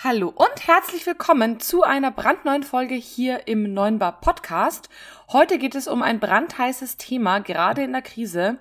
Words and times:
Hallo 0.00 0.28
und 0.28 0.68
herzlich 0.68 1.04
willkommen 1.06 1.58
zu 1.58 1.82
einer 1.82 2.12
brandneuen 2.12 2.62
Folge 2.62 2.94
hier 2.94 3.48
im 3.48 3.74
Neunbar 3.74 4.20
Podcast. 4.20 4.88
Heute 5.32 5.58
geht 5.58 5.74
es 5.74 5.88
um 5.88 6.02
ein 6.02 6.20
brandheißes 6.20 6.98
Thema, 6.98 7.40
gerade 7.40 7.82
in 7.82 7.90
der 7.90 8.02
Krise. 8.02 8.58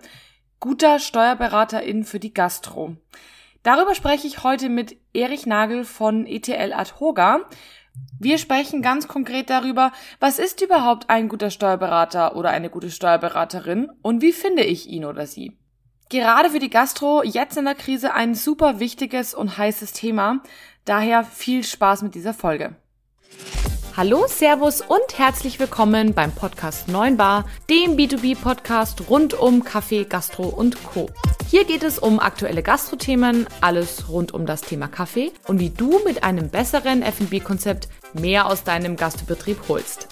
Guter 0.60 0.97
Steuerberaterin 0.97 2.05
für 2.05 2.20
die 2.20 2.34
Gastro. 2.34 2.96
Darüber 3.62 3.94
spreche 3.94 4.26
ich 4.26 4.42
heute 4.42 4.68
mit 4.68 4.97
Erich 5.13 5.46
Nagel 5.46 5.86
von 5.86 6.26
ETL 6.26 6.73
Adhoga. 6.73 7.41
Wir 8.19 8.39
sprechen 8.39 8.81
ganz 8.81 9.07
konkret 9.07 9.51
darüber, 9.51 9.91
was 10.19 10.39
ist 10.39 10.63
überhaupt 10.63 11.07
ein 11.11 11.29
guter 11.29 11.51
Steuerberater 11.51 12.35
oder 12.35 12.49
eine 12.49 12.71
gute 12.71 12.89
Steuerberaterin 12.89 13.91
und 14.01 14.23
wie 14.23 14.31
finde 14.31 14.63
ich 14.63 14.88
ihn 14.89 15.05
oder 15.05 15.27
sie. 15.27 15.55
Gerade 16.10 16.52
für 16.52 16.60
die 16.60 16.70
Gastro 16.70 17.21
jetzt 17.21 17.58
in 17.58 17.66
der 17.66 17.76
Krise 17.76 18.14
ein 18.14 18.34
super 18.34 18.80
wichtiges 18.80 19.34
und 19.34 19.57
heißes 19.57 19.92
Thema. 19.92 20.42
Daher 20.86 21.26
viel 21.26 21.66
Spaß 21.66 22.02
mit 22.02 22.16
dieser 22.16 22.34
Folge. 22.34 22.76
Hallo, 23.98 24.25
Servus 24.28 24.79
und 24.79 25.18
herzlich 25.18 25.60
willkommen 25.60 26.14
beim 26.14 26.32
Podcast 26.32 26.88
9 26.88 27.18
Bar, 27.18 27.46
dem 27.70 27.98
B2B-Podcast 27.98 29.10
rund 29.10 29.34
um 29.34 29.65
Kaffee, 29.65 30.06
Gastro 30.06 30.43
und 30.43 30.82
Co. 30.84 31.10
Hier 31.50 31.65
geht 31.65 31.84
es 31.84 32.00
um 32.00 32.20
aktuelle 32.22 32.64
Gastrothemen, 32.64 33.45
alles 33.59 34.08
rund 34.08 34.34
um 34.34 34.45
das 34.45 34.62
Thema 34.62 34.88
Kaffee 34.88 35.34
und 35.48 35.59
wie 35.59 35.72
du 35.72 36.00
mit 36.06 36.23
einem 36.23 36.50
besseren 36.50 37.02
F&B-Konzept 37.02 37.89
mehr 38.14 38.45
aus 38.45 38.64
deinem 38.64 38.95
Gastbetrieb 38.95 39.58
holst. 39.67 40.08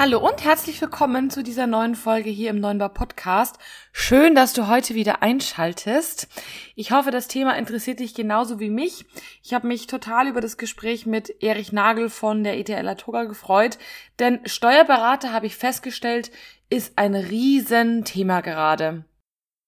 Hallo 0.00 0.18
und 0.18 0.42
herzlich 0.42 0.80
willkommen 0.80 1.28
zu 1.28 1.42
dieser 1.42 1.66
neuen 1.66 1.94
Folge 1.94 2.30
hier 2.30 2.48
im 2.48 2.58
Neunbar 2.58 2.88
Podcast. 2.88 3.58
Schön, 3.92 4.34
dass 4.34 4.54
du 4.54 4.66
heute 4.66 4.94
wieder 4.94 5.20
einschaltest. 5.22 6.26
Ich 6.74 6.90
hoffe, 6.90 7.10
das 7.10 7.28
Thema 7.28 7.58
interessiert 7.58 8.00
dich 8.00 8.14
genauso 8.14 8.58
wie 8.60 8.70
mich. 8.70 9.04
Ich 9.42 9.52
habe 9.52 9.66
mich 9.66 9.88
total 9.88 10.26
über 10.26 10.40
das 10.40 10.56
Gespräch 10.56 11.04
mit 11.04 11.42
Erich 11.42 11.72
Nagel 11.72 12.08
von 12.08 12.44
der 12.44 12.56
ETL 12.56 12.88
Atoga 12.88 13.24
gefreut, 13.24 13.76
denn 14.18 14.40
Steuerberater, 14.46 15.34
habe 15.34 15.44
ich 15.44 15.56
festgestellt, 15.56 16.30
ist 16.70 16.94
ein 16.96 17.14
Riesenthema 17.14 18.40
gerade. 18.40 19.04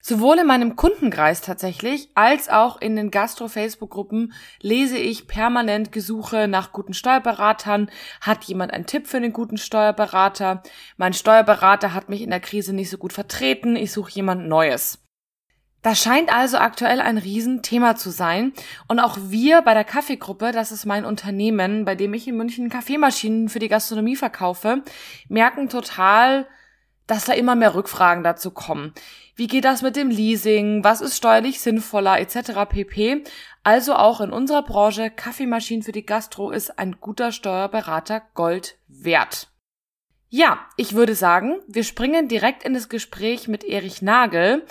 Sowohl 0.05 0.39
in 0.39 0.47
meinem 0.47 0.75
Kundenkreis 0.75 1.39
tatsächlich 1.39 2.09
als 2.13 2.49
auch 2.49 2.81
in 2.81 2.97
den 2.97 3.09
Gastro-Facebook-Gruppen 3.09 4.33
lese 4.59 4.97
ich 4.97 5.27
permanent 5.27 5.93
Gesuche 5.93 6.49
nach 6.49 6.73
guten 6.73 6.93
Steuerberatern. 6.93 7.89
Hat 8.19 8.43
jemand 8.43 8.73
einen 8.73 8.85
Tipp 8.85 9.07
für 9.07 9.15
einen 9.15 9.31
guten 9.31 9.55
Steuerberater? 9.55 10.61
Mein 10.97 11.13
Steuerberater 11.13 11.93
hat 11.93 12.09
mich 12.09 12.21
in 12.21 12.31
der 12.31 12.41
Krise 12.41 12.73
nicht 12.73 12.89
so 12.89 12.97
gut 12.97 13.13
vertreten. 13.13 13.77
Ich 13.77 13.93
suche 13.93 14.11
jemand 14.11 14.45
Neues. 14.45 14.99
Das 15.83 16.03
scheint 16.03 16.35
also 16.35 16.57
aktuell 16.57 16.99
ein 16.99 17.17
Riesenthema 17.17 17.95
zu 17.95 18.09
sein. 18.09 18.51
Und 18.89 18.99
auch 18.99 19.17
wir 19.21 19.61
bei 19.61 19.73
der 19.73 19.85
Kaffeegruppe, 19.85 20.51
das 20.51 20.73
ist 20.73 20.85
mein 20.85 21.05
Unternehmen, 21.05 21.85
bei 21.85 21.95
dem 21.95 22.13
ich 22.13 22.27
in 22.27 22.35
München 22.35 22.69
Kaffeemaschinen 22.69 23.47
für 23.47 23.59
die 23.59 23.69
Gastronomie 23.69 24.17
verkaufe, 24.17 24.83
merken 25.29 25.69
total, 25.69 26.45
dass 27.07 27.25
da 27.25 27.33
immer 27.33 27.55
mehr 27.55 27.75
Rückfragen 27.75 28.23
dazu 28.23 28.51
kommen. 28.51 28.93
Wie 29.35 29.47
geht 29.47 29.65
das 29.65 29.81
mit 29.81 29.95
dem 29.95 30.09
Leasing? 30.09 30.83
Was 30.83 31.01
ist 31.01 31.17
steuerlich 31.17 31.59
sinnvoller 31.59 32.19
etc. 32.19 32.69
pp. 32.69 33.23
Also 33.63 33.95
auch 33.95 34.21
in 34.21 34.31
unserer 34.31 34.63
Branche 34.63 35.09
Kaffeemaschinen 35.09 35.83
für 35.83 35.91
die 35.91 36.05
Gastro 36.05 36.51
ist 36.51 36.77
ein 36.77 36.97
guter 36.99 37.31
Steuerberater 37.31 38.21
Gold 38.33 38.77
wert. 38.87 39.49
Ja, 40.29 40.65
ich 40.77 40.93
würde 40.95 41.15
sagen, 41.15 41.59
wir 41.67 41.83
springen 41.83 42.27
direkt 42.27 42.63
in 42.63 42.73
das 42.73 42.89
Gespräch 42.89 43.47
mit 43.47 43.63
Erich 43.63 44.01
Nagel, 44.01 44.65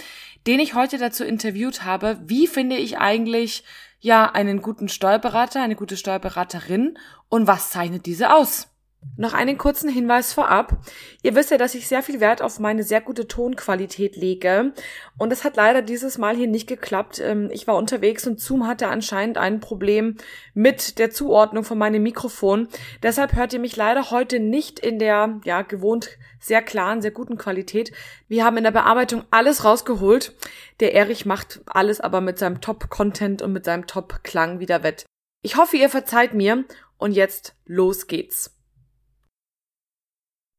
den 0.47 0.59
ich 0.59 0.75
heute 0.75 0.99
dazu 0.99 1.25
interviewt 1.25 1.85
habe. 1.85 2.19
Wie 2.25 2.47
finde 2.47 2.77
ich 2.77 2.99
eigentlich 2.99 3.65
ja 4.01 4.31
einen 4.31 4.61
guten 4.61 4.89
Steuerberater, 4.89 5.63
eine 5.63 5.77
gute 5.77 5.97
Steuerberaterin 5.97 6.99
und 7.29 7.47
was 7.47 7.71
zeichnet 7.71 8.07
diese 8.07 8.35
aus? 8.35 8.72
Noch 9.17 9.35
einen 9.35 9.59
kurzen 9.59 9.91
Hinweis 9.91 10.33
vorab. 10.33 10.79
Ihr 11.23 11.35
wisst 11.35 11.51
ja, 11.51 11.59
dass 11.59 11.75
ich 11.75 11.87
sehr 11.87 12.03
viel 12.03 12.19
Wert 12.19 12.41
auf 12.41 12.59
meine 12.59 12.83
sehr 12.83 13.03
gute 13.03 13.29
Tonqualität 13.29 14.17
lege. 14.17 14.73
Und 15.19 15.33
es 15.33 15.45
hat 15.45 15.57
leider 15.57 15.83
dieses 15.83 16.17
Mal 16.17 16.35
hier 16.35 16.49
nicht 16.49 16.67
geklappt. 16.67 17.21
Ähm, 17.21 17.51
ich 17.53 17.67
war 17.67 17.77
unterwegs 17.77 18.27
und 18.27 18.41
Zoom 18.41 18.67
hatte 18.67 18.89
anscheinend 18.89 19.37
ein 19.37 19.61
Problem 19.61 20.17
mit 20.55 20.99
der 20.99 21.11
Zuordnung 21.11 21.63
von 21.63 21.77
meinem 21.77 22.03
Mikrofon. 22.03 22.69
Deshalb 23.03 23.35
hört 23.35 23.53
ihr 23.53 23.61
mich 23.61 23.77
leider 23.77 24.11
heute 24.11 24.41
nicht 24.41 24.79
in 24.79 24.99
der, 24.99 25.41
ja, 25.45 25.61
gewohnt 25.61 26.19
sehr 26.41 26.63
klaren, 26.63 27.03
sehr 27.03 27.13
guten 27.13 27.37
Qualität. 27.37 27.93
Wir 28.29 28.45
haben 28.45 28.57
in 28.57 28.65
der 28.65 28.73
Bearbeitung 28.73 29.25
alles 29.31 29.65
rausgeholt. 29.65 30.35
Der 30.81 30.95
Erich 30.95 31.27
macht 31.27 31.61
alles 31.67 32.01
aber 32.01 32.21
mit 32.21 32.39
seinem 32.39 32.61
Top-Content 32.61 33.43
und 33.43 33.53
mit 33.53 33.65
seinem 33.65 33.87
Top-Klang 33.87 34.59
wieder 34.59 34.83
wett. 34.83 35.05
Ich 35.43 35.57
hoffe, 35.57 35.77
ihr 35.77 35.91
verzeiht 35.91 36.35
mir. 36.35 36.65
Und 36.99 37.13
jetzt 37.13 37.57
los 37.67 38.07
geht's. 38.07 38.62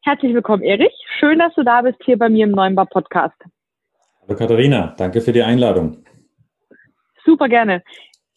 Herzlich 0.05 0.33
willkommen, 0.33 0.63
Erich. 0.63 0.91
Schön, 1.17 1.39
dass 1.39 1.55
du 1.55 1.63
da 1.63 1.81
bist 1.81 1.97
hier 2.03 2.17
bei 2.17 2.27
mir 2.27 2.43
im 2.43 2.51
Neuenbar 2.51 2.87
Podcast. 2.87 3.37
Hallo 4.21 4.37
Katharina, 4.37 4.93
danke 4.97 5.21
für 5.21 5.31
die 5.31 5.41
Einladung. 5.41 6.03
Super 7.25 7.47
gerne. 7.47 7.81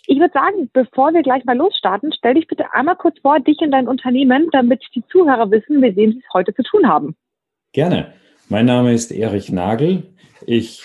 Ich 0.07 0.21
würde 0.21 0.33
sagen, 0.33 0.71
bevor 0.73 1.13
wir 1.13 1.25
gleich 1.25 1.45
mal 1.45 1.57
losstarten, 1.57 2.13
stell 2.17 2.35
dich 2.35 2.47
bitte 2.47 2.73
einmal 2.73 2.95
kurz 2.95 3.19
vor, 3.19 3.41
dich 3.41 3.59
und 3.59 3.73
dein 3.73 3.89
Unternehmen, 3.89 4.47
damit 4.53 4.81
die 4.95 5.03
Zuhörer 5.11 5.51
wissen, 5.51 5.81
mit 5.81 5.97
wem 5.97 6.13
sie 6.13 6.21
es 6.21 6.33
heute 6.33 6.55
zu 6.55 6.63
tun 6.63 6.87
haben. 6.87 7.17
Gerne. 7.73 8.13
Mein 8.49 8.67
Name 8.67 8.93
ist 8.93 9.11
Erich 9.11 9.51
Nagel. 9.51 10.05
Ich 10.47 10.85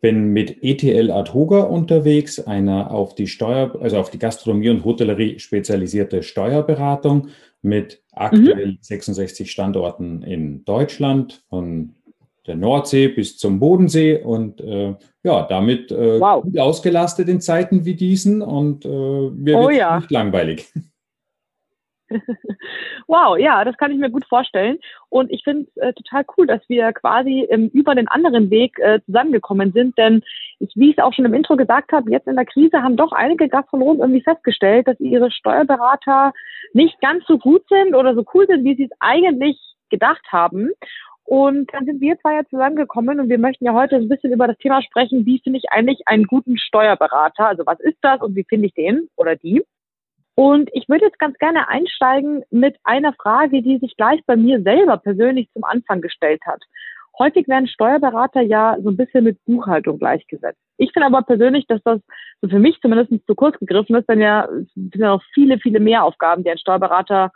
bin 0.00 0.32
mit 0.32 0.62
ETL 0.64 1.10
Adhoga 1.10 1.64
unterwegs, 1.64 2.40
einer 2.40 2.90
auf 2.90 3.14
die 3.14 3.26
Steuer, 3.26 3.78
also 3.82 3.98
auf 3.98 4.08
die 4.08 4.18
Gastronomie 4.18 4.70
und 4.70 4.86
Hotellerie 4.86 5.38
spezialisierte 5.38 6.22
Steuerberatung 6.22 7.28
mit 7.62 8.02
aktuell 8.12 8.72
mhm. 8.72 8.78
66 8.80 9.50
Standorten 9.50 10.22
in 10.22 10.64
Deutschland, 10.64 11.44
von 11.48 11.94
der 12.46 12.56
Nordsee 12.56 13.08
bis 13.08 13.38
zum 13.38 13.60
Bodensee 13.60 14.20
und 14.20 14.60
äh, 14.60 14.94
ja, 15.22 15.42
damit 15.46 15.92
äh, 15.92 16.20
wow. 16.20 16.42
gut 16.42 16.58
ausgelastet 16.58 17.28
in 17.28 17.40
Zeiten 17.40 17.84
wie 17.84 17.94
diesen 17.94 18.42
und 18.42 18.84
äh, 18.84 18.88
mir 18.88 19.58
oh, 19.58 19.68
wird 19.68 19.78
ja. 19.78 19.98
nicht 19.98 20.10
langweilig. 20.10 20.72
wow, 23.06 23.38
ja, 23.38 23.64
das 23.64 23.76
kann 23.76 23.90
ich 23.90 23.98
mir 23.98 24.10
gut 24.10 24.24
vorstellen. 24.26 24.78
Und 25.08 25.30
ich 25.30 25.42
finde 25.44 25.68
es 25.74 25.82
äh, 25.82 25.92
total 25.92 26.24
cool, 26.36 26.46
dass 26.46 26.60
wir 26.68 26.92
quasi 26.92 27.46
ähm, 27.50 27.68
über 27.72 27.94
den 27.94 28.08
anderen 28.08 28.50
Weg 28.50 28.78
äh, 28.78 29.00
zusammengekommen 29.06 29.72
sind. 29.72 29.96
Denn 29.98 30.22
ich, 30.58 30.72
wie 30.74 30.90
ich 30.90 30.98
es 30.98 31.04
auch 31.04 31.12
schon 31.12 31.24
im 31.24 31.34
Intro 31.34 31.56
gesagt 31.56 31.92
habe, 31.92 32.10
jetzt 32.10 32.26
in 32.26 32.36
der 32.36 32.46
Krise 32.46 32.82
haben 32.82 32.96
doch 32.96 33.12
einige 33.12 33.48
Gastronomen 33.48 34.00
irgendwie 34.00 34.22
festgestellt, 34.22 34.88
dass 34.88 35.00
ihre 35.00 35.30
Steuerberater 35.30 36.32
nicht 36.72 37.00
ganz 37.00 37.24
so 37.26 37.38
gut 37.38 37.62
sind 37.68 37.94
oder 37.94 38.14
so 38.14 38.24
cool 38.34 38.46
sind, 38.46 38.64
wie 38.64 38.76
sie 38.76 38.84
es 38.84 38.96
eigentlich 39.00 39.58
gedacht 39.90 40.24
haben. 40.30 40.70
Und 41.24 41.72
dann 41.72 41.86
sind 41.86 42.00
wir 42.00 42.18
zwei 42.18 42.34
ja 42.34 42.44
zusammengekommen 42.48 43.20
und 43.20 43.28
wir 43.28 43.38
möchten 43.38 43.64
ja 43.64 43.72
heute 43.72 43.96
ein 43.96 44.08
bisschen 44.08 44.32
über 44.32 44.48
das 44.48 44.58
Thema 44.58 44.82
sprechen, 44.82 45.24
wie 45.24 45.40
finde 45.40 45.58
ich 45.58 45.70
eigentlich 45.70 46.06
einen 46.06 46.24
guten 46.24 46.58
Steuerberater? 46.58 47.46
Also 47.46 47.64
was 47.64 47.80
ist 47.80 47.98
das 48.02 48.20
und 48.20 48.34
wie 48.34 48.44
finde 48.44 48.66
ich 48.66 48.74
den 48.74 49.08
oder 49.16 49.36
die? 49.36 49.64
Und 50.34 50.70
ich 50.72 50.88
würde 50.88 51.04
jetzt 51.04 51.18
ganz 51.18 51.36
gerne 51.38 51.68
einsteigen 51.68 52.42
mit 52.50 52.76
einer 52.84 53.12
Frage, 53.12 53.62
die 53.62 53.78
sich 53.78 53.96
gleich 53.96 54.20
bei 54.26 54.36
mir 54.36 54.62
selber 54.62 54.96
persönlich 54.96 55.50
zum 55.52 55.64
Anfang 55.64 56.00
gestellt 56.00 56.40
hat. 56.46 56.62
Häufig 57.18 57.46
werden 57.46 57.68
Steuerberater 57.68 58.40
ja 58.40 58.78
so 58.82 58.88
ein 58.88 58.96
bisschen 58.96 59.24
mit 59.24 59.44
Buchhaltung 59.44 59.98
gleichgesetzt. 59.98 60.58
Ich 60.78 60.92
finde 60.92 61.06
aber 61.06 61.22
persönlich, 61.22 61.66
dass 61.66 61.82
das 61.84 62.00
so 62.40 62.48
für 62.48 62.58
mich 62.58 62.80
zumindest 62.80 63.12
zu 63.26 63.34
kurz 63.34 63.58
gegriffen 63.58 63.96
ist, 63.96 64.08
denn 64.08 64.20
ja, 64.20 64.46
es 64.46 64.72
sind 64.72 64.96
ja 64.96 65.08
noch 65.08 65.22
viele, 65.34 65.58
viele 65.58 65.78
mehr 65.78 66.04
Aufgaben, 66.04 66.42
die 66.42 66.50
ein 66.50 66.58
Steuerberater 66.58 67.30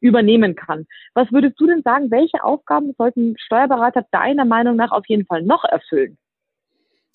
übernehmen 0.00 0.54
kann. 0.54 0.86
Was 1.14 1.30
würdest 1.30 1.60
du 1.60 1.66
denn 1.66 1.82
sagen, 1.82 2.10
welche 2.10 2.42
Aufgaben 2.42 2.94
sollten 2.96 3.36
Steuerberater 3.38 4.06
deiner 4.10 4.46
Meinung 4.46 4.76
nach 4.76 4.92
auf 4.92 5.06
jeden 5.06 5.26
Fall 5.26 5.42
noch 5.42 5.64
erfüllen? 5.64 6.16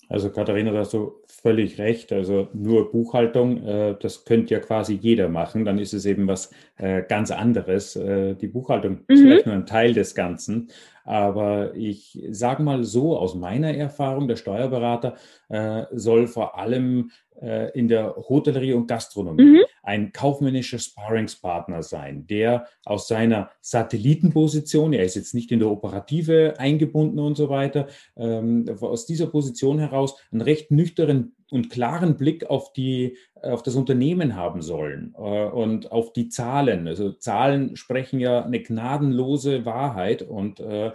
Also 0.08 0.30
Katharina, 0.30 0.72
da 0.72 0.80
hast 0.80 0.92
du 0.92 1.14
völlig 1.26 1.78
recht. 1.78 2.12
Also 2.12 2.48
nur 2.52 2.90
Buchhaltung, 2.90 3.62
äh, 3.64 3.96
das 4.00 4.24
könnte 4.24 4.54
ja 4.54 4.60
quasi 4.60 4.94
jeder 4.94 5.28
machen. 5.28 5.64
Dann 5.64 5.78
ist 5.78 5.94
es 5.94 6.06
eben 6.06 6.26
was 6.26 6.50
äh, 6.76 7.02
ganz 7.02 7.30
anderes. 7.30 7.96
Äh, 7.96 8.34
die 8.34 8.48
Buchhaltung 8.48 8.92
mhm. 8.92 9.04
ist 9.08 9.20
vielleicht 9.20 9.46
nur 9.46 9.54
ein 9.54 9.66
Teil 9.66 9.92
des 9.92 10.14
Ganzen. 10.14 10.68
Aber 11.04 11.74
ich 11.74 12.22
sage 12.30 12.62
mal 12.62 12.84
so, 12.84 13.18
aus 13.18 13.34
meiner 13.34 13.74
Erfahrung, 13.74 14.26
der 14.26 14.36
Steuerberater 14.36 15.16
äh, 15.48 15.84
soll 15.92 16.26
vor 16.26 16.58
allem 16.58 17.10
äh, 17.40 17.70
in 17.78 17.88
der 17.88 18.14
Hotellerie 18.16 18.72
und 18.72 18.86
Gastronomie 18.86 19.44
mhm. 19.44 19.64
Ein 19.84 20.12
kaufmännischer 20.12 20.78
Sparringspartner 20.78 21.82
sein, 21.82 22.26
der 22.26 22.66
aus 22.84 23.06
seiner 23.08 23.50
Satellitenposition, 23.60 24.92
er 24.92 25.04
ist 25.04 25.14
jetzt 25.14 25.34
nicht 25.34 25.52
in 25.52 25.60
der 25.60 25.70
Operative 25.70 26.54
eingebunden 26.58 27.18
und 27.18 27.36
so 27.36 27.48
weiter, 27.48 27.86
ähm, 28.16 28.66
aus 28.80 29.06
dieser 29.06 29.26
Position 29.26 29.78
heraus 29.78 30.16
einen 30.32 30.40
recht 30.40 30.70
nüchternen 30.70 31.36
und 31.50 31.70
klaren 31.70 32.16
Blick 32.16 32.50
auf 32.50 32.72
die 32.72 33.16
auf 33.42 33.62
das 33.62 33.74
Unternehmen 33.74 34.36
haben 34.36 34.62
sollen 34.62 35.14
äh, 35.18 35.44
und 35.44 35.92
auf 35.92 36.12
die 36.12 36.28
Zahlen. 36.28 36.88
Also 36.88 37.12
Zahlen 37.12 37.76
sprechen 37.76 38.18
ja 38.18 38.42
eine 38.42 38.60
gnadenlose 38.60 39.66
Wahrheit 39.66 40.22
und 40.22 40.60
äh, 40.60 40.92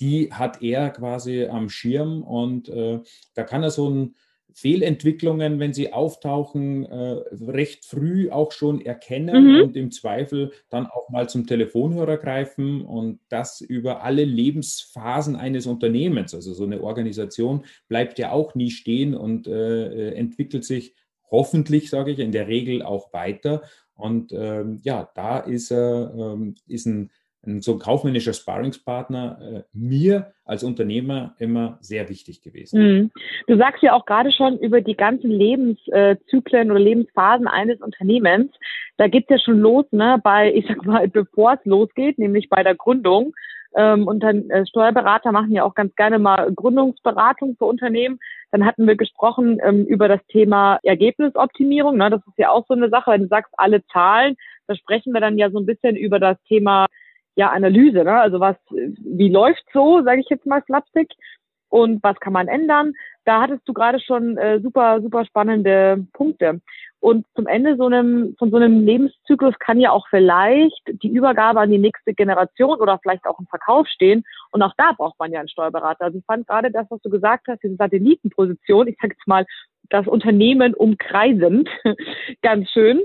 die 0.00 0.32
hat 0.32 0.62
er 0.62 0.90
quasi 0.90 1.46
am 1.46 1.68
Schirm 1.68 2.22
und 2.22 2.68
äh, 2.68 3.00
da 3.34 3.42
kann 3.42 3.62
er 3.62 3.70
so 3.70 3.90
ein 3.90 4.14
Fehlentwicklungen, 4.54 5.58
wenn 5.58 5.72
sie 5.72 5.92
auftauchen, 5.92 6.84
äh, 6.84 7.22
recht 7.48 7.84
früh 7.84 8.30
auch 8.30 8.52
schon 8.52 8.80
erkennen 8.80 9.54
mhm. 9.54 9.62
und 9.62 9.76
im 9.76 9.90
Zweifel 9.90 10.52
dann 10.68 10.86
auch 10.86 11.08
mal 11.10 11.28
zum 11.28 11.46
Telefonhörer 11.46 12.16
greifen 12.16 12.84
und 12.84 13.20
das 13.28 13.60
über 13.60 14.02
alle 14.02 14.24
Lebensphasen 14.24 15.36
eines 15.36 15.66
Unternehmens. 15.66 16.34
Also 16.34 16.52
so 16.52 16.64
eine 16.64 16.82
Organisation 16.82 17.64
bleibt 17.88 18.18
ja 18.18 18.32
auch 18.32 18.54
nie 18.54 18.70
stehen 18.70 19.14
und 19.14 19.46
äh, 19.46 20.10
äh 20.10 20.14
entwickelt 20.14 20.64
sich 20.64 20.94
hoffentlich, 21.30 21.90
sage 21.90 22.10
ich, 22.10 22.18
in 22.18 22.32
der 22.32 22.48
Regel 22.48 22.82
auch 22.82 23.12
weiter. 23.12 23.62
Und 23.94 24.32
ähm, 24.32 24.80
ja, 24.82 25.10
da 25.14 25.38
ist, 25.38 25.70
äh, 25.70 26.06
ist 26.66 26.86
ein 26.86 27.10
so 27.42 27.72
ein 27.72 27.78
kaufmännischer 27.78 28.34
Sparringspartner 28.34 29.38
äh, 29.40 29.62
mir 29.72 30.32
als 30.44 30.62
Unternehmer 30.62 31.34
immer 31.38 31.78
sehr 31.80 32.08
wichtig 32.08 32.42
gewesen. 32.42 32.82
Mhm. 32.82 33.10
Du 33.46 33.56
sagst 33.56 33.82
ja 33.82 33.94
auch 33.94 34.04
gerade 34.04 34.30
schon 34.30 34.58
über 34.58 34.80
die 34.80 34.96
ganzen 34.96 35.30
Lebenszyklen 35.30 36.70
oder 36.70 36.80
Lebensphasen 36.80 37.46
eines 37.46 37.80
Unternehmens. 37.80 38.52
Da 38.98 39.08
geht's 39.08 39.30
ja 39.30 39.38
schon 39.38 39.60
los, 39.60 39.86
ne, 39.90 40.20
bei, 40.22 40.52
ich 40.52 40.66
sag 40.68 40.84
mal, 40.84 41.08
bevor 41.08 41.54
es 41.54 41.64
losgeht, 41.64 42.18
nämlich 42.18 42.50
bei 42.50 42.62
der 42.62 42.74
Gründung. 42.74 43.32
Ähm, 43.74 44.06
und 44.06 44.20
dann 44.20 44.50
äh, 44.50 44.66
Steuerberater 44.66 45.32
machen 45.32 45.52
ja 45.52 45.64
auch 45.64 45.74
ganz 45.74 45.94
gerne 45.94 46.18
mal 46.18 46.52
Gründungsberatung 46.52 47.56
für 47.56 47.66
Unternehmen. 47.66 48.18
Dann 48.50 48.66
hatten 48.66 48.86
wir 48.86 48.96
gesprochen 48.96 49.60
ähm, 49.62 49.86
über 49.86 50.08
das 50.08 50.20
Thema 50.26 50.80
Ergebnisoptimierung. 50.82 51.96
Ne? 51.96 52.10
Das 52.10 52.20
ist 52.26 52.36
ja 52.36 52.50
auch 52.50 52.66
so 52.66 52.74
eine 52.74 52.90
Sache, 52.90 53.12
wenn 53.12 53.22
du 53.22 53.28
sagst, 53.28 53.52
alle 53.56 53.84
Zahlen, 53.86 54.36
da 54.66 54.74
sprechen 54.74 55.12
wir 55.12 55.20
dann 55.20 55.38
ja 55.38 55.50
so 55.50 55.58
ein 55.58 55.66
bisschen 55.66 55.96
über 55.96 56.18
das 56.18 56.36
Thema 56.48 56.86
ja, 57.36 57.50
Analyse, 57.50 58.04
ne? 58.04 58.20
Also 58.20 58.40
was, 58.40 58.56
wie 58.70 59.28
läuft 59.28 59.64
so, 59.72 60.02
sage 60.02 60.20
ich 60.20 60.28
jetzt 60.28 60.46
mal 60.46 60.62
slapstick, 60.64 61.10
und 61.70 62.02
was 62.02 62.18
kann 62.18 62.32
man 62.32 62.48
ändern? 62.48 62.92
Da 63.24 63.40
hattest 63.40 63.66
du 63.66 63.72
gerade 63.72 64.00
schon 64.00 64.36
äh, 64.36 64.60
super, 64.60 65.00
super 65.00 65.24
spannende 65.24 66.04
Punkte. 66.12 66.60
Und 66.98 67.26
zum 67.34 67.46
Ende 67.46 67.76
so 67.76 67.86
einem, 67.86 68.34
von 68.38 68.50
so 68.50 68.56
einem 68.56 68.84
Lebenszyklus 68.84 69.54
kann 69.58 69.80
ja 69.80 69.92
auch 69.92 70.06
vielleicht 70.10 70.82
die 70.86 71.08
Übergabe 71.08 71.60
an 71.60 71.70
die 71.70 71.78
nächste 71.78 72.12
Generation 72.12 72.78
oder 72.78 72.98
vielleicht 73.00 73.24
auch 73.24 73.38
ein 73.38 73.46
Verkauf 73.46 73.86
stehen. 73.86 74.24
Und 74.50 74.62
auch 74.62 74.74
da 74.76 74.92
braucht 74.92 75.18
man 75.18 75.32
ja 75.32 75.38
einen 75.38 75.48
Steuerberater. 75.48 76.06
Also 76.06 76.18
ich 76.18 76.24
fand 76.26 76.46
gerade 76.46 76.70
das, 76.70 76.86
was 76.90 77.00
du 77.02 77.08
gesagt 77.08 77.46
hast, 77.48 77.62
diese 77.62 77.76
Satellitenposition, 77.76 78.88
ich 78.88 78.98
sage 79.00 79.14
jetzt 79.16 79.28
mal, 79.28 79.46
das 79.88 80.06
Unternehmen 80.06 80.74
umkreisend, 80.74 81.68
ganz 82.42 82.68
schön 82.70 83.00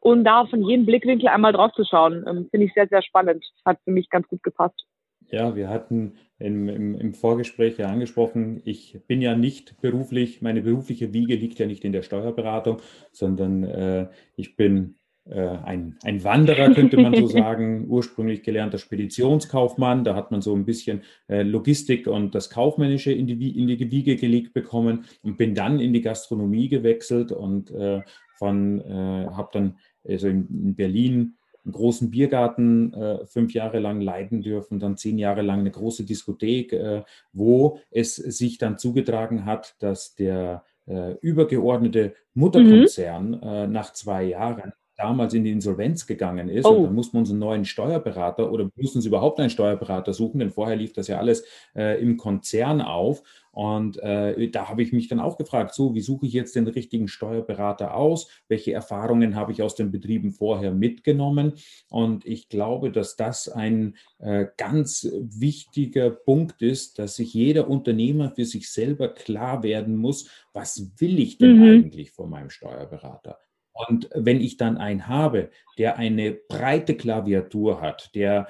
und 0.00 0.24
da 0.24 0.46
von 0.46 0.62
jedem 0.62 0.86
Blickwinkel 0.86 1.28
einmal 1.28 1.52
drauf 1.52 1.72
zu 1.72 1.84
schauen, 1.84 2.24
ähm, 2.26 2.48
finde 2.50 2.66
ich 2.66 2.74
sehr, 2.74 2.88
sehr 2.88 3.02
spannend. 3.02 3.44
Hat 3.64 3.78
für 3.84 3.90
mich 3.90 4.08
ganz 4.10 4.26
gut 4.28 4.42
gepasst. 4.42 4.86
Ja, 5.30 5.56
wir 5.56 5.70
hatten 5.70 6.14
im, 6.38 6.68
im, 6.68 6.94
im, 6.94 7.14
Vorgespräch 7.14 7.78
ja 7.78 7.86
angesprochen, 7.86 8.60
ich 8.64 8.98
bin 9.06 9.22
ja 9.22 9.34
nicht 9.34 9.80
beruflich, 9.80 10.42
meine 10.42 10.60
berufliche 10.60 11.14
Wiege 11.14 11.36
liegt 11.36 11.58
ja 11.58 11.66
nicht 11.66 11.84
in 11.84 11.92
der 11.92 12.02
Steuerberatung, 12.02 12.82
sondern 13.12 13.64
äh, 13.64 14.08
ich 14.36 14.56
bin 14.56 14.96
äh, 15.24 15.40
ein, 15.40 15.96
ein 16.02 16.24
Wanderer, 16.24 16.74
könnte 16.74 16.96
man 16.96 17.14
so 17.14 17.26
sagen, 17.28 17.86
ursprünglich 17.88 18.42
gelernter 18.42 18.78
Speditionskaufmann. 18.78 20.04
Da 20.04 20.16
hat 20.16 20.32
man 20.32 20.42
so 20.42 20.54
ein 20.54 20.64
bisschen 20.64 21.02
äh, 21.28 21.42
Logistik 21.42 22.08
und 22.08 22.34
das 22.34 22.50
Kaufmännische 22.50 23.12
in 23.12 23.26
die, 23.26 23.58
in 23.58 23.68
die 23.68 23.90
Wiege 23.90 24.16
gelegt 24.16 24.52
bekommen 24.52 25.04
und 25.22 25.36
bin 25.38 25.54
dann 25.54 25.78
in 25.78 25.92
die 25.92 26.02
Gastronomie 26.02 26.68
gewechselt 26.68 27.30
und 27.30 27.70
äh, 27.70 28.02
von, 28.42 28.80
äh, 28.80 29.28
habe 29.30 29.50
dann 29.52 29.78
also 30.04 30.26
in, 30.26 30.48
in, 30.48 30.74
Berlin 30.74 31.36
einen 31.64 31.72
großen 31.72 32.10
Biergarten 32.10 32.92
äh, 32.92 33.24
fünf 33.24 33.54
Jahre 33.54 33.78
lang 33.78 34.00
leiten 34.00 34.42
dürfen, 34.42 34.80
dann 34.80 34.96
zehn 34.96 35.16
Jahre 35.16 35.42
lang 35.42 35.60
eine 35.60 35.70
große 35.70 36.04
Diskothek, 36.04 36.72
äh, 36.72 37.04
wo 37.32 37.78
es 37.92 38.16
sich 38.16 38.58
dann 38.58 38.78
zugetragen 38.78 39.44
hat, 39.44 39.76
dass 39.78 40.16
der 40.16 40.64
äh, 40.88 41.12
übergeordnete 41.20 42.16
Mutterkonzern 42.34 43.28
mhm. 43.28 43.42
Äh, 43.44 43.66
nach 43.68 43.92
zwei 43.92 44.24
Jahren 44.24 44.72
damals 45.02 45.34
in 45.34 45.44
die 45.44 45.50
Insolvenz 45.50 46.06
gegangen 46.06 46.48
ist. 46.48 46.64
Oh. 46.64 46.70
Und 46.70 46.84
dann 46.84 46.94
mussten 46.94 47.14
wir 47.14 47.20
uns 47.20 47.30
einen 47.30 47.40
neuen 47.40 47.64
Steuerberater 47.64 48.50
oder 48.52 48.70
mussten 48.76 48.98
uns 48.98 49.06
überhaupt 49.06 49.40
einen 49.40 49.50
Steuerberater 49.50 50.12
suchen, 50.12 50.38
denn 50.38 50.50
vorher 50.50 50.76
lief 50.76 50.92
das 50.92 51.08
ja 51.08 51.18
alles 51.18 51.44
äh, 51.74 52.00
im 52.00 52.16
Konzern 52.16 52.80
auf. 52.80 53.22
Und 53.52 53.98
äh, 53.98 54.48
da 54.48 54.70
habe 54.70 54.82
ich 54.82 54.92
mich 54.92 55.08
dann 55.08 55.20
auch 55.20 55.36
gefragt, 55.36 55.74
so, 55.74 55.94
wie 55.94 56.00
suche 56.00 56.26
ich 56.26 56.32
jetzt 56.32 56.56
den 56.56 56.66
richtigen 56.66 57.06
Steuerberater 57.06 57.94
aus? 57.94 58.28
Welche 58.48 58.72
Erfahrungen 58.72 59.36
habe 59.36 59.52
ich 59.52 59.62
aus 59.62 59.74
den 59.74 59.90
Betrieben 59.92 60.32
vorher 60.32 60.72
mitgenommen? 60.72 61.52
Und 61.90 62.24
ich 62.24 62.48
glaube, 62.48 62.90
dass 62.90 63.16
das 63.16 63.50
ein 63.50 63.96
äh, 64.20 64.46
ganz 64.56 65.06
wichtiger 65.20 66.10
Punkt 66.10 66.62
ist, 66.62 66.98
dass 66.98 67.16
sich 67.16 67.34
jeder 67.34 67.68
Unternehmer 67.68 68.30
für 68.30 68.46
sich 68.46 68.70
selber 68.70 69.08
klar 69.08 69.62
werden 69.62 69.96
muss, 69.96 70.30
was 70.54 70.90
will 70.98 71.18
ich 71.18 71.36
denn 71.36 71.58
mhm. 71.58 71.68
eigentlich 71.68 72.12
von 72.12 72.30
meinem 72.30 72.48
Steuerberater? 72.48 73.38
Und 73.72 74.10
wenn 74.14 74.40
ich 74.40 74.56
dann 74.56 74.76
einen 74.76 75.08
habe, 75.08 75.50
der 75.78 75.96
eine 75.96 76.32
breite 76.32 76.94
Klaviatur 76.94 77.80
hat, 77.80 78.14
der 78.14 78.48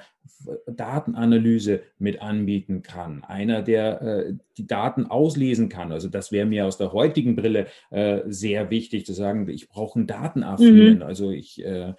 Datenanalyse 0.67 1.83
mit 1.97 2.21
anbieten 2.21 2.81
kann, 2.81 3.23
einer, 3.23 3.61
der 3.61 4.01
äh, 4.01 4.33
die 4.57 4.67
Daten 4.67 5.05
auslesen 5.05 5.69
kann, 5.69 5.91
also 5.91 6.09
das 6.09 6.31
wäre 6.31 6.45
mir 6.45 6.65
aus 6.65 6.77
der 6.77 6.91
heutigen 6.91 7.35
Brille 7.35 7.67
äh, 7.91 8.21
sehr 8.25 8.69
wichtig 8.69 9.05
zu 9.05 9.13
sagen, 9.13 9.47
ich 9.47 9.69
brauche 9.69 9.99
einen 9.99 10.07
Datenaffinen, 10.07 10.97
mhm. 10.97 11.03
also 11.03 11.31
ich 11.31 11.63
äh, 11.63 11.93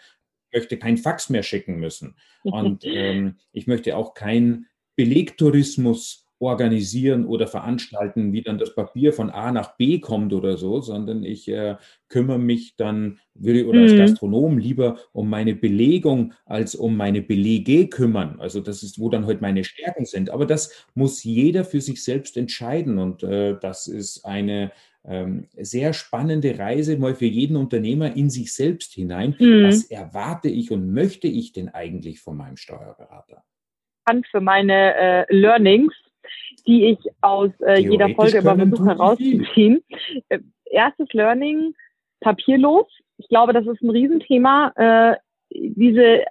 möchte 0.53 0.79
kein 0.79 0.99
Fax 0.99 1.31
mehr 1.31 1.43
schicken 1.43 1.77
müssen 1.77 2.17
und 2.43 2.85
ähm, 2.85 3.37
ich 3.53 3.67
möchte 3.67 3.97
auch 3.97 4.15
keinen 4.15 4.67
Belegtourismus 4.97 6.24
organisieren 6.39 7.25
oder 7.27 7.47
veranstalten, 7.47 8.33
wie 8.33 8.43
dann 8.43 8.59
das 8.59 8.75
Papier 8.75 9.13
von 9.13 9.31
A 9.31 9.53
nach 9.53 9.77
B 9.77 10.01
kommt 10.01 10.33
oder 10.33 10.57
so, 10.57 10.81
sondern 10.81 11.25
ich 11.25 11.49
äh, 11.49 11.77
kümmere 12.09 12.39
mich 12.39 12.77
dann, 12.77 13.19
würde 13.35 13.67
oder 13.67 13.81
als 13.81 13.93
mhm. 13.93 13.99
Gastronom 13.99 14.59
lieber 14.59 14.99
um 15.13 15.29
meine 15.29 15.55
Belegung 15.55 16.35
als 16.45 16.75
um 16.75 16.97
meine 16.97 17.23
Belege 17.23 17.89
kümmern. 17.89 18.37
Also 18.41 18.61
das 18.61 18.83
ist, 18.83 18.99
wo 18.99 19.09
dann 19.09 19.23
heute 19.23 19.35
halt 19.35 19.43
meine 19.43 19.65
Stärken 19.65 20.05
sind. 20.05 20.31
Aber 20.31 20.47
das 20.47 20.87
muss 20.95 21.25
jeder 21.25 21.65
für 21.65 21.81
sich 21.81 22.03
selbst 22.03 22.37
entscheiden 22.37 22.99
und 22.99 23.23
äh, 23.23 23.57
das 23.61 23.87
ist 23.87 24.25
eine 24.25 24.73
ähm, 25.07 25.49
sehr 25.57 25.93
spannende 25.93 26.59
Reise 26.59 26.97
mal 26.99 27.15
für 27.15 27.27
jeden 27.27 27.57
Unternehmer 27.57 28.17
in 28.17 28.31
sich 28.31 28.55
selbst 28.55 28.93
hinein. 28.93 29.37
Mhm. 29.39 29.65
Was 29.65 29.85
erwarte 29.85 30.49
ich 30.49 30.71
und 30.71 30.93
möchte 30.93 31.27
ich 31.27 31.53
denn 31.53 31.69
eigentlich 31.69 32.21
von 32.21 32.37
meinem 32.37 32.57
Steuerberater? 32.57 33.45
Für 34.31 34.41
meine 34.41 34.95
äh, 34.95 35.35
Learnings 35.35 35.95
die 36.67 36.87
ich 36.87 36.99
aus 37.21 37.51
äh, 37.61 37.81
jeder 37.81 38.09
Folge 38.11 38.39
immer 38.39 38.57
versuche 38.57 38.87
herauszuziehen. 38.87 39.83
Äh, 40.29 40.39
erstes 40.67 41.13
Learning, 41.13 41.75
papierlos. 42.21 42.87
Ich 43.19 43.29
glaube, 43.29 43.53
das 43.53 43.67
ist 43.67 43.83
ein 43.83 43.91
Riesenthema. 43.91 44.73
Äh, 44.77 45.17
diese 45.51 46.25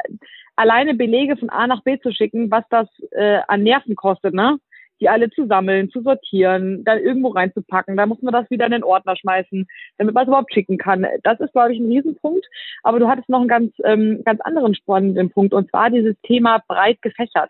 alleine 0.55 0.95
Belege 0.95 1.37
von 1.37 1.49
A 1.49 1.67
nach 1.67 1.83
B 1.83 1.99
zu 1.99 2.11
schicken, 2.11 2.51
was 2.51 2.63
das 2.69 2.87
äh, 3.11 3.39
an 3.47 3.63
Nerven 3.63 3.95
kostet, 3.95 4.33
ne? 4.33 4.57
Die 4.99 5.09
alle 5.09 5.29
zu 5.31 5.47
sammeln, 5.47 5.89
zu 5.89 6.01
sortieren, 6.01 6.83
dann 6.85 6.99
irgendwo 6.99 7.29
reinzupacken. 7.29 7.97
Da 7.97 8.05
muss 8.05 8.21
man 8.21 8.31
das 8.31 8.49
wieder 8.49 8.65
in 8.65 8.71
den 8.71 8.83
Ordner 8.83 9.17
schmeißen, 9.17 9.67
damit 9.97 10.13
man 10.13 10.23
es 10.23 10.27
überhaupt 10.27 10.53
schicken 10.53 10.77
kann. 10.77 11.05
Das 11.23 11.39
ist, 11.41 11.51
glaube 11.51 11.73
ich, 11.73 11.79
ein 11.79 11.87
Riesenpunkt. 11.87 12.45
Aber 12.83 12.99
du 12.99 13.09
hattest 13.09 13.27
noch 13.27 13.39
einen 13.39 13.49
ganz, 13.49 13.73
ähm, 13.83 14.21
ganz 14.23 14.39
anderen 14.41 14.75
spannenden 14.75 15.29
Punkt, 15.29 15.53
und 15.53 15.69
zwar 15.69 15.89
dieses 15.89 16.15
Thema 16.21 16.63
breit 16.67 17.01
gefächert 17.01 17.49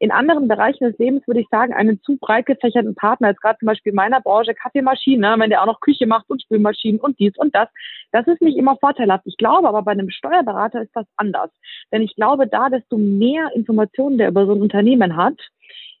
in 0.00 0.10
anderen 0.10 0.48
Bereichen 0.48 0.84
des 0.84 0.98
Lebens 0.98 1.26
würde 1.26 1.40
ich 1.40 1.48
sagen, 1.50 1.74
einen 1.74 2.02
zu 2.02 2.16
breit 2.16 2.46
gefächerten 2.46 2.94
Partner, 2.94 3.28
als 3.28 3.40
gerade 3.40 3.58
zum 3.58 3.66
Beispiel 3.66 3.90
in 3.90 3.96
meiner 3.96 4.22
Branche 4.22 4.54
Kaffeemaschine, 4.54 5.34
wenn 5.38 5.50
der 5.50 5.60
auch 5.60 5.66
noch 5.66 5.80
Küche 5.80 6.06
macht 6.06 6.28
und 6.30 6.42
Spülmaschinen 6.42 7.00
und 7.00 7.18
dies 7.18 7.36
und 7.36 7.54
das, 7.54 7.68
das 8.10 8.26
ist 8.26 8.40
nicht 8.40 8.56
immer 8.56 8.76
vorteilhaft. 8.78 9.26
Ich 9.26 9.36
glaube 9.36 9.68
aber 9.68 9.82
bei 9.82 9.92
einem 9.92 10.08
Steuerberater 10.08 10.82
ist 10.82 10.96
das 10.96 11.06
anders. 11.16 11.50
Denn 11.92 12.00
ich 12.00 12.16
glaube, 12.16 12.46
da, 12.46 12.70
desto 12.70 12.96
mehr 12.96 13.50
Informationen 13.54 14.16
der 14.16 14.28
über 14.28 14.46
so 14.46 14.52
ein 14.52 14.62
Unternehmen 14.62 15.16
hat, 15.16 15.38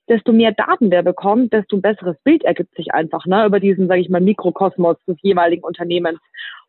desto 0.08 0.32
mehr 0.32 0.52
Daten 0.52 0.90
der 0.90 1.02
bekommt, 1.02 1.52
desto 1.52 1.76
ein 1.76 1.82
besseres 1.82 2.16
Bild 2.24 2.42
ergibt 2.42 2.74
sich 2.76 2.94
einfach 2.94 3.26
ne, 3.26 3.44
über 3.44 3.60
diesen, 3.60 3.86
sage 3.86 4.00
ich 4.00 4.08
mal, 4.08 4.22
Mikrokosmos 4.22 4.96
des 5.06 5.18
jeweiligen 5.20 5.62
Unternehmens. 5.62 6.18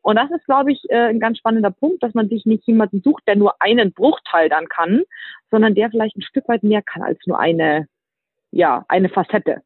Und 0.01 0.15
das 0.15 0.31
ist, 0.31 0.45
glaube 0.45 0.71
ich, 0.71 0.83
äh, 0.89 1.09
ein 1.09 1.19
ganz 1.19 1.37
spannender 1.37 1.71
Punkt, 1.71 2.01
dass 2.01 2.13
man 2.13 2.27
sich 2.27 2.45
nicht 2.45 2.65
jemanden 2.65 3.01
sucht, 3.01 3.23
der 3.27 3.35
nur 3.35 3.61
einen 3.61 3.93
Bruchteil 3.93 4.49
dann 4.49 4.67
kann, 4.67 5.03
sondern 5.51 5.75
der 5.75 5.91
vielleicht 5.91 6.17
ein 6.17 6.23
Stück 6.23 6.47
weit 6.47 6.63
mehr 6.63 6.81
kann 6.81 7.03
als 7.03 7.19
nur 7.25 7.39
eine, 7.39 7.87
ja, 8.51 8.85
eine 8.87 9.09
Facette. 9.09 9.61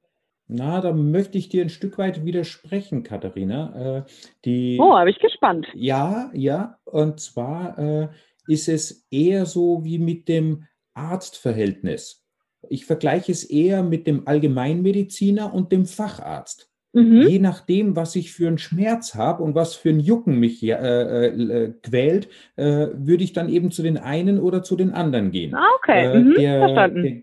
Na, 0.47 0.79
da 0.81 0.93
möchte 0.93 1.37
ich 1.37 1.49
dir 1.49 1.63
ein 1.63 1.69
Stück 1.69 1.97
weit 1.97 2.23
widersprechen, 2.23 3.03
Katharina. 3.03 3.97
Äh, 3.97 4.03
die, 4.43 4.77
oh, 4.79 4.95
habe 4.95 5.09
ich 5.09 5.19
gespannt. 5.19 5.67
Ja, 5.73 6.29
ja. 6.33 6.77
Und 6.83 7.19
zwar 7.19 7.79
äh, 7.79 8.07
ist 8.47 8.67
es 8.67 9.07
eher 9.09 9.45
so 9.45 9.83
wie 9.83 9.97
mit 9.97 10.27
dem 10.27 10.65
Arztverhältnis. 10.93 12.23
Ich 12.69 12.85
vergleiche 12.85 13.31
es 13.31 13.43
eher 13.43 13.83
mit 13.83 14.05
dem 14.07 14.27
Allgemeinmediziner 14.27 15.53
und 15.53 15.71
dem 15.71 15.85
Facharzt. 15.85 16.71
Mhm. 16.95 17.27
Je 17.27 17.39
nachdem, 17.39 17.95
was 17.95 18.15
ich 18.15 18.31
für 18.31 18.47
einen 18.47 18.57
Schmerz 18.57 19.15
habe 19.15 19.43
und 19.43 19.53
was 19.53 19.75
für 19.75 19.89
ein 19.89 19.99
Jucken 19.99 20.39
mich 20.39 20.63
äh, 20.63 20.71
äh, 20.71 21.73
quält, 21.83 22.29
äh, 22.55 22.87
würde 22.93 23.23
ich 23.23 23.33
dann 23.33 23.49
eben 23.49 23.69
zu 23.69 23.83
den 23.83 23.97
einen 23.97 24.39
oder 24.39 24.63
zu 24.63 24.77
den 24.77 24.91
anderen 24.91 25.31
gehen. 25.31 25.53
Ah, 25.53 25.67
okay. 25.77 26.05
Äh, 26.05 26.19
mhm, 26.19 26.33
der, 26.35 26.87
der, 26.87 27.21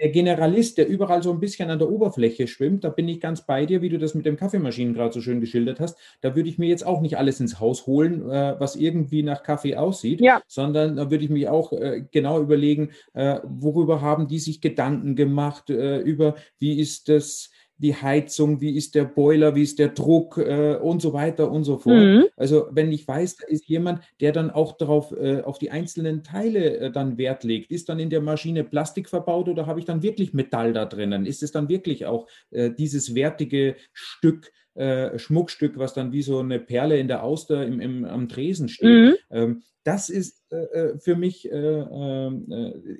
der 0.00 0.10
Generalist, 0.10 0.78
der 0.78 0.88
überall 0.88 1.22
so 1.22 1.30
ein 1.30 1.38
bisschen 1.38 1.70
an 1.70 1.78
der 1.78 1.88
Oberfläche 1.88 2.48
schwimmt, 2.48 2.82
da 2.82 2.88
bin 2.88 3.06
ich 3.06 3.20
ganz 3.20 3.46
bei 3.46 3.64
dir, 3.66 3.80
wie 3.80 3.88
du 3.88 3.98
das 3.98 4.16
mit 4.16 4.26
dem 4.26 4.36
Kaffeemaschinen 4.36 4.94
gerade 4.94 5.14
so 5.14 5.20
schön 5.20 5.40
geschildert 5.40 5.78
hast. 5.78 5.96
Da 6.20 6.34
würde 6.34 6.48
ich 6.48 6.58
mir 6.58 6.68
jetzt 6.68 6.84
auch 6.84 7.00
nicht 7.00 7.16
alles 7.16 7.38
ins 7.38 7.60
Haus 7.60 7.86
holen, 7.86 8.28
äh, 8.28 8.56
was 8.58 8.74
irgendwie 8.74 9.22
nach 9.22 9.44
Kaffee 9.44 9.76
aussieht, 9.76 10.20
ja. 10.20 10.42
sondern 10.48 10.96
da 10.96 11.12
würde 11.12 11.22
ich 11.24 11.30
mich 11.30 11.46
auch 11.46 11.72
äh, 11.72 12.04
genau 12.10 12.40
überlegen, 12.40 12.90
äh, 13.14 13.38
worüber 13.44 14.00
haben 14.00 14.26
die 14.26 14.40
sich 14.40 14.60
Gedanken 14.60 15.14
gemacht, 15.14 15.70
äh, 15.70 15.98
über 15.98 16.34
wie 16.58 16.80
ist 16.80 17.08
das 17.08 17.50
die 17.82 17.96
Heizung, 17.96 18.60
wie 18.60 18.76
ist 18.76 18.94
der 18.94 19.04
Boiler, 19.04 19.56
wie 19.56 19.64
ist 19.64 19.80
der 19.80 19.88
Druck 19.88 20.38
äh, 20.38 20.76
und 20.76 21.02
so 21.02 21.12
weiter 21.12 21.50
und 21.50 21.64
so 21.64 21.78
fort. 21.78 21.96
Mhm. 21.96 22.24
Also 22.36 22.68
wenn 22.70 22.92
ich 22.92 23.06
weiß, 23.06 23.38
da 23.38 23.46
ist 23.48 23.66
jemand, 23.66 24.02
der 24.20 24.30
dann 24.30 24.50
auch 24.50 24.76
darauf 24.76 25.12
äh, 25.12 25.42
auf 25.42 25.58
die 25.58 25.72
einzelnen 25.72 26.22
Teile 26.22 26.76
äh, 26.76 26.90
dann 26.92 27.18
Wert 27.18 27.42
legt, 27.42 27.72
ist 27.72 27.88
dann 27.88 27.98
in 27.98 28.08
der 28.08 28.20
Maschine 28.20 28.62
Plastik 28.62 29.08
verbaut 29.08 29.48
oder 29.48 29.66
habe 29.66 29.80
ich 29.80 29.84
dann 29.84 30.02
wirklich 30.02 30.32
Metall 30.32 30.72
da 30.72 30.86
drinnen? 30.86 31.26
Ist 31.26 31.42
es 31.42 31.50
dann 31.50 31.68
wirklich 31.68 32.06
auch 32.06 32.28
äh, 32.50 32.70
dieses 32.70 33.14
wertige 33.14 33.76
Stück? 33.92 34.52
Äh, 34.74 35.18
Schmuckstück, 35.18 35.76
was 35.76 35.92
dann 35.92 36.12
wie 36.12 36.22
so 36.22 36.38
eine 36.38 36.58
Perle 36.58 36.98
in 36.98 37.06
der 37.06 37.22
Auster 37.24 37.66
im, 37.66 37.78
im 37.78 38.06
am 38.06 38.30
Tresen 38.30 38.70
steht. 38.70 38.88
Mhm. 38.88 39.14
Ähm, 39.30 39.62
das 39.84 40.08
ist 40.08 40.50
äh, 40.50 40.96
für 40.98 41.14
mich 41.14 41.42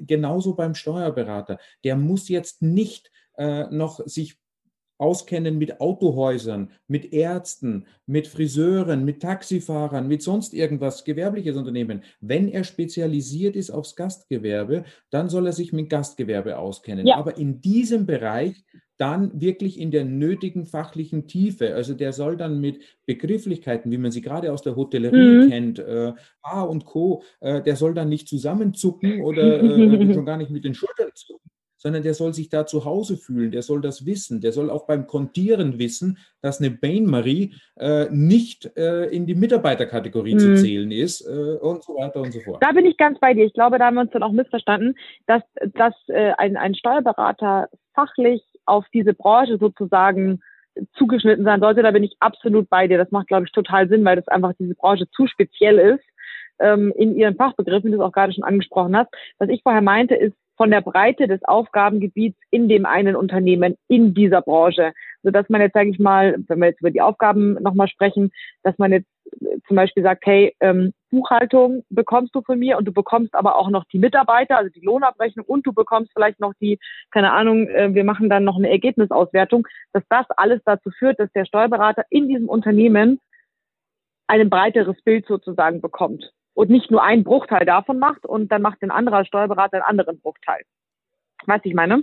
genauso 0.01 0.55
beim 0.55 0.75
Steuerberater. 0.75 1.59
Der 1.83 1.97
muss 1.97 2.29
jetzt 2.29 2.61
nicht 2.61 3.11
noch 3.39 4.01
sich 4.05 4.42
auskennen 5.03 5.59
mit 5.59 5.81
Autohäusern, 5.81 6.71
mit 6.87 7.13
Ärzten, 7.13 7.87
mit 8.07 8.29
Friseuren, 8.29 9.05
mit 9.05 9.21
Taxifahrern, 9.21 10.07
mit 10.07 10.23
sonst 10.23 10.55
irgendwas, 10.55 11.03
gewerbliches 11.03 11.57
Unternehmen. 11.57 12.05
Wenn 12.21 12.49
er 12.49 12.63
spezialisiert 12.63 13.57
ist 13.57 13.71
aufs 13.71 13.97
Gastgewerbe, 13.97 14.85
dann 15.11 15.29
soll 15.29 15.47
er 15.47 15.53
sich 15.53 15.73
mit 15.73 15.91
Gastgewerbe 15.91 16.57
auskennen. 16.57 17.05
Ja. 17.05 17.17
Aber 17.17 17.37
in 17.37 17.61
diesem 17.61 18.07
Bereich 18.07 18.65
dann 18.97 19.41
wirklich 19.41 19.81
in 19.81 19.91
der 19.91 20.05
nötigen 20.05 20.65
fachlichen 20.65 21.27
Tiefe. 21.27 21.75
Also 21.75 21.95
der 21.95 22.13
soll 22.13 22.37
dann 22.37 22.61
mit 22.61 22.81
Begrifflichkeiten, 23.05 23.91
wie 23.91 23.99
man 23.99 24.13
sie 24.13 24.23
gerade 24.23 24.53
aus 24.53 24.63
der 24.63 24.77
Hotellerie 24.77 25.47
mhm. 25.47 25.51
kennt, 25.51 25.79
äh, 25.81 26.13
A 26.43 26.63
und 26.63 26.85
Co., 26.85 27.25
äh, 27.41 27.61
der 27.61 27.75
soll 27.75 27.95
dann 27.95 28.09
nicht 28.09 28.29
zusammenzucken 28.29 29.23
oder 29.23 29.61
äh, 29.61 30.15
schon 30.15 30.25
gar 30.25 30.37
nicht 30.37 30.53
mit 30.53 30.65
den 30.65 30.75
Schultern 30.75 31.11
zucken, 31.15 31.51
sondern 31.83 32.05
der 32.05 32.15
soll 32.15 32.33
sich 32.33 32.49
da 32.49 32.65
zu 32.65 32.85
Hause 32.85 33.17
fühlen, 33.17 33.51
der 33.51 33.63
soll 33.63 33.81
das 33.81 34.07
wissen, 34.07 34.41
der 34.41 34.53
soll 34.53 34.71
auch 34.71 34.87
beim 34.87 35.09
Kontieren 35.09 35.81
wissen, 35.81 36.19
dass 36.41 36.61
eine 36.61 36.71
Bain-Marie 36.71 37.55
äh, 37.77 38.07
nicht 38.11 38.77
äh, 38.77 39.07
in 39.07 39.27
die 39.27 39.35
Mitarbeiterkategorie 39.35 40.35
mhm. 40.35 40.39
zu 40.39 40.55
zählen 40.55 40.93
ist 40.93 41.23
äh, 41.23 41.59
und 41.61 41.83
so 41.83 41.95
weiter 41.95 42.21
und 42.21 42.33
so 42.33 42.39
fort. 42.41 42.63
Da 42.63 42.71
bin 42.71 42.87
ich 42.87 42.97
ganz 42.97 43.19
bei 43.19 43.35
dir. 43.35 43.45
Ich 43.45 43.53
glaube, 43.53 43.79
da 43.79 43.87
haben 43.87 43.95
wir 43.95 44.03
uns 44.03 44.13
dann 44.13 44.23
auch 44.23 44.31
missverstanden, 44.31 44.95
dass, 45.27 45.43
dass 45.75 45.95
äh, 46.07 46.33
ein, 46.39 46.57
ein 46.57 46.77
Steuerberater 46.77 47.69
fachlich 47.95 48.43
auf 48.65 48.85
diese 48.95 49.13
Branche 49.13 49.59
sozusagen 49.59 50.41
zugeschnitten 50.97 51.45
sein 51.45 51.61
sollte. 51.61 51.83
Da 51.83 51.91
bin 51.91 52.05
ich 52.05 52.15
absolut 52.21 52.71
bei 52.71 52.87
dir. 52.87 52.97
Das 52.97 53.11
macht, 53.11 53.27
glaube 53.27 53.47
ich, 53.47 53.53
total 53.53 53.89
Sinn, 53.89 54.05
weil 54.05 54.17
das 54.17 54.29
einfach 54.29 54.53
diese 54.59 54.77
Branche 54.77 55.11
zu 55.11 55.27
speziell 55.27 55.79
ist 55.79 56.05
ähm, 56.61 56.93
in 56.97 57.17
ihren 57.17 57.37
Fachbegriffen, 57.37 57.91
die 57.91 57.97
du 57.97 58.05
auch 58.05 58.13
gerade 58.13 58.33
schon 58.33 58.45
angesprochen 58.45 58.97
hast. 58.97 59.11
Was 59.39 59.49
ich 59.49 59.63
vorher 59.63 59.83
meinte, 59.83 60.15
ist, 60.15 60.37
von 60.57 60.71
der 60.71 60.81
Breite 60.81 61.27
des 61.27 61.43
Aufgabengebiets 61.45 62.39
in 62.51 62.69
dem 62.69 62.87
einen 62.87 63.17
Unternehmen 63.17 63.77
in 63.89 64.15
dieser 64.15 64.43
Branche. 64.43 64.93
So 65.23 65.31
dass 65.31 65.49
man 65.49 65.61
jetzt, 65.61 65.75
sage 65.75 65.91
ich 65.91 65.99
mal, 65.99 66.37
wenn 66.49 66.59
wir 66.59 66.69
jetzt 66.69 66.81
über 66.81 66.91
die 66.91 67.01
Aufgaben 67.01 67.55
nochmal 67.55 67.89
sprechen, 67.89 68.33
dass 68.63 68.77
man 68.79 68.93
jetzt 68.93 69.09
äh, 69.41 69.59
zum 69.67 69.77
Beispiel 69.77 70.03
sagt, 70.03 70.27
hey, 70.27 70.55
ähm, 70.61 70.93
Buchhaltung 71.11 71.85
bekommst 71.91 72.35
du 72.35 72.43
von 72.43 72.59
mir 72.59 72.79
und 72.79 72.87
du 72.87 72.93
bekommst 72.93 73.35
aber 73.35 73.57
auch 73.57 73.71
noch 73.71 73.85
die 73.93 73.99
Mitarbeiter, 73.99 74.57
also 74.59 74.71
die 74.71 74.85
Lohnabrechnung 74.85 75.47
und 75.47 75.67
du 75.67 75.73
bekommst 75.73 76.11
vielleicht 76.15 76.41
noch 76.41 76.55
die, 76.61 76.79
keine 77.11 77.33
Ahnung, 77.33 77.69
äh, 77.69 77.95
wir 77.95 78.05
machen 78.05 78.29
dann 78.29 78.45
noch 78.45 78.57
eine 78.57 78.71
Ergebnisauswertung, 78.71 79.67
dass 79.93 80.03
das 80.09 80.27
alles 80.37 80.61
dazu 80.65 80.91
führt, 80.91 81.19
dass 81.19 81.33
der 81.33 81.45
Steuerberater 81.45 82.05
in 82.11 82.29
diesem 82.29 82.49
Unternehmen 82.49 83.21
ein 84.27 84.51
breiteres 84.51 85.01
Bild 85.03 85.27
sozusagen 85.27 85.81
bekommt 85.81 86.33
und 86.55 86.71
nicht 86.71 86.91
nur 86.91 87.03
einen 87.03 87.25
Bruchteil 87.25 87.65
davon 87.65 87.99
macht 87.99 88.27
und 88.27 88.51
dann 88.51 88.63
macht 88.63 88.83
ein 88.83 88.91
anderer 88.91 89.25
Steuerberater 89.25 89.77
einen 89.77 89.85
anderen 89.85 90.21
Bruchteil. 90.21 90.63
Weißt 91.47 91.65
du, 91.65 91.69
ich 91.69 91.75
meine? 91.75 92.03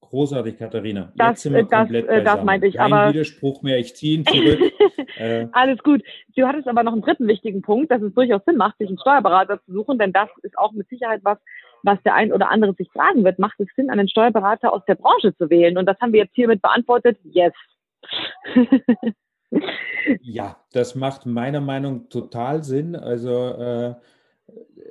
Großartig, 0.00 0.58
Katharina. 0.58 1.12
Das, 1.14 1.30
Jetzt 1.30 1.42
sind 1.42 1.52
wir 1.54 1.60
äh, 1.60 1.66
das, 1.70 1.80
komplett 1.80 2.08
äh, 2.08 2.22
das 2.22 2.44
meinte 2.44 2.66
ich. 2.66 2.74
Kein 2.74 2.92
aber 2.92 3.12
Widerspruch 3.12 3.62
mehr, 3.62 3.78
ich 3.78 3.96
ziehe 3.96 4.18
ihn 4.18 4.26
zurück. 4.26 4.60
äh. 5.16 5.46
Alles 5.52 5.82
gut. 5.82 6.02
Du 6.36 6.46
hattest 6.46 6.68
aber 6.68 6.82
noch 6.82 6.92
einen 6.92 7.02
dritten 7.02 7.26
wichtigen 7.28 7.62
Punkt, 7.62 7.90
dass 7.90 8.02
es 8.02 8.12
durchaus 8.12 8.44
Sinn 8.44 8.56
macht, 8.56 8.76
sich 8.78 8.88
einen 8.88 8.98
Steuerberater 8.98 9.62
zu 9.64 9.72
suchen, 9.72 9.98
denn 9.98 10.12
das 10.12 10.28
ist 10.42 10.58
auch 10.58 10.72
mit 10.72 10.88
Sicherheit 10.88 11.20
was, 11.24 11.38
was 11.82 12.02
der 12.02 12.14
ein 12.14 12.32
oder 12.32 12.50
andere 12.50 12.74
sich 12.74 12.90
fragen 12.90 13.24
wird. 13.24 13.38
Macht 13.38 13.58
es 13.60 13.68
Sinn, 13.74 13.90
einen 13.90 14.08
Steuerberater 14.08 14.72
aus 14.72 14.84
der 14.86 14.96
Branche 14.96 15.34
zu 15.36 15.48
wählen? 15.48 15.78
Und 15.78 15.86
das 15.86 15.98
haben 16.00 16.12
wir 16.12 16.20
jetzt 16.20 16.34
hiermit 16.34 16.60
beantwortet. 16.60 17.18
Yes. 17.24 17.54
Ja, 20.20 20.56
das 20.72 20.94
macht 20.94 21.26
meiner 21.26 21.60
Meinung 21.60 22.08
total 22.08 22.64
Sinn. 22.64 22.96
Also 22.96 23.30
äh, 23.30 23.94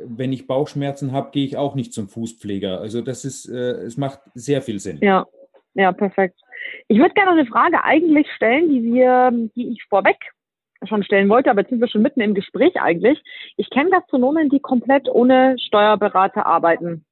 wenn 0.06 0.32
ich 0.32 0.48
Bauchschmerzen 0.48 1.12
habe, 1.12 1.32
gehe 1.32 1.46
ich 1.46 1.58
auch 1.58 1.75
nicht 1.75 1.94
zum 1.94 2.08
Fußpfleger. 2.08 2.80
Also 2.80 3.01
das 3.01 3.25
ist, 3.25 3.50
äh, 3.50 3.84
es 3.84 3.98
macht 3.98 4.20
sehr 4.34 4.62
viel 4.62 4.80
Sinn. 4.80 5.00
Ja, 5.01 5.25
ja, 5.74 5.91
perfekt. 5.91 6.39
Ich 6.88 6.98
würde 7.00 7.13
gerne 7.13 7.32
eine 7.32 7.46
Frage 7.46 7.84
eigentlich 7.84 8.27
stellen, 8.36 8.70
die 8.70 8.84
wir, 8.84 9.32
die 9.56 9.72
ich 9.72 9.84
vorweg 9.89 10.18
schon 10.88 11.03
stellen 11.03 11.30
wollte, 11.30 11.50
aber 11.51 11.62
jetzt 11.62 11.70
sind 11.70 11.80
wir 11.80 11.88
schon 11.88 12.01
mitten 12.01 12.22
im 12.22 12.34
Gespräch 12.34 12.82
eigentlich. 12.82 13.22
Ich 13.58 13.70
kenne 13.70 13.91
Gastronomen, 13.91 14.50
die 14.50 14.60
komplett 14.60 15.08
ohne 15.10 15.56
Steuerberater 15.60 16.46
arbeiten. 16.46 17.06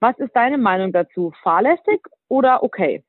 Was 0.00 0.18
ist 0.18 0.34
deine 0.34 0.58
Meinung 0.58 0.92
dazu? 0.92 1.32
Fahrlässig 1.42 2.00
oder 2.28 2.62
okay? 2.62 3.04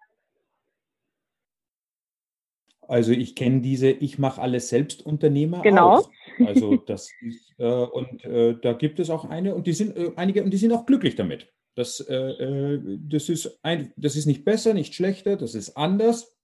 Also 2.87 3.11
ich 3.11 3.35
kenne 3.35 3.61
diese 3.61 3.89
Ich 3.89 4.19
mache 4.19 4.41
alles 4.41 4.69
selbst 4.69 5.05
Unternehmer 5.05 5.61
genau. 5.61 5.97
auch. 5.97 6.11
Also 6.45 6.75
das 6.77 7.09
ist, 7.21 7.53
äh, 7.57 7.65
und 7.65 8.23
äh, 8.25 8.57
da 8.61 8.73
gibt 8.73 8.99
es 8.99 9.09
auch 9.09 9.25
eine 9.25 9.55
und 9.55 9.67
die 9.67 9.73
sind 9.73 9.95
äh, 9.97 10.11
einige 10.15 10.43
und 10.43 10.51
die 10.51 10.57
sind 10.57 10.71
auch 10.71 10.85
glücklich 10.85 11.15
damit. 11.15 11.51
Das, 11.75 11.99
äh, 11.99 12.15
äh, 12.15 12.99
das, 12.99 13.29
ist 13.29 13.59
ein, 13.63 13.91
das 13.97 14.15
ist 14.15 14.25
nicht 14.25 14.45
besser, 14.45 14.73
nicht 14.73 14.95
schlechter, 14.95 15.35
das 15.35 15.55
ist 15.55 15.75
anders. 15.75 16.35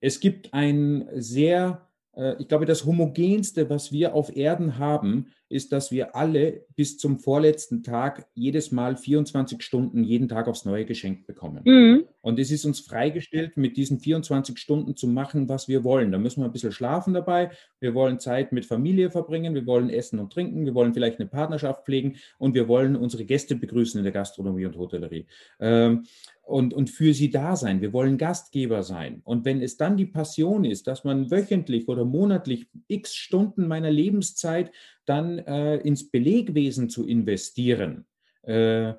Es 0.00 0.20
gibt 0.20 0.54
ein 0.54 1.08
sehr, 1.14 1.88
äh, 2.14 2.36
ich 2.38 2.48
glaube, 2.48 2.64
das 2.64 2.84
homogenste, 2.84 3.68
was 3.70 3.90
wir 3.90 4.14
auf 4.14 4.36
Erden 4.36 4.78
haben, 4.78 5.32
ist, 5.52 5.72
dass 5.72 5.92
wir 5.92 6.16
alle 6.16 6.64
bis 6.74 6.98
zum 6.98 7.18
vorletzten 7.18 7.82
Tag 7.82 8.26
jedes 8.34 8.72
Mal 8.72 8.96
24 8.96 9.62
Stunden 9.62 10.02
jeden 10.02 10.28
Tag 10.28 10.48
aufs 10.48 10.64
Neue 10.64 10.84
geschenkt 10.84 11.26
bekommen. 11.26 11.62
Mhm. 11.64 12.04
Und 12.22 12.38
es 12.38 12.50
ist 12.50 12.64
uns 12.64 12.80
freigestellt, 12.80 13.56
mit 13.56 13.76
diesen 13.76 14.00
24 14.00 14.58
Stunden 14.58 14.96
zu 14.96 15.08
machen, 15.08 15.48
was 15.48 15.68
wir 15.68 15.84
wollen. 15.84 16.12
Da 16.12 16.18
müssen 16.18 16.40
wir 16.40 16.46
ein 16.46 16.52
bisschen 16.52 16.72
schlafen 16.72 17.14
dabei. 17.14 17.50
Wir 17.80 17.94
wollen 17.94 18.18
Zeit 18.18 18.52
mit 18.52 18.64
Familie 18.64 19.10
verbringen. 19.10 19.54
Wir 19.54 19.66
wollen 19.66 19.90
essen 19.90 20.18
und 20.18 20.32
trinken. 20.32 20.64
Wir 20.64 20.74
wollen 20.74 20.94
vielleicht 20.94 21.20
eine 21.20 21.28
Partnerschaft 21.28 21.84
pflegen 21.84 22.16
und 22.38 22.54
wir 22.54 22.68
wollen 22.68 22.96
unsere 22.96 23.24
Gäste 23.24 23.56
begrüßen 23.56 23.98
in 23.98 24.04
der 24.04 24.12
Gastronomie 24.12 24.66
und 24.66 24.76
Hotellerie. 24.76 25.26
Ähm, 25.60 26.04
und, 26.42 26.74
und 26.74 26.90
für 26.90 27.14
sie 27.14 27.30
da 27.30 27.56
sein. 27.56 27.80
Wir 27.80 27.92
wollen 27.92 28.18
Gastgeber 28.18 28.82
sein. 28.82 29.22
Und 29.24 29.44
wenn 29.44 29.62
es 29.62 29.76
dann 29.76 29.96
die 29.96 30.06
Passion 30.06 30.64
ist, 30.64 30.86
dass 30.86 31.04
man 31.04 31.30
wöchentlich 31.30 31.88
oder 31.88 32.04
monatlich 32.04 32.68
x 32.88 33.14
Stunden 33.14 33.68
meiner 33.68 33.90
Lebenszeit 33.90 34.72
dann 35.06 35.38
äh, 35.38 35.76
ins 35.76 36.10
Belegwesen 36.10 36.88
zu 36.88 37.06
investieren, 37.06 38.06
äh, 38.42 38.94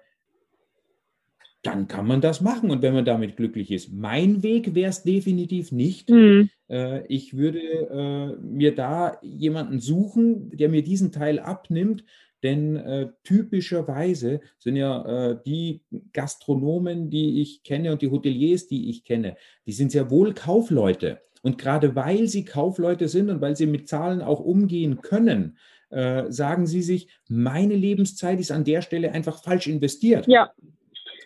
dann 1.64 1.88
kann 1.88 2.06
man 2.06 2.20
das 2.20 2.42
machen 2.42 2.72
und 2.72 2.82
wenn 2.82 2.94
man 2.94 3.06
damit 3.06 3.38
glücklich 3.38 3.72
ist. 3.72 3.92
Mein 3.94 4.44
Weg 4.44 4.76
wäre 4.76 4.90
es 4.90 5.04
definitiv 5.04 5.72
nicht. 5.72 6.10
Mhm. 6.10 6.50
Äh, 6.70 7.08
ich 7.08 7.38
würde 7.38 7.60
äh, 7.60 8.36
mir 8.44 8.76
da 8.76 9.18
jemanden 9.22 9.80
suchen, 9.80 10.50
der 10.52 10.68
mir 10.68 10.84
diesen 10.84 11.14
Teil 11.14 11.40
abnimmt, 11.40 12.04
denn 12.44 12.76
äh, 12.76 13.08
typischerweise 13.24 14.42
sind 14.60 14.76
ja 14.76 15.06
äh, 15.06 15.38
die 15.46 15.82
Gastronomen, 16.12 17.10
die 17.10 17.42
ich 17.42 17.64
kenne 17.64 17.94
und 17.94 18.02
die 18.02 18.12
Hoteliers, 18.12 18.68
die 18.68 18.90
ich 18.90 19.06
kenne, 19.06 19.38
die 19.66 19.72
sind 19.72 19.92
sehr 19.92 20.12
wohl 20.12 20.34
Kaufleute. 20.34 21.22
Und 21.42 21.58
gerade 21.58 21.96
weil 21.96 22.28
sie 22.28 22.44
Kaufleute 22.44 23.08
sind 23.08 23.30
und 23.30 23.40
weil 23.40 23.56
sie 23.56 23.66
mit 23.66 23.88
Zahlen 23.88 24.22
auch 24.22 24.42
umgehen 24.42 25.02
können, 25.02 25.58
äh, 25.94 26.32
sagen 26.32 26.66
sie 26.68 26.82
sich, 26.82 27.08
meine 27.30 27.76
Lebenszeit 27.76 28.40
ist 28.40 28.52
an 28.52 28.64
der 28.64 28.82
Stelle 28.82 29.12
einfach 29.12 29.42
falsch 29.42 29.68
investiert. 29.68 30.28
Ja. 30.28 30.52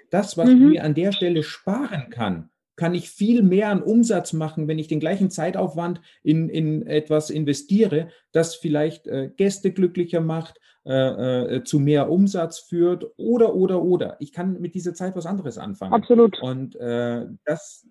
Das, 0.10 0.38
was 0.38 0.50
mhm. 0.50 0.56
ich 0.56 0.62
mir 0.70 0.84
an 0.84 0.94
der 0.94 1.12
Stelle 1.12 1.44
sparen 1.44 2.10
kann, 2.10 2.50
kann 2.76 2.94
ich 2.94 3.10
viel 3.10 3.42
mehr 3.42 3.70
an 3.70 3.82
Umsatz 3.82 4.34
machen, 4.34 4.68
wenn 4.68 4.80
ich 4.80 4.88
den 4.88 5.00
gleichen 5.00 5.32
Zeitaufwand 5.32 6.00
in, 6.24 6.48
in 6.48 6.86
etwas 6.86 7.30
investiere, 7.30 8.10
das 8.32 8.56
vielleicht 8.56 9.08
äh, 9.08 9.32
Gäste 9.36 9.72
glücklicher 9.72 10.22
macht, 10.22 10.60
äh, 10.86 11.56
äh, 11.56 11.64
zu 11.64 11.80
mehr 11.80 12.10
Umsatz 12.10 12.60
führt 12.60 13.06
oder, 13.18 13.56
oder, 13.56 13.82
oder. 13.82 14.16
Ich 14.20 14.32
kann 14.32 14.62
mit 14.62 14.76
dieser 14.76 14.94
Zeit 14.94 15.16
was 15.16 15.26
anderes 15.26 15.58
anfangen. 15.58 15.94
Absolut. 15.94 16.40
Und 16.42 16.76
äh, 16.78 17.26
das, 17.44 17.88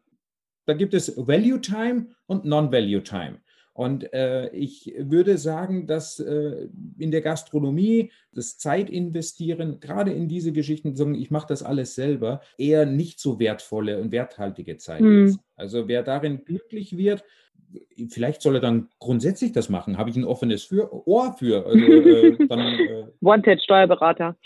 da 0.64 0.72
gibt 0.72 0.94
es 0.94 1.14
Value 1.16 1.60
Time 1.60 2.06
und 2.26 2.44
Non-Value 2.44 3.02
Time. 3.02 3.40
Und 3.76 4.10
äh, 4.14 4.48
ich 4.54 4.94
würde 4.98 5.36
sagen, 5.36 5.86
dass 5.86 6.18
äh, 6.18 6.68
in 6.98 7.10
der 7.10 7.20
Gastronomie 7.20 8.10
das 8.32 8.56
Zeitinvestieren, 8.56 9.80
gerade 9.80 10.12
in 10.12 10.28
diese 10.28 10.52
Geschichten, 10.52 11.14
ich 11.14 11.30
mache 11.30 11.48
das 11.48 11.62
alles 11.62 11.94
selber, 11.94 12.40
eher 12.56 12.86
nicht 12.86 13.20
so 13.20 13.38
wertvolle 13.38 14.00
und 14.00 14.12
werthaltige 14.12 14.78
Zeit 14.78 15.00
hm. 15.00 15.26
ist. 15.26 15.40
Also 15.56 15.88
wer 15.88 16.02
darin 16.02 16.44
glücklich 16.46 16.96
wird, 16.96 17.22
vielleicht 18.08 18.42
soll 18.42 18.56
er 18.56 18.60
dann 18.60 18.88
grundsätzlich 18.98 19.52
das 19.52 19.68
machen. 19.68 19.98
Habe 19.98 20.10
ich 20.10 20.16
ein 20.16 20.24
offenes 20.24 20.64
für, 20.64 20.92
Ohr 21.06 21.34
für. 21.38 21.66
Also, 21.66 21.78
äh, 21.78 22.36
dann, 22.48 22.60
äh, 22.60 23.06
Wanted-Steuerberater. 23.20 24.36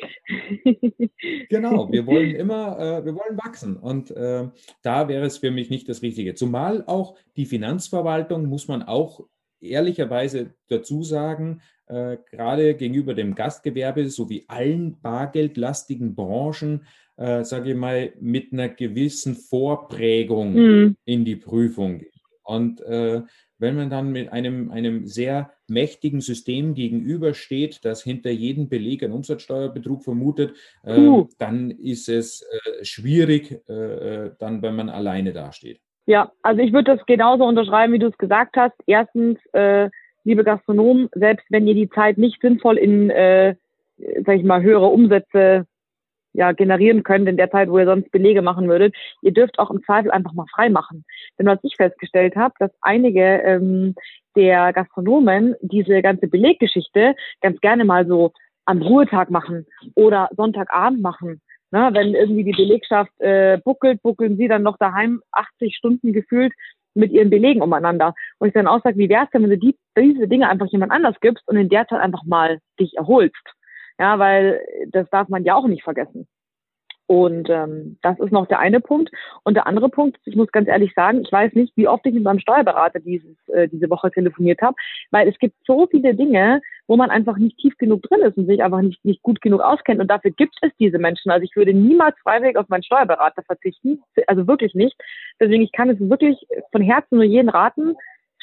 genau, 1.49 1.91
wir 1.91 2.07
wollen 2.07 2.35
immer, 2.35 2.79
äh, 2.79 3.05
wir 3.05 3.15
wollen 3.15 3.39
wachsen. 3.39 3.77
Und 3.77 4.11
äh, 4.11 4.49
da 4.83 5.09
wäre 5.09 5.27
es 5.27 5.39
für 5.39 5.51
mich 5.51 5.71
nicht 5.71 5.89
das 5.89 6.03
Richtige. 6.03 6.35
Zumal 6.35 6.85
auch 6.87 7.17
die 7.37 7.47
Finanzverwaltung, 7.47 8.47
muss 8.47 8.69
man 8.69 8.83
auch 8.83 9.27
ehrlicherweise 9.61 10.55
dazu 10.69 11.03
sagen, 11.03 11.61
äh, 11.87 12.19
gerade 12.31 12.75
gegenüber 12.75 13.15
dem 13.15 13.35
Gastgewerbe 13.35 14.09
sowie 14.09 14.45
allen 14.49 15.01
bargeldlastigen 15.01 16.15
Branchen, 16.15 16.87
äh, 17.17 17.45
sage 17.45 17.73
ich 17.73 17.77
mal, 17.77 18.13
mit 18.21 18.53
einer 18.53 18.69
gewissen 18.69 19.35
Vorprägung 19.35 20.55
mhm. 20.55 20.97
in 21.05 21.25
die 21.25 21.37
Prüfung 21.37 22.03
und 22.51 22.81
äh, 22.81 23.23
wenn 23.59 23.77
man 23.77 23.91
dann 23.91 24.11
mit 24.11 24.33
einem, 24.33 24.71
einem 24.71 25.07
sehr 25.07 25.53
mächtigen 25.69 26.21
System 26.21 26.75
gegenübersteht, 26.75 27.85
das 27.85 28.03
hinter 28.03 28.31
jedem 28.31 28.69
Beleg 28.69 29.05
einen 29.05 29.13
Umsatzsteuerbetrug 29.13 30.03
vermutet, 30.03 30.57
äh, 30.83 30.99
uh. 30.99 31.29
dann 31.39 31.71
ist 31.71 32.09
es 32.09 32.43
äh, 32.43 32.85
schwierig, 32.85 33.61
äh, 33.69 33.73
äh, 33.73 34.31
dann, 34.39 34.63
wenn 34.63 34.75
man 34.75 34.89
alleine 34.89 35.33
dasteht. 35.33 35.81
Ja, 36.07 36.33
also 36.43 36.61
ich 36.61 36.73
würde 36.73 36.97
das 36.97 37.07
genauso 37.07 37.45
unterschreiben, 37.45 37.93
wie 37.93 38.01
du 38.01 38.09
es 38.09 38.19
gesagt 38.19 38.57
hast. 38.57 38.75
Erstens, 38.87 39.39
äh, 39.53 39.89
liebe 40.25 40.43
Gastronomen, 40.43 41.09
selbst 41.15 41.47
wenn 41.51 41.69
ihr 41.69 41.75
die 41.75 41.91
Zeit 41.91 42.19
nicht 42.19 42.41
sinnvoll 42.41 42.79
in, 42.79 43.11
äh, 43.11 43.55
sag 44.27 44.39
ich 44.39 44.45
mal, 44.45 44.63
höhere 44.63 44.87
Umsätze 44.87 45.67
ja, 46.33 46.53
generieren 46.53 47.03
könnt 47.03 47.29
in 47.29 47.37
der 47.37 47.51
Zeit, 47.51 47.69
wo 47.71 47.79
ihr 47.79 47.87
sonst 47.87 48.11
Belege 48.11 48.43
machen 48.43 48.69
würdet. 48.69 48.95
Ihr 49.23 49.33
dürft 49.33 49.59
auch 49.59 49.71
im 49.71 49.83
Zweifel 49.85 50.11
einfach 50.11 50.33
mal 50.33 50.47
frei 50.55 50.71
machen. 50.71 51.05
Denn 51.39 51.47
was 51.47 51.59
ich 51.63 51.77
festgestellt 51.77 52.37
habe, 52.37 52.55
dass 52.59 52.71
einige 52.81 53.21
ähm, 53.21 53.95
der 54.37 54.73
Gastronomen 54.73 55.57
diese 55.61 56.03
ganze 56.03 56.29
Beleggeschichte 56.29 57.15
ganz 57.41 57.61
gerne 57.61 57.85
mal 57.85 58.07
so 58.07 58.33
am 58.65 58.83
Ruhetag 58.83 59.31
machen 59.31 59.67
oder 59.95 60.29
Sonntagabend 60.37 61.03
machen. 61.03 61.41
Na, 61.73 61.95
wenn 61.95 62.15
irgendwie 62.15 62.45
die 62.45 62.53
Belegschaft 62.53 63.13
äh, 63.21 63.59
buckelt, 63.65 64.03
buckeln 64.03 64.37
sie 64.37 64.49
dann 64.49 64.63
noch 64.63 64.77
daheim 64.79 65.23
80 65.33 65.77
Stunden 65.77 66.13
gefühlt 66.13 66.53
mit 66.95 67.13
ihren 67.13 67.31
Belegen 67.31 67.63
umeinander. 67.63 68.15
Und 68.39 68.49
ich 68.49 68.55
dann 68.55 68.67
auch 68.67 68.83
sage, 68.83 68.99
wie 68.99 69.09
wär's 69.09 69.31
denn, 69.31 69.43
wenn 69.43 69.51
du 69.51 69.59
die, 69.59 69.77
diese 69.97 70.27
Dinge 70.27 70.49
einfach 70.49 70.67
jemand 70.67 70.91
anders 70.91 71.15
gibst 71.21 71.47
und 71.47 71.57
in 71.57 71.69
der 71.69 71.87
Zeit 71.87 72.01
einfach 72.01 72.25
mal 72.25 72.59
dich 72.81 72.97
erholst? 72.97 73.55
Ja, 74.01 74.19
weil 74.19 74.61
das 74.89 75.11
darf 75.11 75.29
man 75.29 75.45
ja 75.45 75.55
auch 75.55 75.67
nicht 75.67 75.85
vergessen. 75.85 76.27
Und 77.07 77.51
ähm, 77.51 77.99
das 78.03 78.19
ist 78.21 78.31
noch 78.31 78.47
der 78.47 78.61
eine 78.61 78.81
Punkt. 78.81 79.11
Und 79.43 79.55
der 79.55 79.67
andere 79.67 79.89
Punkt, 79.89 80.17
ich 80.25 80.37
muss 80.37 80.53
ganz 80.53 80.69
ehrlich 80.69 80.95
sagen, 80.95 81.23
ich 81.23 81.31
weiß 81.31 81.53
nicht, 81.55 81.77
wie 81.77 81.89
oft 81.89 82.07
ich 82.07 82.15
mit 82.15 82.23
meinem 82.23 82.39
Steuerberater 82.39 83.01
dieses, 83.01 83.37
äh, 83.49 83.69
diese 83.69 83.91
Woche 83.91 84.11
telefoniert 84.13 84.63
habe, 84.63 84.77
weil 85.11 85.29
es 85.29 85.37
gibt 85.39 85.57
so 85.67 85.87
viele 85.89 86.15
Dinge, 86.15 86.63
wo 86.87 86.97
man 86.97 87.11
einfach 87.11 87.37
nicht 87.37 87.59
tief 87.59 87.77
genug 87.79 88.03
drin 88.05 88.21
ist 88.21 88.39
und 88.39 88.47
sich 88.47 88.63
einfach 88.63 88.81
nicht, 88.81 89.05
nicht 89.05 89.23
gut 89.23 89.41
genug 89.41 89.61
auskennt. 89.61 90.01
Und 90.01 90.09
dafür 90.09 90.31
gibt 90.31 90.55
es 90.63 90.71
diese 90.79 90.99
Menschen. 90.99 91.31
Also 91.31 91.45
ich 91.45 91.57
würde 91.57 91.75
niemals 91.75 92.17
freiwillig 92.23 92.57
auf 92.57 92.69
meinen 92.69 92.85
Steuerberater 92.85 93.43
verzichten, 93.43 94.01
also 94.29 94.47
wirklich 94.47 94.75
nicht. 94.75 94.97
Deswegen, 95.41 95.65
ich 95.65 95.73
kann 95.73 95.91
es 95.91 95.99
wirklich 95.99 96.39
von 96.71 96.81
Herzen 96.81 97.17
nur 97.17 97.25
jeden 97.25 97.49
raten, 97.51 97.97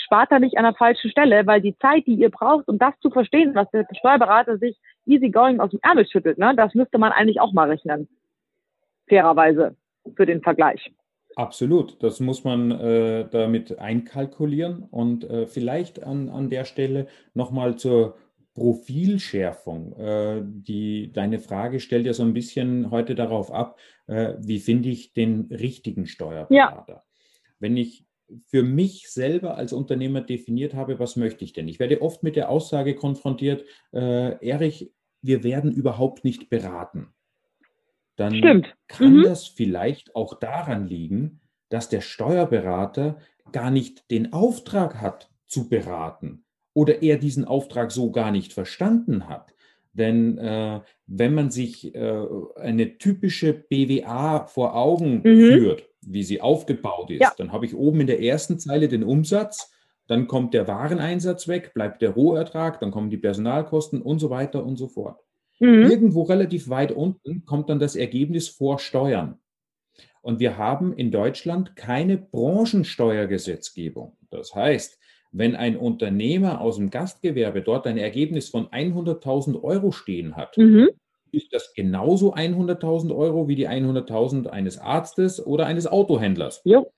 spart 0.08 0.32
da 0.32 0.40
nicht 0.40 0.58
an 0.58 0.64
der 0.64 0.74
falschen 0.74 1.12
Stelle, 1.12 1.46
weil 1.46 1.62
die 1.62 1.78
Zeit, 1.78 2.08
die 2.08 2.16
ihr 2.16 2.32
braucht, 2.32 2.68
um 2.68 2.80
das 2.80 2.94
zu 3.02 3.10
verstehen, 3.10 3.54
was 3.54 3.70
der 3.72 3.86
Steuerberater 4.00 4.58
sich 4.58 4.78
easy 5.06 5.30
going 5.30 5.60
aus 5.60 5.72
dem 5.72 5.80
Ärmel 5.84 6.08
schüttelt, 6.08 6.38
ne, 6.38 6.54
das 6.56 6.74
müsste 6.74 6.98
man 6.98 7.12
eigentlich 7.12 7.40
auch 7.40 7.54
mal 7.54 7.70
rechnen. 7.70 8.08
Fairerweise 9.08 9.76
für 10.16 10.26
den 10.26 10.42
Vergleich. 10.42 10.92
Absolut, 11.36 12.02
das 12.02 12.20
muss 12.20 12.44
man 12.44 12.72
äh, 12.72 13.28
damit 13.30 13.78
einkalkulieren 13.78 14.84
und 14.84 15.30
äh, 15.30 15.46
vielleicht 15.46 16.04
an, 16.04 16.30
an 16.30 16.50
der 16.50 16.66
Stelle 16.66 17.08
nochmal 17.34 17.76
zur 17.76 18.16
Profilschärfung. 18.56 19.94
Äh, 19.94 20.42
die, 20.44 21.12
deine 21.14 21.38
Frage 21.40 21.80
stellt 21.80 22.08
ja 22.08 22.14
so 22.14 22.24
ein 22.24 22.34
bisschen 22.34 22.90
heute 22.90 23.14
darauf 23.14 23.52
ab, 23.52 23.78
äh, 24.08 24.34
wie 24.40 24.60
finde 24.60 24.90
ich 24.90 25.14
den 25.14 25.48
richtigen 25.52 26.08
Steuerberater? 26.08 26.94
Ja. 26.94 27.04
Wenn 27.60 27.78
ich 27.78 28.07
für 28.46 28.64
mich 28.64 29.10
selber 29.10 29.56
als 29.56 29.74
Unternehmer 29.74 30.22
definiert 30.22 30.74
habe, 30.74 31.00
was 31.00 31.16
möchte 31.16 31.44
ich 31.44 31.54
denn? 31.54 31.68
Ich 31.68 31.80
werde 31.80 32.02
oft 32.02 32.24
mit 32.24 32.36
der 32.36 32.50
Aussage 32.50 32.96
konfrontiert, 32.96 33.64
äh, 33.94 34.46
Erich, 34.46 34.92
wir 35.22 35.44
werden 35.44 35.72
überhaupt 35.72 36.24
nicht 36.24 36.50
beraten. 36.50 37.08
Dann 38.16 38.36
Stimmt. 38.36 38.76
kann 38.88 39.18
mhm. 39.18 39.24
das 39.24 39.48
vielleicht 39.48 40.16
auch 40.16 40.40
daran 40.40 40.88
liegen, 40.88 41.40
dass 41.70 41.90
der 41.90 42.02
Steuerberater 42.02 43.20
gar 43.52 43.72
nicht 43.72 44.10
den 44.12 44.34
Auftrag 44.34 45.02
hat 45.02 45.30
zu 45.46 45.70
beraten 45.70 46.44
oder 46.74 47.02
er 47.02 47.18
diesen 47.18 47.46
Auftrag 47.46 47.92
so 47.92 48.12
gar 48.12 48.32
nicht 48.32 48.54
verstanden 48.54 49.28
hat. 49.28 49.54
Denn 49.94 50.38
äh, 50.38 50.82
wenn 51.08 51.34
man 51.34 51.50
sich 51.50 51.96
äh, 51.96 52.26
eine 52.56 52.98
typische 52.98 53.54
BWA 53.54 54.46
vor 54.46 54.76
Augen 54.76 55.22
mhm. 55.24 55.24
führt, 55.24 55.87
wie 56.10 56.24
sie 56.24 56.42
aufgebaut 56.42 57.12
ist, 57.12 57.22
ja. 57.22 57.34
dann 57.38 57.52
habe 57.52 57.66
ich 57.66 57.76
oben 57.76 58.02
in 58.02 58.08
der 58.08 58.22
ersten 58.22 58.60
Zeile 58.60 58.88
den 58.88 59.04
Umsatz, 59.04 59.72
dann 60.08 60.28
kommt 60.28 60.54
der 60.54 60.68
Wareneinsatz 60.68 61.48
weg, 61.48 61.74
bleibt 61.74 62.02
der 62.02 62.12
Rohertrag, 62.12 62.80
dann 62.80 62.92
kommen 62.92 63.10
die 63.10 63.18
Personalkosten 63.18 64.02
und 64.02 64.20
so 64.20 64.30
weiter 64.30 64.66
und 64.66 64.78
so 64.78 64.88
fort. 64.88 65.20
Mhm. 65.60 65.90
Irgendwo 65.90 66.24
relativ 66.24 66.70
weit 66.70 66.92
unten 66.92 67.46
kommt 67.46 67.70
dann 67.70 67.80
das 67.80 67.96
Ergebnis 67.96 68.48
vor 68.48 68.80
Steuern. 68.80 69.40
Und 70.22 70.40
wir 70.40 70.58
haben 70.58 70.94
in 70.94 71.12
Deutschland 71.12 71.76
keine 71.76 72.18
Branchensteuergesetzgebung. 72.18 74.18
Das 74.30 74.56
heißt, 74.56 75.00
wenn 75.32 75.56
ein 75.56 75.78
Unternehmer 75.78 76.62
aus 76.62 76.78
dem 76.78 76.90
Gastgewerbe 76.90 77.62
dort 77.62 77.86
ein 77.86 77.98
Ergebnis 77.98 78.50
von 78.50 78.68
100.000 78.68 79.62
Euro 79.62 79.92
stehen 79.92 80.36
hat, 80.36 80.58
mhm. 80.58 80.90
Ist 81.32 81.54
das 81.54 81.74
genauso 81.74 82.34
100.000 82.34 83.16
Euro 83.16 83.48
wie 83.48 83.56
die 83.56 83.68
100.000 83.68 84.48
eines 84.48 84.78
Arztes 84.78 85.46
oder 85.46 85.66
eines 85.66 85.88
Autohändlers. 85.88 86.62
Jo. 86.64 86.92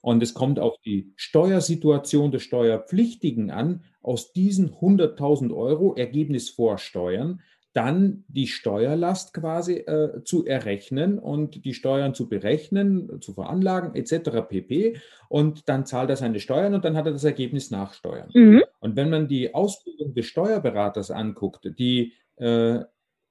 Und 0.00 0.22
es 0.22 0.34
kommt 0.34 0.58
auf 0.58 0.76
die 0.84 1.12
Steuersituation 1.16 2.30
des 2.30 2.42
Steuerpflichtigen 2.42 3.50
an, 3.50 3.84
aus 4.02 4.32
diesen 4.32 4.74
100.000 4.74 5.56
Euro 5.56 5.94
Ergebnis 5.94 6.50
vor 6.50 6.76
Steuern 6.76 7.40
dann 7.74 8.24
die 8.28 8.46
Steuerlast 8.46 9.34
quasi 9.34 9.78
äh, 9.78 10.22
zu 10.22 10.46
errechnen 10.46 11.18
und 11.18 11.64
die 11.64 11.74
Steuern 11.74 12.14
zu 12.14 12.28
berechnen, 12.28 13.20
zu 13.20 13.34
veranlagen 13.34 13.96
etc. 13.96 14.48
pp. 14.48 14.96
Und 15.28 15.68
dann 15.68 15.84
zahlt 15.84 16.08
er 16.08 16.16
seine 16.16 16.38
Steuern 16.38 16.74
und 16.74 16.84
dann 16.84 16.96
hat 16.96 17.06
er 17.06 17.12
das 17.12 17.24
Ergebnis 17.24 17.72
nach 17.72 17.92
Steuern. 17.92 18.30
Mhm. 18.32 18.62
Und 18.78 18.94
wenn 18.94 19.10
man 19.10 19.26
die 19.26 19.54
Ausbildung 19.54 20.14
des 20.14 20.26
Steuerberaters 20.26 21.10
anguckt, 21.10 21.68
die 21.76 22.12
äh, 22.36 22.80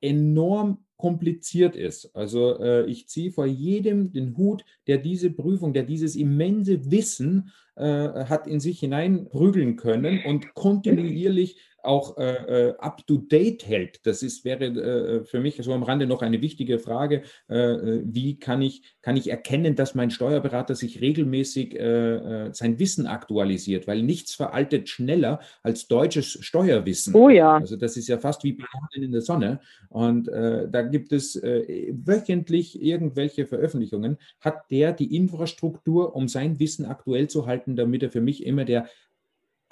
enorm 0.03 0.79
kompliziert 0.97 1.75
ist. 1.75 2.15
Also 2.15 2.59
äh, 2.59 2.85
ich 2.85 3.07
ziehe 3.09 3.31
vor 3.31 3.45
jedem 3.45 4.13
den 4.13 4.37
Hut, 4.37 4.63
der 4.87 4.97
diese 4.99 5.31
Prüfung, 5.31 5.73
der 5.73 5.83
dieses 5.83 6.15
immense 6.15 6.91
Wissen 6.91 7.51
äh, 7.75 7.83
hat 7.83 8.47
in 8.47 8.59
sich 8.59 8.79
hineinprügeln 8.79 9.75
können 9.75 10.21
und 10.25 10.53
kontinuierlich 10.53 11.57
auch 11.83 12.17
äh, 12.17 12.69
äh, 12.69 12.77
up-to-date 12.77 13.67
hält. 13.67 14.05
Das 14.05 14.23
ist, 14.23 14.45
wäre 14.45 14.65
äh, 14.65 15.25
für 15.25 15.39
mich 15.39 15.57
so 15.61 15.73
am 15.73 15.83
Rande 15.83 16.07
noch 16.07 16.21
eine 16.21 16.41
wichtige 16.41 16.79
Frage. 16.79 17.23
Äh, 17.49 17.57
äh, 17.57 18.01
wie 18.05 18.39
kann 18.39 18.61
ich, 18.61 18.95
kann 19.01 19.17
ich 19.17 19.29
erkennen, 19.29 19.75
dass 19.75 19.95
mein 19.95 20.09
Steuerberater 20.09 20.75
sich 20.75 21.01
regelmäßig 21.01 21.79
äh, 21.79 22.49
sein 22.53 22.79
Wissen 22.79 23.07
aktualisiert? 23.07 23.87
Weil 23.87 24.01
nichts 24.03 24.33
veraltet 24.35 24.89
schneller 24.89 25.39
als 25.61 25.87
deutsches 25.87 26.37
Steuerwissen. 26.41 27.13
Oh 27.13 27.29
ja. 27.29 27.57
Also 27.57 27.75
das 27.75 27.97
ist 27.97 28.07
ja 28.07 28.17
fast 28.17 28.43
wie 28.43 28.53
Bananen 28.53 29.03
in 29.03 29.11
der 29.11 29.21
Sonne. 29.21 29.59
Und 29.89 30.27
da 30.27 30.81
gibt 30.81 31.11
es 31.11 31.35
wöchentlich 31.35 32.81
irgendwelche 32.81 33.45
Veröffentlichungen. 33.45 34.17
Hat 34.39 34.71
der 34.71 34.93
die 34.93 35.15
Infrastruktur, 35.15 36.15
um 36.15 36.27
sein 36.27 36.59
Wissen 36.59 36.85
aktuell 36.85 37.27
zu 37.27 37.45
halten, 37.45 37.75
damit 37.75 38.03
er 38.03 38.09
für 38.09 38.21
mich 38.21 38.45
immer 38.45 38.65
der 38.65 38.87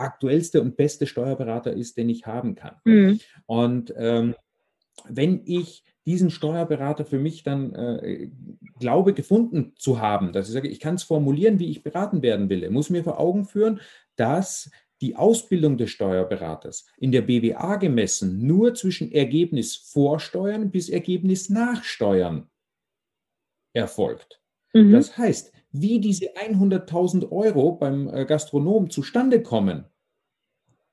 aktuellste 0.02 0.62
und 0.62 0.78
beste 0.78 1.08
Steuerberater 1.08 1.74
ist, 1.74 1.98
den 1.98 2.10
ich 2.10 2.26
haben 2.26 2.56
kann. 2.56 2.76
Mhm. 2.86 3.20
Und 3.46 3.94
ähm, 3.98 4.36
wenn 5.08 5.42
ich 5.46 5.84
diesen 6.06 6.32
Steuerberater 6.32 7.06
für 7.06 7.20
mich 7.20 7.44
dann 7.44 7.74
äh, 7.76 8.30
glaube 8.80 9.14
gefunden 9.14 9.74
zu 9.78 10.00
haben, 10.00 10.34
dass 10.34 10.48
ich 10.48 10.54
sage, 10.54 10.68
ich 10.68 10.80
kann 10.80 10.96
es 10.96 11.04
formulieren, 11.04 11.60
wie 11.60 11.70
ich 11.70 11.84
beraten 11.84 12.22
werden 12.22 12.50
will, 12.50 12.64
er 12.64 12.72
muss 12.72 12.90
mir 12.90 13.04
vor 13.04 13.20
Augen 13.20 13.46
führen, 13.46 13.80
dass 14.16 14.72
die 15.02 15.16
Ausbildung 15.16 15.78
des 15.78 15.90
Steuerberaters 15.90 16.86
in 16.98 17.12
der 17.12 17.22
BWA 17.22 17.76
gemessen 17.78 18.46
nur 18.46 18.74
zwischen 18.76 19.12
Ergebnis 19.12 19.76
vor 19.76 20.20
Steuern 20.20 20.72
bis 20.72 20.90
Ergebnis 20.90 21.50
nach 21.50 21.84
Steuern 21.84 22.50
erfolgt. 23.74 24.42
Mhm. 24.74 24.92
Das 24.92 25.18
heißt, 25.18 25.54
wie 25.72 26.00
diese 26.00 26.26
100.000 26.36 27.32
Euro 27.32 27.74
beim 27.74 28.08
äh, 28.08 28.26
Gastronomen 28.26 28.90
zustande 28.90 29.42
kommen, 29.42 29.86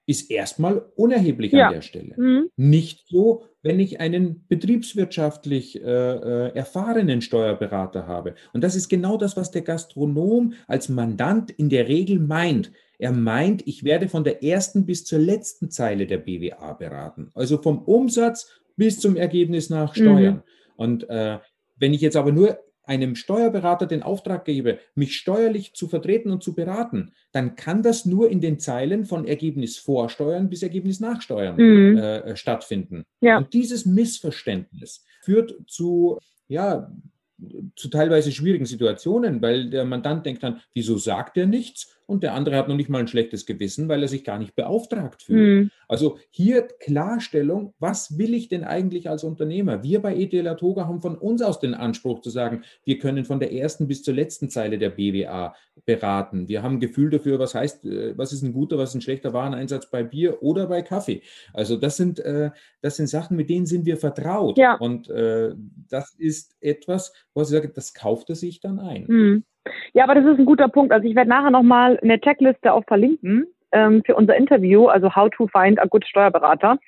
ist 0.09 0.31
erstmal 0.31 0.87
unerheblich 0.97 1.53
ja. 1.53 1.67
an 1.67 1.75
der 1.75 1.83
Stelle. 1.83 2.15
Mhm. 2.17 2.51
Nicht 2.57 3.07
so, 3.09 3.45
wenn 3.61 3.79
ich 3.79 4.01
einen 4.01 4.47
betriebswirtschaftlich 4.49 5.83
äh, 5.83 5.85
äh, 5.85 6.55
erfahrenen 6.55 7.21
Steuerberater 7.21 8.07
habe. 8.07 8.35
Und 8.55 8.65
das 8.65 8.75
ist 8.75 8.89
genau 8.89 9.19
das, 9.19 9.37
was 9.37 9.51
der 9.51 9.61
Gastronom 9.61 10.55
als 10.67 10.89
Mandant 10.89 11.51
in 11.51 11.69
der 11.69 11.89
Regel 11.89 12.21
meint. 12.21 12.73
Er 12.99 13.13
meint, 13.13 13.67
ich 13.67 13.85
werde 13.85 14.09
von 14.09 14.25
der 14.25 14.43
ersten 14.43 14.87
bis 14.87 15.05
zur 15.05 15.19
letzten 15.19 15.71
Zeile 15.71 16.07
der 16.07 16.19
BWA 16.19 16.73
beraten. 16.73 17.31
Also 17.35 17.61
vom 17.61 17.83
Umsatz 17.83 18.51
bis 18.77 19.01
zum 19.01 19.15
Ergebnis 19.15 19.69
nach 19.69 19.95
Steuern. 19.95 20.37
Mhm. 20.37 20.43
Und 20.77 21.11
äh, 21.11 21.39
wenn 21.77 21.93
ich 21.93 22.01
jetzt 22.01 22.17
aber 22.17 22.33
nur 22.33 22.59
einem 22.89 23.15
Steuerberater 23.15 23.87
den 23.87 24.03
Auftrag 24.03 24.45
gebe, 24.45 24.79
mich 24.95 25.17
steuerlich 25.17 25.75
zu 25.75 25.87
vertreten 25.89 26.31
und 26.31 26.43
zu 26.43 26.55
beraten, 26.55 27.13
dann 27.33 27.55
kann 27.55 27.83
das 27.83 28.05
nur 28.05 28.31
in 28.31 28.41
den 28.41 28.59
Zeilen 28.59 29.05
von 29.05 29.27
Ergebnis 29.27 29.77
vorsteuern 29.77 30.49
bis 30.49 30.63
Ergebnis 30.63 30.99
nachsteuern 30.99 31.57
mhm. 31.57 31.97
äh, 31.99 32.37
stattfinden. 32.37 33.05
Ja. 33.21 33.39
Und 33.39 33.53
dieses 33.53 33.87
Missverständnis 33.87 35.05
führt 35.23 35.55
zu 35.67 36.19
ja, 36.49 36.91
zu 37.77 37.89
teilweise 37.89 38.33
schwierigen 38.33 38.67
Situationen, 38.67 39.41
weil 39.41 39.71
der 39.71 39.85
Mandant 39.85 40.27
denkt 40.27 40.43
dann, 40.43 40.61
wieso 40.75 40.99
sagt 40.99 41.37
er 41.37 41.47
nichts? 41.47 41.95
Und 42.09 42.23
der 42.23 42.33
andere 42.33 42.57
hat 42.57 42.69
noch 42.69 42.77
nicht 42.77 42.89
mal 42.89 43.01
ein 43.01 43.07
schlechtes 43.07 43.45
Gewissen, 43.45 43.87
weil 43.89 44.01
er 44.01 44.09
sich 44.09 44.25
gar 44.25 44.39
nicht 44.39 44.57
beauftragt 44.57 45.23
fühlt. 45.23 45.65
Mhm. 45.65 45.71
Also 45.89 46.17
hier 46.31 46.63
Klarstellung, 46.63 47.75
was 47.79 48.17
will 48.17 48.33
ich 48.33 48.49
denn 48.49 48.65
eigentlich 48.65 49.11
als 49.11 49.25
Unternehmer? 49.25 49.83
Wir 49.83 50.01
bei 50.01 50.17
ETL 50.17 50.57
Toga 50.57 50.87
haben 50.87 51.03
von 51.03 51.19
uns 51.19 51.43
aus 51.43 51.61
den 51.61 51.75
Anspruch 51.75 52.23
zu 52.23 52.31
sagen, 52.31 52.63
wir 52.85 52.99
können 52.99 53.27
von 53.27 53.41
der 53.41 53.53
ersten 53.53 53.89
bis 53.89 54.03
zur 54.03 54.15
letzten 54.15 54.49
Zeile 54.49 54.79
der 54.79 54.89
BWA 54.89 55.55
beraten. 55.85 56.49
Wir 56.49 56.63
haben 56.63 56.77
ein 56.77 56.81
Gefühl 56.81 57.11
dafür, 57.11 57.39
was 57.39 57.55
heißt, 57.55 57.85
äh, 57.85 58.17
was 58.17 58.33
ist 58.33 58.43
ein 58.43 58.55
guter, 58.55 58.79
was 58.79 58.91
ist 58.91 58.95
ein 58.95 59.03
schlechter 59.03 59.35
Wareneinsatz 59.35 59.91
bei 59.91 60.03
Bier 60.03 60.43
oder 60.43 60.67
bei 60.67 60.81
Kaffee. 60.81 61.21
Also 61.53 61.77
das 61.77 61.99
sind, 61.99 62.21
äh, 62.21 62.53
das 62.81 62.97
sind 62.97 63.09
Sachen, 63.09 63.37
mit 63.37 63.51
denen 63.51 63.67
sind 63.67 63.85
wir 63.85 63.99
vertraut. 63.99 64.57
Ja. 64.57 64.77
Und 64.77 65.11
äh, 65.11 65.55
das 65.91 66.15
ist 66.15 66.57
etwas, 66.61 67.13
wo 67.35 67.43
ich 67.43 67.49
sage, 67.49 67.69
das 67.69 67.93
kauft 67.93 68.31
er 68.31 68.37
sich 68.37 68.61
dann 68.61 68.79
ein. 68.79 69.05
Mhm. 69.07 69.45
Ja, 69.93 70.05
aber 70.05 70.15
das 70.15 70.25
ist 70.25 70.39
ein 70.39 70.47
guter 70.47 70.69
Punkt. 70.69 70.93
Also 70.93 71.07
ich 71.07 71.15
werde 71.15 71.31
nachher 71.31 71.51
nochmal 71.51 71.99
eine 72.03 72.21
Checkliste 72.21 72.73
auch 72.73 72.85
verlinken 72.87 73.47
ähm, 73.73 74.03
für 74.05 74.15
unser 74.15 74.37
Interview, 74.37 74.87
also 74.87 75.15
How 75.15 75.31
to 75.31 75.49
Find 75.49 75.81
a 75.81 75.87
Good 75.87 76.07
Steuerberater, 76.07 76.79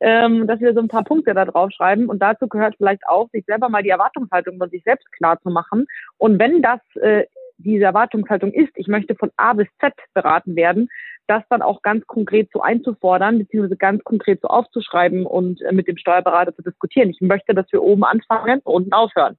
ähm, 0.00 0.46
dass 0.46 0.60
wir 0.60 0.74
so 0.74 0.80
ein 0.80 0.88
paar 0.88 1.04
Punkte 1.04 1.34
da 1.34 1.44
drauf 1.44 1.70
schreiben. 1.72 2.06
Und 2.06 2.20
dazu 2.20 2.48
gehört 2.48 2.76
vielleicht 2.76 3.06
auch, 3.08 3.28
sich 3.30 3.44
selber 3.46 3.68
mal 3.68 3.82
die 3.82 3.88
Erwartungshaltung 3.90 4.58
von 4.58 4.70
sich 4.70 4.82
selbst 4.84 5.10
klar 5.12 5.40
zu 5.40 5.50
machen. 5.50 5.86
Und 6.18 6.38
wenn 6.38 6.62
das 6.62 6.80
äh, 6.96 7.24
diese 7.58 7.84
Erwartungshaltung 7.84 8.52
ist, 8.52 8.70
ich 8.76 8.86
möchte 8.86 9.16
von 9.16 9.30
A 9.36 9.52
bis 9.52 9.66
Z 9.80 9.92
beraten 10.14 10.54
werden, 10.54 10.88
das 11.26 11.42
dann 11.50 11.60
auch 11.60 11.82
ganz 11.82 12.06
konkret 12.06 12.48
so 12.52 12.62
einzufordern, 12.62 13.38
beziehungsweise 13.38 13.76
ganz 13.76 14.02
konkret 14.04 14.40
so 14.40 14.48
aufzuschreiben 14.48 15.26
und 15.26 15.60
äh, 15.62 15.72
mit 15.72 15.88
dem 15.88 15.96
Steuerberater 15.96 16.54
zu 16.54 16.62
diskutieren. 16.62 17.10
Ich 17.10 17.20
möchte, 17.20 17.54
dass 17.54 17.70
wir 17.72 17.82
oben 17.82 18.04
anfangen 18.04 18.60
und 18.60 18.74
unten 18.74 18.92
aufhören. 18.92 19.36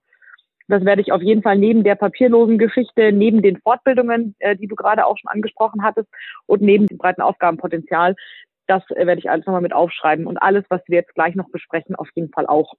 Das 0.70 0.86
werde 0.86 1.02
ich 1.02 1.12
auf 1.12 1.22
jeden 1.22 1.42
Fall 1.42 1.58
neben 1.58 1.84
der 1.84 1.96
papierlosen 1.96 2.60
Geschichte, 2.60 3.12
neben 3.12 3.42
den 3.42 3.58
Fortbildungen, 3.58 4.36
äh, 4.40 4.56
die 4.56 4.68
du 4.68 4.76
gerade 4.76 5.06
auch 5.06 5.18
schon 5.18 5.32
angesprochen 5.32 5.84
hattest, 5.84 6.08
und 6.46 6.62
neben 6.62 6.86
dem 6.86 6.98
breiten 6.98 7.22
Aufgabenpotenzial, 7.22 8.16
das 8.68 8.84
äh, 8.92 9.08
werde 9.08 9.20
ich 9.20 9.30
alles 9.30 9.46
nochmal 9.48 9.62
mit 9.62 9.74
aufschreiben. 9.74 10.28
Und 10.28 10.38
alles, 10.38 10.64
was 10.70 10.82
wir 10.88 11.00
jetzt 11.00 11.16
gleich 11.16 11.36
noch 11.36 11.50
besprechen, 11.50 11.96
auf 11.96 12.08
jeden 12.14 12.32
Fall 12.32 12.46
auch. 12.46 12.76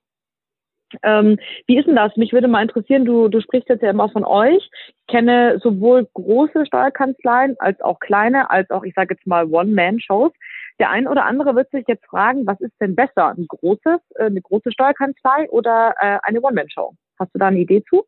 Ähm, 1.02 1.38
wie 1.66 1.78
ist 1.78 1.86
denn 1.86 1.96
das? 1.96 2.16
Mich 2.16 2.32
würde 2.32 2.48
mal 2.48 2.62
interessieren, 2.62 3.04
du, 3.04 3.28
du 3.28 3.40
sprichst 3.40 3.68
jetzt 3.68 3.82
ja 3.82 3.90
immer 3.90 4.08
von 4.08 4.24
euch. 4.24 4.70
Ich 4.86 5.06
kenne 5.08 5.58
sowohl 5.62 6.08
große 6.14 6.66
Steuerkanzleien 6.66 7.56
als 7.58 7.80
auch 7.80 7.98
kleine, 7.98 8.50
als 8.50 8.70
auch, 8.70 8.84
ich 8.84 8.94
sage 8.94 9.14
jetzt 9.14 9.26
mal, 9.26 9.46
One-Man-Shows. 9.46 10.32
Der 10.78 10.90
ein 10.90 11.08
oder 11.08 11.24
andere 11.24 11.56
wird 11.56 11.70
sich 11.70 11.84
jetzt 11.88 12.06
fragen, 12.06 12.46
was 12.46 12.60
ist 12.60 12.74
denn 12.80 12.94
besser? 12.94 13.34
Ein 13.36 13.46
großes, 13.48 14.00
äh, 14.14 14.24
eine 14.24 14.40
große 14.40 14.70
Steuerkanzlei 14.70 15.48
oder 15.50 15.94
äh, 16.00 16.18
eine 16.22 16.40
One-Man-Show? 16.40 16.94
Hast 17.20 17.34
du 17.34 17.38
da 17.38 17.48
eine 17.48 17.60
Idee 17.60 17.84
zu? 17.88 18.04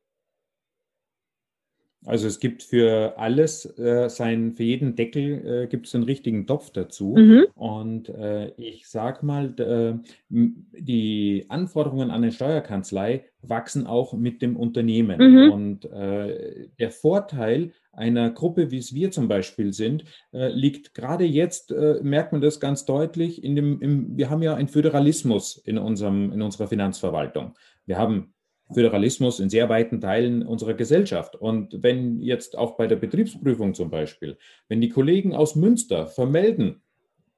Also 2.05 2.27
es 2.27 2.41
gibt 2.41 2.65
für 2.65 3.15
alles 3.17 3.79
äh, 3.79 4.09
sein, 4.09 4.53
für 4.53 4.65
jeden 4.65 4.97
Deckel 4.97 5.47
äh, 5.47 5.67
gibt 5.69 5.87
es 5.87 5.95
einen 5.95 6.03
richtigen 6.03 6.49
Topf 6.49 6.71
dazu. 6.71 7.15
Mhm. 7.17 7.47
Und 7.55 8.09
äh, 8.09 8.49
ich 8.57 8.89
sage 8.89 9.25
mal, 9.25 9.55
äh, 9.61 9.95
die 10.29 11.47
Anforderungen 11.49 12.11
an 12.11 12.23
eine 12.23 12.33
Steuerkanzlei 12.33 13.27
wachsen 13.43 13.87
auch 13.87 14.15
mit 14.15 14.43
dem 14.43 14.57
Unternehmen. 14.57 15.19
Mhm. 15.21 15.53
Und 15.53 15.85
äh, 15.85 16.69
der 16.81 16.91
Vorteil 16.91 17.73
einer 17.93 18.31
Gruppe, 18.31 18.73
wie 18.73 18.79
es 18.79 18.95
wir 18.95 19.13
zum 19.13 19.29
Beispiel 19.29 19.73
sind, 19.73 20.05
äh, 20.33 20.49
liegt 20.49 20.95
gerade 20.95 21.25
jetzt, 21.25 21.73
merkt 22.03 22.33
man 22.33 22.41
das 22.41 22.59
ganz 22.59 22.85
deutlich, 22.85 23.45
in 23.45 23.55
dem, 23.55 23.81
im, 23.81 24.17
wir 24.17 24.29
haben 24.29 24.43
ja 24.43 24.55
einen 24.55 24.69
Föderalismus 24.69 25.57
in, 25.59 25.79
unserem, 25.79 26.33
in 26.33 26.43
unserer 26.43 26.67
Finanzverwaltung. 26.67 27.55
Wir 27.85 27.99
haben 27.99 28.33
Föderalismus 28.75 29.41
in 29.41 29.51
sehr 29.51 29.69
weiten 29.69 30.01
Teilen 30.01 30.43
unserer 30.43 30.75
Gesellschaft. 30.75 31.37
Und 31.37 31.83
wenn 31.83 32.21
jetzt 32.21 32.57
auch 32.57 32.77
bei 32.77 32.87
der 32.87 32.97
Betriebsprüfung 32.97 33.75
zum 33.75 33.91
Beispiel, 33.91 34.39
wenn 34.69 34.81
die 34.81 34.89
Kollegen 34.89 35.35
aus 35.35 35.57
Münster 35.57 36.07
vermelden, 36.07 36.83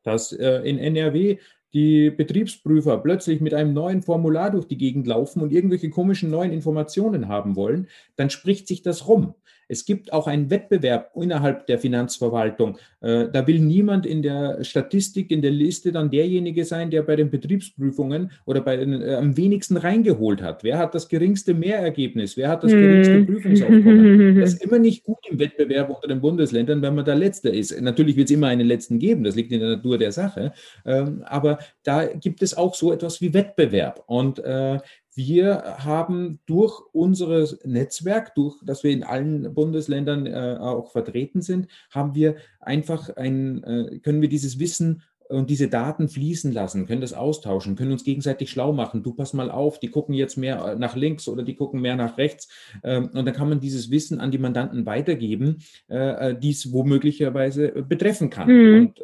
dass 0.02 0.32
äh, 0.32 0.60
in 0.68 0.78
NRW 0.78 1.38
die 1.72 2.10
Betriebsprüfer 2.10 2.98
plötzlich 2.98 3.40
mit 3.40 3.52
einem 3.52 3.74
neuen 3.74 4.02
Formular 4.02 4.52
durch 4.52 4.66
die 4.66 4.78
Gegend 4.78 5.06
laufen 5.06 5.42
und 5.42 5.52
irgendwelche 5.52 5.90
komischen 5.90 6.30
neuen 6.30 6.52
Informationen 6.52 7.28
haben 7.28 7.56
wollen, 7.56 7.88
dann 8.14 8.30
spricht 8.30 8.68
sich 8.68 8.82
das 8.82 9.08
rum. 9.08 9.34
Es 9.68 9.84
gibt 9.84 10.12
auch 10.12 10.26
einen 10.26 10.50
Wettbewerb 10.50 11.10
innerhalb 11.14 11.66
der 11.66 11.78
Finanzverwaltung. 11.78 12.78
Äh, 13.00 13.28
da 13.32 13.46
will 13.46 13.60
niemand 13.60 14.06
in 14.06 14.22
der 14.22 14.62
Statistik, 14.64 15.30
in 15.30 15.42
der 15.42 15.50
Liste 15.50 15.92
dann 15.92 16.10
derjenige 16.10 16.64
sein, 16.64 16.90
der 16.90 17.02
bei 17.02 17.16
den 17.16 17.30
Betriebsprüfungen 17.30 18.30
oder 18.44 18.60
bei 18.60 18.76
den, 18.76 19.00
äh, 19.00 19.14
am 19.14 19.36
wenigsten 19.36 19.76
reingeholt 19.76 20.42
hat. 20.42 20.64
Wer 20.64 20.78
hat 20.78 20.94
das 20.94 21.08
geringste 21.08 21.54
Mehrergebnis? 21.54 22.36
Wer 22.36 22.48
hat 22.48 22.64
das 22.64 22.72
geringste 22.72 23.14
hm. 23.14 23.26
Prüfungsaufkommen? 23.26 24.34
Das 24.44 24.54
ist 24.54 24.64
immer 24.64 24.78
nicht 24.78 25.04
gut 25.04 25.18
im 25.28 25.38
Wettbewerb 25.38 25.90
unter 25.90 26.08
den 26.08 26.20
Bundesländern, 26.20 26.82
wenn 26.82 26.94
man 26.94 27.04
der 27.04 27.14
Letzte 27.14 27.48
ist. 27.48 27.80
Natürlich 27.80 28.16
wird 28.16 28.28
es 28.28 28.34
immer 28.34 28.48
einen 28.48 28.66
Letzten 28.66 28.98
geben, 28.98 29.24
das 29.24 29.34
liegt 29.36 29.52
in 29.52 29.60
der 29.60 29.70
Natur 29.70 29.98
der 29.98 30.12
Sache. 30.12 30.52
Ähm, 30.84 31.22
aber 31.24 31.58
da 31.82 32.06
gibt 32.06 32.42
es 32.42 32.56
auch 32.56 32.74
so 32.74 32.92
etwas 32.92 33.20
wie 33.20 33.32
Wettbewerb. 33.34 34.02
Und 34.06 34.38
äh, 34.40 34.78
wir 35.14 35.76
haben 35.78 36.40
durch 36.46 36.80
unser 36.92 37.46
Netzwerk, 37.64 38.34
durch 38.34 38.56
das 38.64 38.82
wir 38.82 38.90
in 38.90 39.04
allen 39.04 39.54
Bundesländern 39.54 40.26
äh, 40.26 40.56
auch 40.58 40.90
vertreten 40.90 41.40
sind, 41.40 41.68
haben 41.90 42.14
wir 42.14 42.36
einfach 42.60 43.10
ein, 43.16 43.62
äh, 43.62 43.98
können 44.00 44.22
wir 44.22 44.28
dieses 44.28 44.58
Wissen 44.58 45.02
und 45.28 45.50
diese 45.50 45.68
Daten 45.68 46.08
fließen 46.08 46.52
lassen, 46.52 46.86
können 46.86 47.00
das 47.00 47.12
austauschen, 47.12 47.76
können 47.76 47.92
uns 47.92 48.04
gegenseitig 48.04 48.50
schlau 48.50 48.72
machen. 48.72 49.02
Du 49.02 49.14
pass 49.14 49.32
mal 49.32 49.50
auf, 49.50 49.80
die 49.80 49.88
gucken 49.88 50.14
jetzt 50.14 50.36
mehr 50.36 50.64
äh, 50.64 50.76
nach 50.76 50.96
links 50.96 51.28
oder 51.28 51.42
die 51.42 51.54
gucken 51.54 51.80
mehr 51.80 51.96
nach 51.96 52.18
rechts. 52.18 52.48
Ähm, 52.82 53.10
und 53.12 53.24
dann 53.24 53.34
kann 53.34 53.48
man 53.48 53.60
dieses 53.60 53.90
Wissen 53.90 54.20
an 54.20 54.30
die 54.30 54.38
Mandanten 54.38 54.86
weitergeben, 54.86 55.62
äh, 55.88 56.30
äh, 56.30 56.38
die 56.38 56.50
es 56.50 56.72
womöglicherweise 56.72 57.68
betreffen 57.82 58.30
kann. 58.30 58.48
Mhm. 58.48 58.76
Und 58.76 59.00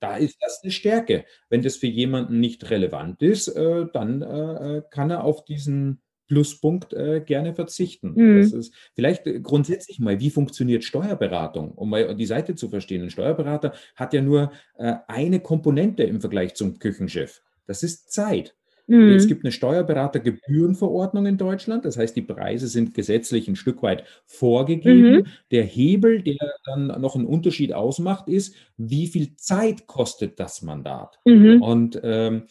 da 0.00 0.16
ist 0.16 0.38
das 0.40 0.60
eine 0.62 0.70
Stärke. 0.70 1.24
Wenn 1.48 1.62
das 1.62 1.76
für 1.76 1.88
jemanden 1.88 2.38
nicht 2.38 2.70
relevant 2.70 3.20
ist, 3.22 3.54
dann 3.56 4.84
kann 4.90 5.10
er 5.10 5.24
auf 5.24 5.44
diesen 5.44 6.00
Pluspunkt 6.28 6.92
äh, 6.92 7.20
gerne 7.24 7.54
verzichten. 7.54 8.12
Mhm. 8.14 8.40
Das 8.40 8.52
ist 8.52 8.74
vielleicht 8.94 9.26
äh, 9.26 9.40
grundsätzlich 9.40 9.98
mal, 9.98 10.20
wie 10.20 10.30
funktioniert 10.30 10.84
Steuerberatung, 10.84 11.72
um 11.72 11.90
mal 11.90 12.14
die 12.14 12.26
Seite 12.26 12.54
zu 12.54 12.68
verstehen. 12.68 13.02
Ein 13.02 13.10
Steuerberater 13.10 13.72
hat 13.96 14.12
ja 14.14 14.22
nur 14.22 14.52
äh, 14.76 14.94
eine 15.08 15.40
Komponente 15.40 16.04
im 16.04 16.20
Vergleich 16.20 16.54
zum 16.54 16.78
Küchenchef. 16.78 17.42
Das 17.66 17.82
ist 17.82 18.12
Zeit. 18.12 18.54
Mhm. 18.88 19.10
Es 19.10 19.28
gibt 19.28 19.44
eine 19.44 19.52
Steuerberatergebührenverordnung 19.52 21.26
in 21.26 21.36
Deutschland. 21.36 21.84
Das 21.84 21.98
heißt, 21.98 22.16
die 22.16 22.22
Preise 22.22 22.68
sind 22.68 22.94
gesetzlich 22.94 23.46
ein 23.46 23.56
Stück 23.56 23.82
weit 23.82 24.04
vorgegeben. 24.24 25.16
Mhm. 25.16 25.26
Der 25.50 25.64
Hebel, 25.64 26.22
der 26.22 26.38
dann 26.64 26.86
noch 27.00 27.14
einen 27.14 27.26
Unterschied 27.26 27.74
ausmacht, 27.74 28.28
ist, 28.28 28.54
wie 28.78 29.06
viel 29.06 29.36
Zeit 29.36 29.86
kostet 29.86 30.40
das 30.40 30.62
Mandat? 30.62 31.18
Mhm. 31.26 31.60
Und 31.60 32.00
ähm, 32.02 32.44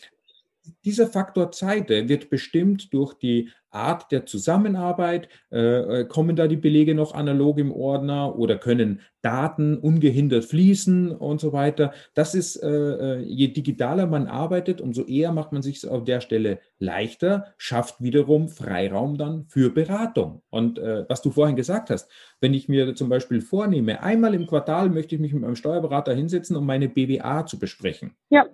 dieser 0.86 1.08
Faktor 1.08 1.52
Zeit 1.52 1.90
wird 1.90 2.30
bestimmt 2.30 2.94
durch 2.94 3.14
die 3.14 3.50
Art 3.78 4.12
der 4.12 4.26
Zusammenarbeit. 4.26 5.30
Äh, 5.52 6.02
äh, 6.02 6.06
kommen 6.06 6.36
da 6.36 6.48
die 6.48 6.58
Belege 6.58 6.96
noch 6.96 7.14
analog 7.14 7.60
im 7.60 7.72
Ordner 7.72 8.38
oder 8.38 8.58
können 8.58 9.02
Daten 9.22 9.78
ungehindert 9.78 10.46
fließen 10.46 11.12
und 11.12 11.40
so 11.42 11.54
weiter? 11.54 11.94
Das 12.14 12.34
ist, 12.34 12.58
äh, 12.58 12.68
äh, 12.68 13.20
je 13.22 13.50
digitaler 13.50 14.08
man 14.08 14.28
arbeitet, 14.28 14.82
umso 14.82 15.04
eher 15.04 15.32
macht 15.32 15.52
man 15.52 15.62
sich 15.62 15.88
auf 15.88 16.04
der 16.04 16.22
Stelle 16.22 16.60
leichter, 16.80 17.54
schafft 17.58 18.02
wiederum 18.02 18.50
Freiraum 18.50 19.18
dann 19.18 19.46
für 19.48 19.70
Beratung. 19.70 20.42
Und 20.50 20.80
äh, 20.80 21.06
was 21.08 21.22
du 21.22 21.32
vorhin 21.32 21.56
gesagt 21.56 21.90
hast, 21.90 22.10
wenn 22.40 22.54
ich 22.54 22.70
mir 22.70 22.96
zum 22.96 23.10
Beispiel 23.10 23.42
vornehme, 23.42 24.02
einmal 24.02 24.34
im 24.34 24.48
Quartal 24.48 24.90
möchte 24.90 25.16
ich 25.16 25.22
mich 25.22 25.34
mit 25.34 25.42
meinem 25.42 25.56
Steuerberater 25.56 26.14
hinsetzen, 26.14 26.56
um 26.56 26.66
meine 26.66 26.90
BWA 26.90 27.46
zu 27.46 27.60
besprechen. 27.60 28.16
Ja 28.30 28.46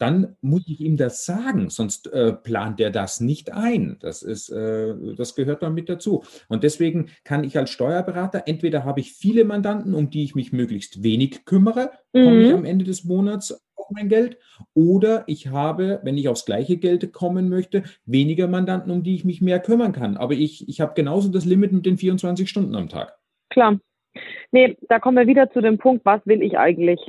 dann 0.00 0.36
muss 0.40 0.66
ich 0.66 0.80
ihm 0.80 0.96
das 0.96 1.26
sagen, 1.26 1.68
sonst 1.68 2.10
äh, 2.12 2.32
plant 2.32 2.80
er 2.80 2.90
das 2.90 3.20
nicht 3.20 3.52
ein. 3.52 3.98
Das, 4.00 4.22
ist, 4.22 4.48
äh, 4.48 4.94
das 5.14 5.34
gehört 5.34 5.62
dann 5.62 5.74
mit 5.74 5.90
dazu. 5.90 6.24
Und 6.48 6.64
deswegen 6.64 7.10
kann 7.22 7.44
ich 7.44 7.58
als 7.58 7.70
Steuerberater, 7.70 8.44
entweder 8.46 8.84
habe 8.84 9.00
ich 9.00 9.12
viele 9.12 9.44
Mandanten, 9.44 9.94
um 9.94 10.08
die 10.08 10.24
ich 10.24 10.34
mich 10.34 10.52
möglichst 10.52 11.02
wenig 11.02 11.44
kümmere, 11.44 11.90
mhm. 12.14 12.24
komme 12.24 12.42
ich 12.42 12.52
am 12.54 12.64
Ende 12.64 12.86
des 12.86 13.04
Monats 13.04 13.52
auf 13.76 13.90
mein 13.90 14.08
Geld, 14.08 14.38
oder 14.72 15.24
ich 15.26 15.48
habe, 15.48 16.00
wenn 16.02 16.16
ich 16.16 16.28
aufs 16.28 16.46
gleiche 16.46 16.78
Geld 16.78 17.12
kommen 17.12 17.50
möchte, 17.50 17.82
weniger 18.06 18.48
Mandanten, 18.48 18.90
um 18.90 19.02
die 19.02 19.14
ich 19.14 19.26
mich 19.26 19.42
mehr 19.42 19.60
kümmern 19.60 19.92
kann. 19.92 20.16
Aber 20.16 20.32
ich, 20.32 20.66
ich 20.66 20.80
habe 20.80 20.94
genauso 20.94 21.28
das 21.28 21.44
Limit 21.44 21.72
mit 21.72 21.84
den 21.84 21.98
24 21.98 22.48
Stunden 22.48 22.74
am 22.74 22.88
Tag. 22.88 23.18
Klar. 23.50 23.78
Nee, 24.50 24.76
da 24.88 24.98
kommen 24.98 25.18
wir 25.18 25.26
wieder 25.26 25.50
zu 25.50 25.60
dem 25.60 25.76
Punkt, 25.78 26.04
was 26.06 26.24
will 26.26 26.42
ich 26.42 26.58
eigentlich? 26.58 27.00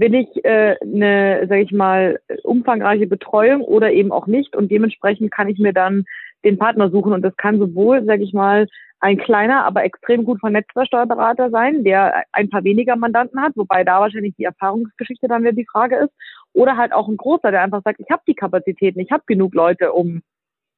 Will 0.00 0.14
ich 0.14 0.44
äh, 0.46 0.76
eine, 0.80 1.46
sage 1.46 1.60
ich 1.60 1.72
mal, 1.72 2.20
umfangreiche 2.42 3.06
Betreuung 3.06 3.60
oder 3.60 3.92
eben 3.92 4.12
auch 4.12 4.26
nicht? 4.26 4.56
Und 4.56 4.70
dementsprechend 4.70 5.30
kann 5.30 5.48
ich 5.48 5.58
mir 5.58 5.74
dann 5.74 6.06
den 6.42 6.56
Partner 6.56 6.90
suchen. 6.90 7.12
Und 7.12 7.20
das 7.20 7.36
kann 7.36 7.58
sowohl, 7.58 8.02
sage 8.06 8.24
ich 8.24 8.32
mal, 8.32 8.66
ein 9.00 9.18
kleiner, 9.18 9.66
aber 9.66 9.84
extrem 9.84 10.24
gut 10.24 10.40
vernetzter 10.40 10.86
Steuerberater 10.86 11.50
sein, 11.50 11.84
der 11.84 12.24
ein 12.32 12.48
paar 12.48 12.64
weniger 12.64 12.96
Mandanten 12.96 13.42
hat, 13.42 13.52
wobei 13.56 13.84
da 13.84 14.00
wahrscheinlich 14.00 14.34
die 14.36 14.44
Erfahrungsgeschichte 14.44 15.28
dann 15.28 15.42
wieder 15.42 15.52
die 15.52 15.68
Frage 15.70 15.96
ist. 15.96 16.12
Oder 16.54 16.78
halt 16.78 16.94
auch 16.94 17.08
ein 17.08 17.18
großer, 17.18 17.50
der 17.50 17.60
einfach 17.60 17.82
sagt, 17.84 18.00
ich 18.00 18.10
habe 18.10 18.22
die 18.26 18.34
Kapazitäten, 18.34 19.00
ich 19.00 19.10
habe 19.10 19.24
genug 19.26 19.54
Leute, 19.54 19.92
um 19.92 20.22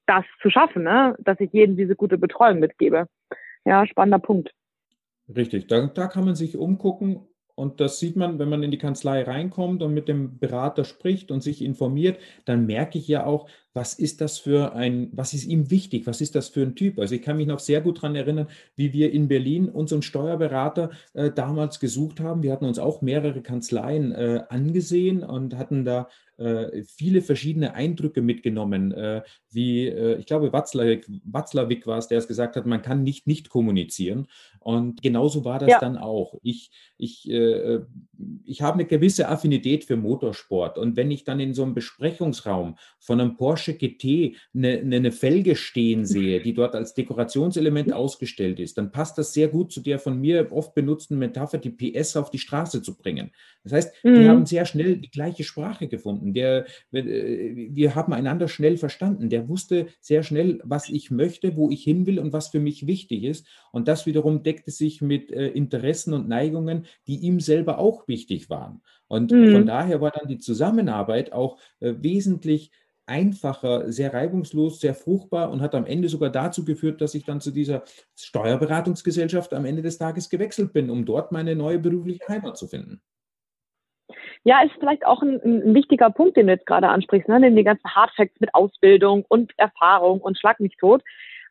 das 0.07 0.25
zu 0.41 0.51
schaffen, 0.51 0.83
ne? 0.83 1.15
dass 1.21 1.39
ich 1.39 1.53
jedem 1.53 1.77
diese 1.77 1.95
gute 1.95 2.19
Betreuung 2.19 2.59
mitgebe. 2.59 3.07
Ja, 3.65 3.87
spannender 3.87 4.19
Punkt. 4.19 4.51
Richtig, 5.29 5.69
da, 5.69 5.87
da 5.87 6.09
kann 6.09 6.25
man 6.25 6.35
sich 6.35 6.57
umgucken 6.57 7.29
und 7.55 7.81
das 7.81 7.99
sieht 7.99 8.17
man, 8.17 8.39
wenn 8.39 8.49
man 8.49 8.63
in 8.63 8.71
die 8.71 8.79
Kanzlei 8.79 9.23
reinkommt 9.23 9.83
und 9.83 9.93
mit 9.95 10.09
dem 10.09 10.39
Berater 10.39 10.85
spricht 10.85 11.31
und 11.31 11.43
sich 11.43 11.63
informiert, 11.63 12.19
dann 12.45 12.67
merke 12.67 12.99
ich 12.99 13.09
ja 13.09 13.27
auch, 13.27 13.49
was 13.75 13.95
ist 13.95 14.21
das 14.21 14.39
für 14.39 14.75
ein, 14.75 15.09
was 15.13 15.33
ist 15.33 15.47
ihm 15.47 15.71
wichtig, 15.71 16.07
was 16.07 16.21
ist 16.21 16.35
das 16.35 16.49
für 16.49 16.63
ein 16.63 16.75
Typ? 16.75 16.99
Also 16.99 17.15
ich 17.15 17.23
kann 17.23 17.37
mich 17.37 17.47
noch 17.47 17.59
sehr 17.59 17.81
gut 17.81 17.99
daran 17.99 18.15
erinnern, 18.15 18.49
wie 18.77 18.93
wir 18.93 19.13
in 19.13 19.29
Berlin 19.29 19.69
unseren 19.69 20.03
Steuerberater 20.03 20.91
äh, 21.15 21.31
damals 21.31 21.81
gesucht 21.81 22.21
haben. 22.21 22.43
Wir 22.43 22.53
hatten 22.53 22.67
uns 22.67 22.79
auch 22.79 23.03
mehrere 23.03 23.43
Kanzleien 23.43 24.13
äh, 24.13 24.43
angesehen 24.49 25.25
und 25.25 25.57
hatten 25.57 25.85
da 25.85 26.09
äh, 26.43 26.83
viele 26.85 27.23
verschiedene 27.23 27.75
Eindrücke 27.75 28.21
mitgenommen, 28.21 28.91
äh, 28.93 29.23
wie 29.51 29.87
äh, 29.87 30.19
ich 30.19 30.27
glaube 30.27 30.53
Watzlawick, 30.53 31.07
Watzlawick 31.25 31.87
war 31.87 31.99
es, 31.99 32.09
der 32.09 32.19
es 32.19 32.27
gesagt 32.27 32.57
hat, 32.57 32.67
man 32.67 32.83
kann 32.83 33.05
nicht 33.05 33.29
nicht 33.29 33.49
kommunizieren. 33.49 34.27
Und 34.59 35.03
genauso 35.03 35.45
war 35.45 35.59
das 35.59 35.71
ja. 35.71 35.79
dann 35.79 35.97
auch. 35.97 36.39
Ich, 36.43 36.71
ich, 36.97 37.29
ich 37.29 38.63
habe 38.63 38.75
eine 38.75 38.85
gewisse 38.85 39.29
Affinität 39.29 39.85
für 39.85 39.97
Motorsport 39.97 40.79
und 40.79 40.97
wenn 40.97 41.11
ich 41.11 41.25
dann 41.25 41.41
in 41.41 41.53
so 41.53 41.65
einem 41.65 41.75
Besprechungsraum 41.75 42.77
von 43.01 43.21
einem 43.21 43.37
Porsche 43.37 43.62
Porsche 43.63 43.75
GT 43.75 44.37
eine, 44.55 44.79
eine 44.81 45.13
Felge 45.13 45.57
stehen 45.57 46.05
sehe, 46.05 46.41
die 46.41 46.55
dort 46.55 46.75
als 46.75 46.95
Dekorationselement 46.95 47.93
ausgestellt 47.93 48.59
ist, 48.59 48.77
dann 48.79 48.91
passt 48.91 49.19
das 49.19 49.33
sehr 49.33 49.49
gut 49.49 49.73
zu 49.73 49.81
der 49.81 49.99
von 49.99 50.21
mir 50.21 50.51
oft 50.51 50.75
benutzten 50.75 51.19
Metapher, 51.19 51.59
die 51.59 51.71
PS 51.71 52.17
auf 52.17 52.31
die 52.31 52.39
Straße 52.39 52.83
zu 52.83 52.97
bringen. 52.97 53.31
Das 53.63 53.73
heißt, 53.73 54.05
mhm. 54.05 54.19
wir 54.19 54.29
haben 54.29 54.47
sehr 54.47 54.67
schnell 54.67 54.97
die 54.97 55.11
gleiche 55.11 55.45
Sprache 55.45 55.87
gefunden. 55.87 56.35
Der, 56.35 56.67
äh, 56.93 57.69
wir 57.71 57.95
haben 57.95 58.13
einander 58.13 58.49
schnell 58.49 58.77
verstanden. 58.77 59.31
Der 59.31 59.49
wusste 59.49 59.87
sehr 60.01 60.23
schnell, 60.23 60.61
was 60.65 60.89
ich 60.89 61.11
möchte, 61.11 61.57
wo 61.57 61.71
ich 61.71 61.85
hin 61.85 62.07
will 62.07 62.19
und 62.19 62.33
was 62.33 62.49
für 62.49 62.61
mich 62.61 62.87
wichtig 62.87 63.23
ist. 63.23 63.47
Und 63.71 63.87
das 63.87 64.07
wiederum 64.07 64.43
deckte 64.43 64.73
sich 64.73 65.01
mit 65.01 65.31
äh, 65.31 65.49
Interessen 65.49 66.13
und 66.13 66.29
Neigungen, 66.29 66.87
die 67.07 67.19
ihm 67.19 67.39
selber 67.39 67.79
auch 67.79 68.09
wichtig 68.09 68.51
waren. 68.51 68.83
Und 69.07 69.31
mhm. 69.31 69.53
von 69.53 69.67
daher 69.67 70.01
war 70.01 70.11
dann 70.11 70.27
die 70.27 70.39
Zusammenarbeit 70.39 71.33
auch 71.33 71.59
äh, 71.81 71.93
wesentlich 71.99 72.71
einfacher, 73.07 73.91
sehr 73.91 74.15
reibungslos, 74.15 74.81
sehr 74.81 74.95
fruchtbar 74.95 75.51
und 75.51 75.61
hat 75.61 75.75
am 75.75 75.87
Ende 75.87 76.09
sogar 76.09 76.31
dazu 76.31 76.65
geführt, 76.65 77.01
dass 77.01 77.15
ich 77.15 77.25
dann 77.25 77.41
zu 77.41 77.51
dieser 77.51 77.83
Steuerberatungsgesellschaft 78.17 79.53
am 79.55 79.65
Ende 79.65 79.83
des 79.83 79.99
Tages 79.99 80.31
gewechselt 80.31 80.73
bin, 80.73 80.91
um 80.91 81.05
dort 81.05 81.33
meine 81.33 81.55
neue 81.57 81.79
berufliche 81.79 82.27
Heimat 82.29 82.57
zu 82.57 82.67
finden. 82.67 83.01
Ja, 84.45 84.63
ist 84.63 84.75
vielleicht 84.79 85.07
auch 85.07 85.23
ein, 85.23 85.41
ein 85.43 85.75
wichtiger 85.75 86.11
Punkt, 86.11 86.37
den 86.37 86.47
du 86.47 86.53
jetzt 86.53 86.67
gerade 86.67 86.89
ansprichst, 86.89 87.29
ne? 87.29 87.39
Neben 87.41 87.57
den 87.57 87.65
ganzen 87.65 87.89
Hardfacts 87.95 88.41
mit 88.41 88.55
Ausbildung 88.55 89.25
und 89.29 89.53
Erfahrung 89.57 90.21
und 90.21 90.39
Schlag 90.39 90.59
mich 90.59 90.77
tot. 90.77 91.03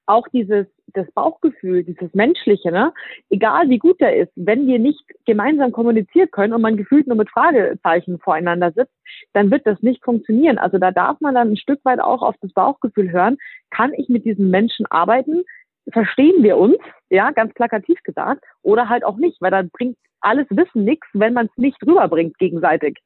Auch 0.05 0.27
dieses 0.27 0.67
das 0.93 1.11
Bauchgefühl, 1.11 1.83
dieses 1.83 2.13
Menschliche, 2.13 2.71
ne? 2.71 2.93
egal 3.29 3.69
wie 3.69 3.77
gut 3.77 3.99
der 3.99 4.15
ist, 4.15 4.31
wenn 4.35 4.67
wir 4.67 4.79
nicht 4.79 5.01
gemeinsam 5.25 5.71
kommunizieren 5.71 6.29
können 6.31 6.53
und 6.53 6.61
man 6.61 6.77
gefühlt 6.77 7.07
nur 7.07 7.17
mit 7.17 7.29
Fragezeichen 7.29 8.19
voreinander 8.19 8.71
sitzt, 8.71 8.93
dann 9.33 9.51
wird 9.51 9.65
das 9.65 9.81
nicht 9.81 10.03
funktionieren. 10.03 10.57
Also 10.57 10.77
da 10.77 10.91
darf 10.91 11.19
man 11.21 11.35
dann 11.35 11.51
ein 11.51 11.57
Stück 11.57 11.83
weit 11.83 11.99
auch 11.99 12.21
auf 12.21 12.35
das 12.41 12.53
Bauchgefühl 12.53 13.11
hören. 13.11 13.37
Kann 13.69 13.93
ich 13.93 14.09
mit 14.09 14.25
diesen 14.25 14.49
Menschen 14.49 14.85
arbeiten? 14.87 15.43
Verstehen 15.91 16.43
wir 16.43 16.57
uns? 16.57 16.77
Ja, 17.09 17.31
ganz 17.31 17.53
plakativ 17.53 18.01
gesagt. 18.03 18.43
Oder 18.61 18.89
halt 18.89 19.03
auch 19.03 19.17
nicht, 19.17 19.41
weil 19.41 19.51
dann 19.51 19.69
bringt 19.69 19.97
alles 20.21 20.47
Wissen 20.49 20.85
nichts, 20.85 21.07
wenn 21.13 21.33
man 21.33 21.47
es 21.47 21.57
nicht 21.57 21.81
rüberbringt 21.85 22.37
gegenseitig. 22.37 22.99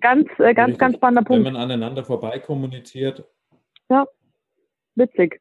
Ganz, 0.00 0.28
äh, 0.38 0.54
ganz, 0.54 0.70
Richtig. 0.70 0.78
ganz 0.78 0.96
spannender 0.96 1.22
Punkt. 1.22 1.44
Wenn 1.44 1.52
man 1.52 1.62
aneinander 1.62 2.04
vorbei 2.04 2.38
kommuniziert. 2.38 3.24
Ja, 3.88 4.06
witzig. 4.94 5.40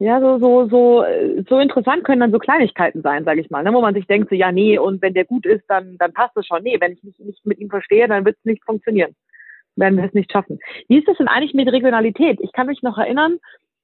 Ja, 0.00 0.20
so, 0.20 0.38
so, 0.38 0.68
so, 0.68 1.04
so 1.48 1.58
interessant 1.58 2.04
können 2.04 2.20
dann 2.20 2.30
so 2.30 2.38
Kleinigkeiten 2.38 3.02
sein, 3.02 3.24
sage 3.24 3.40
ich 3.40 3.50
mal, 3.50 3.64
ne? 3.64 3.72
wo 3.72 3.80
man 3.80 3.94
sich 3.94 4.06
denkt, 4.06 4.28
so, 4.30 4.36
ja, 4.36 4.52
nee, 4.52 4.78
und 4.78 5.02
wenn 5.02 5.12
der 5.12 5.24
gut 5.24 5.44
ist, 5.44 5.64
dann, 5.66 5.96
dann 5.98 6.12
passt 6.12 6.36
es 6.36 6.46
schon. 6.46 6.62
Nee, 6.62 6.76
wenn 6.80 6.92
ich 6.92 7.02
mich 7.02 7.18
nicht 7.18 7.44
mit 7.44 7.58
ihm 7.58 7.68
verstehe, 7.68 8.06
dann 8.06 8.24
wird 8.24 8.36
es 8.38 8.44
nicht 8.44 8.64
funktionieren. 8.64 9.16
Werden 9.74 9.96
wir 9.96 10.04
es 10.04 10.14
nicht 10.14 10.30
schaffen. 10.30 10.60
Wie 10.88 10.98
ist 10.98 11.08
das 11.08 11.16
denn 11.16 11.26
eigentlich 11.26 11.54
mit 11.54 11.70
Regionalität? 11.72 12.38
Ich 12.40 12.52
kann 12.52 12.68
mich 12.68 12.82
noch 12.82 12.96
erinnern, 12.96 13.38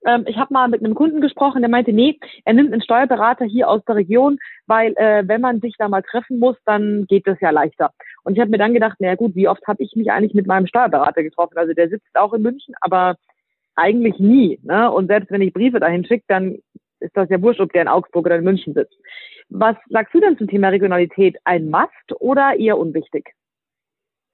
ähm, 0.07 0.24
ich 0.29 0.37
habe 0.37 0.53
mal 0.53 0.68
mit 0.68 0.85
einem 0.85 0.94
Kunden 0.94 1.20
gesprochen, 1.20 1.62
der 1.62 1.70
meinte, 1.70 1.92
nee, 1.92 2.18
er 2.44 2.55
nimmt 2.55 2.72
einen 2.72 2.83
Steuerberater 2.83 3.44
hier 3.44 3.68
aus 3.68 3.83
der 3.87 3.96
Region, 3.96 4.38
weil 4.66 4.92
äh, 4.96 5.27
wenn 5.27 5.40
man 5.40 5.61
sich 5.61 5.74
da 5.79 5.88
mal 5.88 6.03
treffen 6.03 6.38
muss, 6.38 6.57
dann 6.64 7.07
geht 7.09 7.27
das 7.27 7.40
ja 7.40 7.50
leichter. 7.50 7.90
Und 8.22 8.35
ich 8.35 8.40
habe 8.40 8.50
mir 8.50 8.59
dann 8.59 8.74
gedacht, 8.74 9.00
naja 9.00 9.14
gut, 9.14 9.35
wie 9.35 9.48
oft 9.48 9.66
habe 9.66 9.83
ich 9.83 9.94
mich 9.96 10.11
eigentlich 10.11 10.35
mit 10.35 10.46
meinem 10.46 10.66
Steuerberater 10.66 11.22
getroffen? 11.22 11.57
Also 11.57 11.72
der 11.72 11.88
sitzt 11.88 12.16
auch 12.16 12.35
in 12.35 12.42
München, 12.42 12.74
aber 12.81 13.16
eigentlich 13.77 14.19
nie. 14.19 14.59
Ne? 14.63 14.91
Und 14.91 15.09
selbst 15.09 15.31
wenn 15.31 15.43
ich 15.43 15.53
Briefe 15.53 15.81
dahin 15.81 16.05
schicke, 16.05 16.25
dann 16.29 16.59
ist 17.01 17.17
das 17.17 17.29
ja 17.29 17.41
wurscht, 17.43 17.61
ob 17.61 17.73
der 17.73 17.83
in 17.83 17.89
Augsburg 17.89 18.27
oder 18.27 18.37
in 18.37 18.45
München 18.45 18.75
sitzt. 18.75 18.97
Was 19.49 19.77
sagst 19.91 20.15
du 20.15 20.21
denn 20.21 20.39
zum 20.39 20.49
Thema 20.49 20.69
Regionalität? 20.69 21.37
Ein 21.45 21.69
Must 21.71 22.21
oder 22.21 22.59
eher 22.59 22.79
unwichtig? 22.79 23.35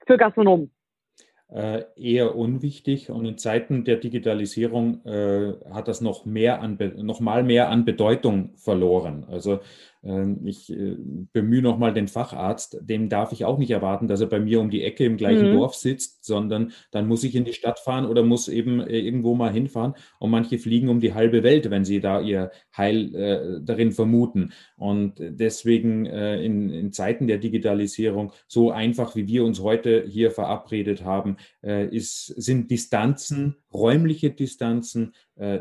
Für 0.07 0.17
Gastronomen. 0.17 0.71
Äh, 1.53 1.83
eher 1.97 2.37
unwichtig 2.37 3.11
und 3.11 3.25
in 3.25 3.37
Zeiten 3.37 3.83
der 3.83 3.97
Digitalisierung 3.97 5.05
äh, 5.05 5.55
hat 5.73 5.89
das 5.89 6.01
noch 6.01 6.25
mehr 6.25 6.61
an, 6.61 6.79
noch 6.99 7.19
mal 7.19 7.43
mehr 7.43 7.71
an 7.71 7.85
Bedeutung 7.85 8.53
verloren. 8.55 9.27
Also 9.29 9.59
ich 10.03 10.71
äh, 10.73 10.97
bemühe 11.33 11.61
nochmal 11.61 11.93
den 11.93 12.09
Facharzt, 12.09 12.79
dem 12.81 13.11
darf 13.11 13.33
ich 13.33 13.45
auch 13.45 13.59
nicht 13.59 13.71
erwarten, 13.71 14.09
dass 14.09 14.23
er 14.23 14.29
bei 14.29 14.41
mir 14.41 14.61
um 14.61 14.71
die 14.71 14.83
Ecke 14.83 15.05
im 15.05 15.19
gleichen 15.19 15.51
mhm. 15.51 15.59
Dorf 15.59 15.75
sitzt, 15.75 16.25
sondern 16.25 16.73
dann 16.91 17.07
muss 17.07 17.23
ich 17.23 17.35
in 17.35 17.45
die 17.45 17.53
Stadt 17.53 17.79
fahren 17.79 18.07
oder 18.07 18.23
muss 18.23 18.49
eben 18.49 18.81
äh, 18.81 18.99
irgendwo 18.99 19.35
mal 19.35 19.53
hinfahren. 19.53 19.95
Und 20.19 20.31
manche 20.31 20.59
fliegen 20.59 20.89
um 20.89 21.01
die 21.01 21.13
halbe 21.13 21.43
Welt, 21.43 21.71
wenn 21.71 21.85
sie 21.85 22.01
da 22.01 22.21
ihr 22.21 22.51
Heil 22.75 23.15
äh, 23.15 23.61
darin 23.63 23.93
vermuten. 23.93 24.53
Und 24.77 25.17
deswegen 25.19 26.07
äh, 26.07 26.43
in, 26.43 26.71
in, 26.71 26.93
Zeiten 26.93 27.27
der 27.27 27.39
Digitalisierung, 27.39 28.33
so 28.49 28.71
einfach 28.71 29.17
wie 29.17 29.27
wir 29.27 29.45
uns 29.45 29.61
heute 29.61 30.07
hier 30.09 30.31
verabredet 30.31 31.05
haben, 31.05 31.37
äh, 31.63 31.87
ist, 31.95 32.27
sind 32.27 32.71
Distanzen, 32.71 33.57
räumliche 33.73 34.31
Distanzen 34.31 35.13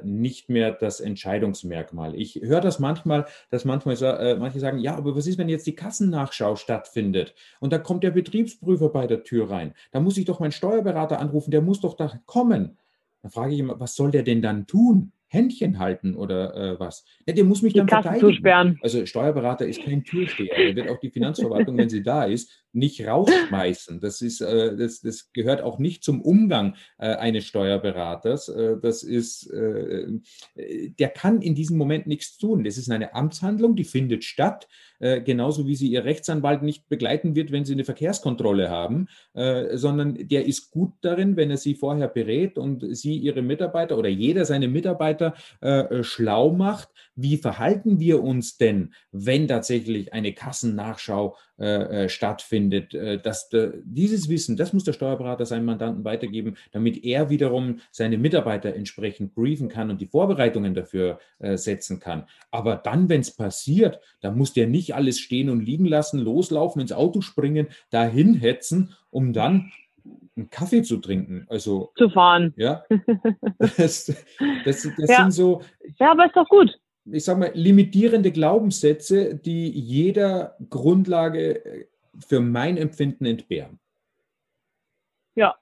nicht 0.04 0.50
mehr 0.50 0.72
das 0.72 1.00
Entscheidungsmerkmal. 1.00 2.16
Ich 2.16 2.36
höre 2.42 2.62
das 2.62 2.80
manchmal, 2.80 3.26
dass 3.50 3.66
manchmal 3.66 3.96
äh, 4.02 4.36
manche 4.36 4.60
sagen, 4.60 4.80
ja, 4.80 4.96
aber 4.96 5.16
was 5.16 5.26
ist, 5.26 5.38
wenn 5.38 5.50
jetzt 5.50 5.68
die 5.68 5.76
Kassennachschau 5.76 6.56
stattfindet 6.56 7.34
und 7.60 7.72
da 7.72 7.78
kommt 7.78 8.04
der 8.04 8.12
Betriebsprüfer 8.12 8.90
bei 8.90 9.08
der 9.08 9.24
Tür 9.24 9.50
rein? 9.50 9.74
Da 9.92 10.00
muss 10.00 10.18
ich 10.18 10.26
doch 10.26 10.40
meinen 10.40 10.52
Steuerberater 10.52 11.20
anrufen, 11.20 11.52
der 11.52 11.62
muss 11.62 11.80
doch 11.80 11.96
da 11.96 12.20
kommen. 12.26 12.78
Da 13.22 13.30
frage 13.30 13.54
ich 13.54 13.60
immer, 13.60 13.80
was 13.80 13.96
soll 13.96 14.12
der 14.12 14.24
denn 14.24 14.42
dann 14.42 14.68
tun? 14.68 15.12
Händchen 15.30 15.78
halten 15.78 16.16
oder 16.16 16.56
äh, 16.56 16.80
was. 16.80 17.06
Ja, 17.26 17.34
der 17.34 17.46
muss 17.46 17.62
mich 17.62 17.74
die 17.74 17.80
dann 17.80 17.88
Kassen 17.88 18.04
verteidigen. 18.04 18.34
Zusperren. 18.34 18.80
Also 18.82 19.06
Steuerberater 19.06 19.68
ist 19.68 19.84
kein 19.84 20.04
Türsteher. 20.04 20.56
Der 20.56 20.76
wird 20.76 20.90
auch 20.90 21.00
die 21.00 21.12
Finanzverwaltung, 21.12 21.78
wenn 21.78 21.90
sie 21.90 22.02
da 22.02 22.24
ist, 22.24 22.64
nicht 22.74 23.06
rausschmeißen. 23.06 24.00
Das, 24.00 24.22
ist, 24.22 24.42
äh, 24.42 24.76
das, 24.76 25.02
das 25.02 25.32
gehört 25.32 25.62
auch 25.62 25.78
nicht 25.78 26.04
zum 26.04 26.22
Umgang 26.22 26.76
äh, 26.98 27.16
eines 27.16 27.46
Steuerberaters. 27.46 28.50
Äh, 28.50 28.78
das 28.82 29.04
ist, 29.04 29.52
äh, 29.52 30.08
äh, 30.56 30.90
der 30.98 31.10
kann 31.10 31.42
in 31.42 31.54
diesem 31.54 31.78
Moment 31.78 32.08
nichts 32.08 32.38
tun. 32.38 32.64
Das 32.64 32.78
ist 32.78 32.90
eine 32.92 33.14
Amtshandlung, 33.14 33.76
die 33.76 33.84
findet 33.84 34.24
statt. 34.24 34.68
Äh, 35.00 35.22
genauso 35.22 35.66
wie 35.66 35.76
sie 35.76 35.88
ihr 35.88 36.04
Rechtsanwalt 36.04 36.62
nicht 36.62 36.90
begleiten 36.90 37.36
wird, 37.36 37.52
wenn 37.52 37.66
sie 37.66 37.74
eine 37.74 37.86
Verkehrskontrolle 37.86 38.70
haben, 38.70 39.08
äh, 39.34 39.78
sondern 39.78 40.16
der 40.28 40.46
ist 40.46 40.72
gut 40.72 40.94
darin, 41.02 41.38
wenn 41.38 41.50
er 41.50 41.58
sie 41.58 41.76
vorher 41.76 42.08
berät 42.08 42.58
und 42.58 42.86
sie 42.96 43.16
ihre 43.16 43.42
Mitarbeiter 43.42 43.98
oder 43.98 44.10
jeder 44.10 44.46
seine 44.46 44.68
Mitarbeiter 44.68 45.34
äh, 45.62 46.04
schlau 46.04 46.52
macht. 46.52 46.90
Wie 47.22 47.38
verhalten 47.38 48.00
wir 48.00 48.24
uns 48.24 48.58
denn, 48.58 48.94
wenn 49.12 49.48
tatsächlich 49.48 50.14
eine 50.14 50.34
Kassennachschau 50.34 51.36
äh, 51.60 52.06
äh 52.06 52.10
stattfindet. 52.10 52.94
Äh, 52.94 53.20
dass 53.20 53.50
de, 53.50 53.82
dieses 53.84 54.30
Wissen, 54.30 54.56
das 54.56 54.72
muss 54.72 54.86
der 54.86 54.94
Steuerberater 54.94 55.46
seinem 55.46 55.66
Mandanten 55.66 56.06
weitergeben, 56.06 56.56
damit 56.72 57.04
er 57.04 57.30
wiederum 57.30 57.80
seine 57.92 58.18
Mitarbeiter 58.18 58.74
entsprechend 58.74 59.36
briefen 59.36 59.68
kann 59.68 59.90
und 59.90 60.00
die 60.00 60.08
Vorbereitungen 60.08 60.74
dafür 60.74 61.20
äh, 61.40 61.58
setzen 61.58 62.00
kann. 62.00 62.26
Aber 62.50 62.78
dann, 62.78 63.10
wenn 63.10 63.22
es 63.22 63.36
passiert, 63.36 64.00
dann 64.22 64.38
muss 64.38 64.54
der 64.54 64.68
nicht 64.68 64.96
alles 64.96 65.20
stehen 65.20 65.50
und 65.50 65.60
liegen 65.60 65.86
lassen, 65.86 66.20
loslaufen, 66.20 66.82
ins 66.82 66.94
Auto 66.94 67.20
springen, 67.20 67.68
dahin 67.90 68.36
hetzen, 68.36 68.96
um 69.10 69.34
dann 69.34 69.72
einen 70.38 70.50
Kaffee 70.50 70.84
zu 70.84 70.98
trinken. 70.98 71.46
Also 71.50 71.92
zu 71.98 72.10
fahren. 72.10 72.54
Ja. 72.56 72.86
Das, 73.60 74.06
das, 74.06 74.88
das 74.98 75.10
ja. 75.10 75.18
sind 75.18 75.32
so. 75.32 75.62
Ja, 76.00 76.12
aber 76.12 76.26
ist 76.26 76.36
doch 76.36 76.48
gut. 76.48 76.80
Ich 77.12 77.26
sage 77.26 77.40
mal, 77.40 77.52
limitierende 77.54 78.32
Glaubenssätze, 78.32 79.36
die 79.36 79.70
jeder 79.70 80.56
Grundlage 80.70 81.66
äh, 81.66 81.86
für 82.28 82.40
mein 82.40 82.78
Empfinden 82.78 83.26
entbehren. 83.26 83.80
Ja. 85.36 85.56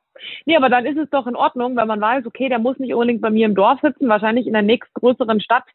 Nee, 0.46 0.56
aber 0.56 0.70
dann 0.70 0.86
ist 0.86 0.98
es 0.98 1.10
doch 1.12 1.28
in 1.28 1.36
Ordnung, 1.36 1.76
wenn 1.76 1.88
man 1.88 2.02
weiß, 2.02 2.26
okay, 2.26 2.50
der 2.50 2.60
muss 2.60 2.80
nicht 2.80 2.94
unbedingt 2.94 3.22
bei 3.22 3.30
mir 3.30 3.46
im 3.46 3.54
Dorf 3.56 3.80
sitzen, 3.82 4.10
wahrscheinlich 4.10 4.48
in 4.48 4.54
der 4.54 4.64
nächstgrößeren 4.64 5.42
Stadt 5.42 5.66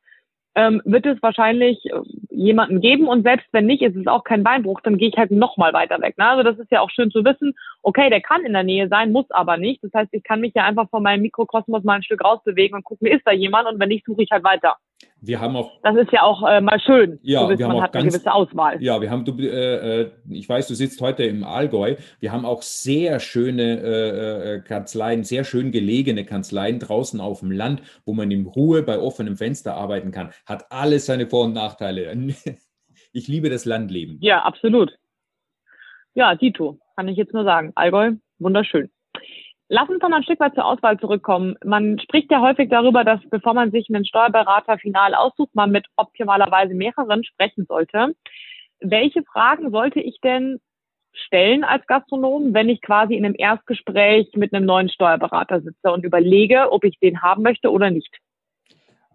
ähm, 0.55 0.83
wird 0.85 1.07
es 1.07 1.23
wahrscheinlich 1.23 1.85
äh, 1.87 2.01
jemanden 2.31 2.81
geben 2.81 3.07
und 3.07 3.23
selbst 3.23 3.47
wenn 3.53 3.67
nicht, 3.67 3.83
ist 3.83 3.97
es 3.97 4.07
auch 4.07 4.25
kein 4.25 4.43
Beinbruch, 4.43 4.81
dann 4.83 4.99
gehe 4.99 5.09
ich 5.09 5.17
halt 5.17 5.31
noch 5.31 5.57
mal 5.57 5.73
weiter 5.73 6.01
weg. 6.01 6.19
Ne? 6.19 6.27
Also 6.27 6.43
das 6.43 6.59
ist 6.59 6.71
ja 6.71 6.81
auch 6.81 6.91
schön 6.91 7.11
zu 7.11 7.25
wissen, 7.25 7.55
okay, 7.83 8.11
der 8.11 8.21
kann 8.21 8.45
in 8.45 8.53
der 8.53 8.63
Nähe 8.63 8.89
sein, 8.89 9.13
muss 9.13 9.31
aber 9.31 9.57
nicht. 9.57 9.83
Das 9.83 9.93
heißt, 9.95 10.13
ich 10.13 10.23
kann 10.23 10.41
mich 10.41 10.53
ja 10.55 10.65
einfach 10.65 10.91
von 10.91 11.03
meinem 11.03 11.23
Mikrokosmos 11.23 11.85
mal 11.85 11.95
ein 11.95 12.03
Stück 12.03 12.23
rausbewegen 12.23 12.77
und 12.77 12.85
gucken, 12.85 13.07
ist 13.07 13.27
da 13.27 13.33
jemand 13.33 13.69
und 13.69 13.81
wenn 13.81 13.89
nicht, 13.89 14.05
suche 14.05 14.23
ich 14.23 14.31
halt 14.31 14.45
weiter. 14.45 14.77
Wir 15.21 15.41
haben 15.41 15.55
auch. 15.55 15.81
Das 15.83 15.97
ist 15.97 16.11
ja 16.13 16.23
auch 16.23 16.43
äh, 16.43 16.61
mal 16.61 16.81
schön. 16.81 17.21
Ja, 17.23 17.49
wissen, 17.49 17.61
wir 17.61 17.67
haben 17.67 17.73
man 17.73 17.79
auch 17.79 17.85
hat 17.85 17.93
ganz, 17.93 18.03
eine 18.03 18.13
gewisse 18.13 18.33
Auswahl. 18.33 18.83
Ja, 18.83 19.01
wir 19.01 19.11
haben, 19.11 19.25
du, 19.25 19.37
äh, 19.39 20.01
äh, 20.01 20.11
ich 20.29 20.49
weiß, 20.49 20.67
du 20.67 20.75
sitzt 20.75 21.01
heute 21.01 21.23
im 21.23 21.45
Allgäu. 21.45 21.95
Wir 22.19 22.33
haben 22.33 22.45
auch 22.45 22.63
sehr 22.63 23.21
schöne 23.21 23.81
äh, 23.81 24.55
äh, 24.55 24.61
Kanzleien, 24.61 25.23
sehr 25.23 25.45
schön 25.45 25.71
gelegene 25.71 26.25
Kanzleien 26.25 26.81
draußen 26.81 27.21
auf 27.21 27.41
dem 27.41 27.53
Land, 27.53 27.83
wo 28.05 28.15
man 28.15 28.31
in 28.33 28.47
Ruhe 28.47 28.83
bei 28.83 28.99
offenem 28.99 29.37
Fenster 29.37 29.75
arbeiten 29.77 30.11
kann. 30.11 30.31
Hat 30.45 30.73
alles 30.73 31.07
seine 31.07 31.29
Vor- 31.29 31.45
und 31.45 31.53
Nachteile. 31.53 32.13
Ich 33.15 33.29
liebe 33.29 33.51
das 33.51 33.67
Landleben. 33.67 34.17
Ja, 34.23 34.43
absolut. 34.43 34.99
Ja, 36.15 36.35
Dito, 36.35 36.79
kann 36.97 37.09
ich 37.09 37.19
jetzt 37.19 37.35
nur 37.35 37.45
sagen. 37.45 37.73
Allgäu, 37.75 38.13
wunderschön. 38.39 38.91
Lass 39.75 39.89
uns 39.89 40.01
doch 40.01 40.11
mal 40.11 40.19
ein 40.19 40.23
Stück 40.23 40.39
weit 40.39 40.55
zur 40.55 40.67
Auswahl 40.67 41.01
zurückkommen. 41.01 41.57
Man 41.65 41.99
spricht 41.99 42.31
ja 42.31 42.43
häufig 42.43 42.69
darüber, 42.69 43.05
dass 43.05 43.21
bevor 43.31 43.55
man 43.55 43.71
sich 43.71 43.89
einen 43.89 44.05
Steuerberater 44.05 44.77
final 44.77 45.15
aussucht, 45.15 45.55
man 45.55 45.71
mit 45.71 45.87
optimalerweise 45.97 46.75
mehreren 46.75 47.25
sprechen 47.25 47.65
sollte. 47.67 48.15
Welche 48.81 49.23
Fragen 49.23 49.71
sollte 49.71 49.99
ich 49.99 50.21
denn 50.23 50.61
stellen 51.15 51.65
als 51.65 51.87
Gastronom, 51.87 52.53
wenn 52.53 52.69
ich 52.69 52.83
quasi 52.83 53.15
in 53.15 53.25
einem 53.25 53.35
Erstgespräch 53.35 54.35
mit 54.35 54.53
einem 54.53 54.67
neuen 54.67 54.91
Steuerberater 54.91 55.63
sitze 55.63 55.91
und 55.91 56.05
überlege, 56.05 56.71
ob 56.71 56.85
ich 56.85 56.99
den 56.99 57.23
haben 57.23 57.43
möchte 57.43 57.71
oder 57.71 57.91
nicht? 57.91 58.15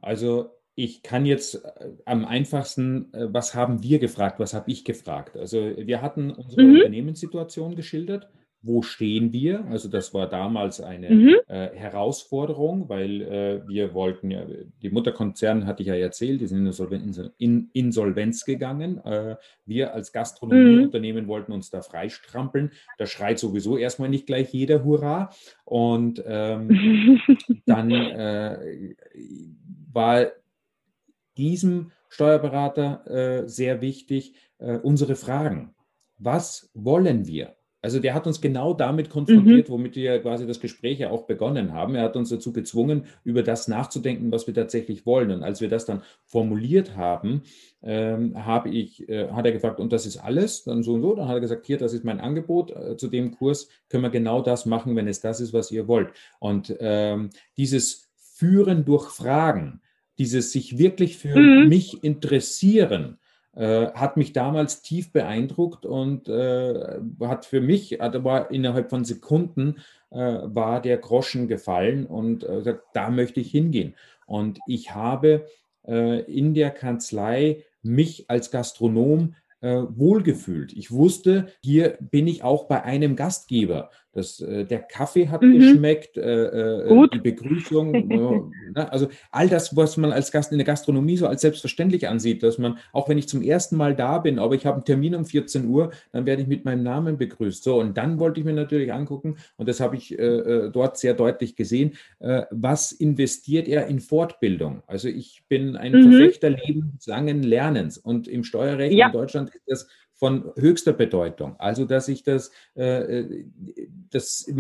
Also 0.02 0.50
ich 0.74 1.04
kann 1.04 1.28
jetzt 1.28 1.54
äh, 1.54 1.92
am 2.06 2.26
einfachsten, 2.26 3.14
äh, 3.14 3.28
was 3.32 3.54
haben 3.54 3.84
wir 3.84 4.00
gefragt, 4.00 4.40
was 4.40 4.56
habe 4.56 4.72
ich 4.72 4.84
gefragt? 4.84 5.38
Also 5.38 5.60
wir 5.78 6.02
hatten 6.02 6.32
unsere 6.32 6.64
mhm. 6.64 6.76
Unternehmenssituation 6.78 7.76
geschildert 7.76 8.28
wo 8.62 8.82
stehen 8.82 9.32
wir? 9.32 9.66
Also 9.66 9.88
das 9.88 10.14
war 10.14 10.28
damals 10.28 10.82
eine 10.82 11.10
mhm. 11.10 11.36
äh, 11.48 11.70
Herausforderung, 11.70 12.90
weil 12.90 13.22
äh, 13.22 13.68
wir 13.68 13.94
wollten 13.94 14.32
ja, 14.32 14.46
die 14.82 14.90
Mutterkonzerne 14.90 15.66
hatte 15.66 15.84
ich 15.84 15.88
ja 15.88 15.96
erzählt, 15.96 16.42
die 16.42 16.48
sind 16.48 16.68
in 17.38 17.70
Insolvenz 17.74 18.46
gegangen. 18.46 18.98
Äh, 19.06 19.36
wir 19.66 19.94
als 19.94 20.12
Gastronomieunternehmen 20.12 21.26
mhm. 21.26 21.28
wollten 21.28 21.52
uns 21.52 21.70
da 21.70 21.82
freistrampeln. 21.82 22.72
Da 22.98 23.06
schreit 23.06 23.40
sowieso 23.40 23.78
erstmal 23.78 24.10
nicht 24.10 24.26
gleich 24.26 24.52
jeder 24.54 24.84
Hurra. 24.84 25.30
Und 25.64 26.24
ähm, 26.26 27.20
dann 27.66 27.92
äh, 27.92 28.96
war 29.94 30.28
diesem 31.38 31.92
Steuerberater 32.10 33.06
äh, 33.44 33.48
sehr 33.48 33.82
wichtig, 33.82 34.34
äh, 34.58 34.78
unsere 34.78 35.16
Fragen. 35.16 35.76
Was 36.18 36.72
wollen 36.74 37.28
wir? 37.28 37.56
Also 37.82 38.00
der 38.00 38.16
hat 38.16 38.26
uns 38.26 38.42
genau 38.42 38.74
damit 38.74 39.10
konfrontiert, 39.10 39.70
mhm. 39.70 39.74
womit 39.74 39.96
wir 39.96 40.20
quasi 40.20 40.48
das 40.48 40.60
Gespräch 40.60 41.00
ja 41.00 41.12
auch 41.12 41.28
begonnen 41.28 41.74
haben. 41.74 41.94
Er 41.94 42.04
hat 42.04 42.16
uns 42.16 42.30
dazu 42.30 42.52
gezwungen, 42.52 43.06
über 43.24 43.44
das 43.44 43.68
nachzudenken, 43.68 44.32
was 44.32 44.48
wir 44.48 44.54
tatsächlich 44.54 45.06
wollen. 45.06 45.30
Und 45.32 45.44
als 45.44 45.62
wir 45.62 45.70
das 45.70 45.86
dann 45.86 46.02
formuliert 46.26 46.96
haben, 46.96 47.44
ähm, 47.84 48.46
habe 48.46 48.70
ich, 48.70 49.08
äh, 49.08 49.30
hat 49.30 49.46
er 49.46 49.52
gefragt, 49.52 49.80
und 49.80 49.94
das 49.94 50.08
ist 50.08 50.18
alles? 50.18 50.64
Dann 50.64 50.82
so 50.82 50.96
und 50.96 51.04
so. 51.04 51.16
Dann 51.16 51.28
hat 51.28 51.36
er 51.36 51.42
gesagt, 51.42 51.68
hier, 51.68 51.78
das 51.78 51.94
ist 51.94 52.04
mein 52.04 52.20
Angebot. 52.20 52.72
Äh, 52.72 52.98
zu 52.98 53.08
dem 53.08 53.32
Kurs 53.32 53.70
können 53.90 54.04
wir 54.04 54.10
genau 54.10 54.42
das 54.42 54.66
machen, 54.66 54.96
wenn 54.96 55.08
es 55.08 55.22
das 55.22 55.40
ist, 55.40 55.54
was 55.54 55.72
ihr 55.72 55.88
wollt. 55.88 56.10
Und 56.40 56.76
ähm, 56.80 57.30
dieses 57.58 58.10
Führen 58.16 58.86
durch 58.86 59.10
Fragen, 59.10 59.82
dieses 60.18 60.52
sich 60.52 60.80
wirklich 60.80 61.18
für 61.18 61.40
mhm. 61.40 61.70
mich 61.70 62.04
interessieren, 62.04 63.20
äh, 63.58 63.92
hat 63.94 64.18
mich 64.18 64.34
damals 64.34 64.84
tief 64.84 65.12
beeindruckt 65.12 65.86
und 65.86 66.30
äh, 66.30 67.00
hat 67.22 67.46
für 67.46 67.60
mich, 67.60 68.02
aber 68.02 68.52
innerhalb 68.52 68.92
von 68.92 69.04
Sekunden 69.04 69.78
äh, 70.12 70.18
war 70.44 70.82
der 70.82 70.98
Groschen 70.98 71.48
gefallen 71.48 72.06
und 72.06 72.44
äh, 72.44 72.76
da 72.94 73.10
möchte 73.10 73.40
ich 73.40 73.50
hingehen. 73.50 73.96
Und 74.28 74.60
ich 74.68 74.94
habe 74.94 75.48
äh, 75.88 76.22
in 76.32 76.54
der 76.54 76.70
Kanzlei 76.70 77.64
mich 77.82 78.30
als 78.30 78.52
Gastronom 78.52 79.34
äh, 79.62 79.82
wohlgefühlt. 79.90 80.74
Ich 80.74 80.92
wusste, 80.92 81.48
hier 81.62 81.98
bin 82.00 82.28
ich 82.28 82.44
auch 82.44 82.66
bei 82.66 82.84
einem 82.84 83.16
Gastgeber. 83.16 83.90
Das, 84.18 84.42
äh, 84.42 84.66
der 84.66 84.80
Kaffee 84.80 85.30
hat 85.30 85.44
mhm. 85.44 85.60
geschmeckt, 85.60 86.18
äh, 86.18 86.46
äh 86.46 87.08
die 87.14 87.20
Begrüßung, 87.20 87.92
ne? 88.74 88.92
also 88.92 89.10
all 89.30 89.48
das, 89.48 89.76
was 89.76 89.96
man 89.96 90.12
als 90.12 90.32
Gast 90.32 90.52
in 90.52 90.58
der 90.58 90.66
Gastronomie 90.66 91.18
so 91.18 91.28
als 91.28 91.42
selbstverständlich 91.42 92.08
ansieht, 92.08 92.42
dass 92.42 92.58
man, 92.58 92.80
auch 92.94 93.08
wenn 93.10 93.20
ich 93.20 93.28
zum 93.28 93.44
ersten 93.44 93.78
Mal 93.78 93.96
da 93.96 94.18
bin, 94.18 94.40
aber 94.40 94.56
ich 94.56 94.66
habe 94.66 94.78
einen 94.78 94.86
Termin 94.86 95.14
um 95.14 95.24
14 95.24 95.68
Uhr, 95.68 95.92
dann 96.12 96.26
werde 96.26 96.42
ich 96.42 96.48
mit 96.48 96.66
meinem 96.66 96.82
Namen 96.82 97.20
begrüßt. 97.20 97.64
So, 97.64 97.80
und 97.80 97.96
dann 97.96 98.20
wollte 98.20 98.40
ich 98.40 98.46
mir 98.48 98.54
natürlich 98.54 98.92
angucken, 98.92 99.38
und 99.56 99.70
das 99.70 99.80
habe 99.80 99.96
ich 99.96 100.18
äh, 100.18 100.24
äh 100.24 100.72
dort 100.72 100.98
sehr 100.98 101.14
deutlich 101.14 101.56
gesehen, 101.56 101.94
äh, 102.18 102.42
was 102.50 102.92
investiert 102.92 103.68
er 103.68 103.86
in 103.86 104.00
Fortbildung? 104.00 104.82
Also 104.88 105.10
ich 105.10 105.44
bin 105.48 105.76
ein 105.76 105.92
mhm. 105.92 106.10
Verfechter 106.10 106.50
lebenslangen 106.50 107.44
Lernens 107.44 108.00
und 108.00 108.28
im 108.28 108.44
Steuerrecht 108.44 108.96
ja. 108.96 109.08
in 109.08 109.14
Deutschland 109.14 109.52
ist 109.52 109.62
das 109.68 109.88
von 110.18 110.52
höchster 110.58 110.94
Bedeutung. 110.94 111.56
Also, 111.60 111.86
dass 111.86 112.08
ich 112.08 112.24
das, 112.24 112.52
äh, 112.76 113.20
äh 113.20 113.46
das 114.12 114.52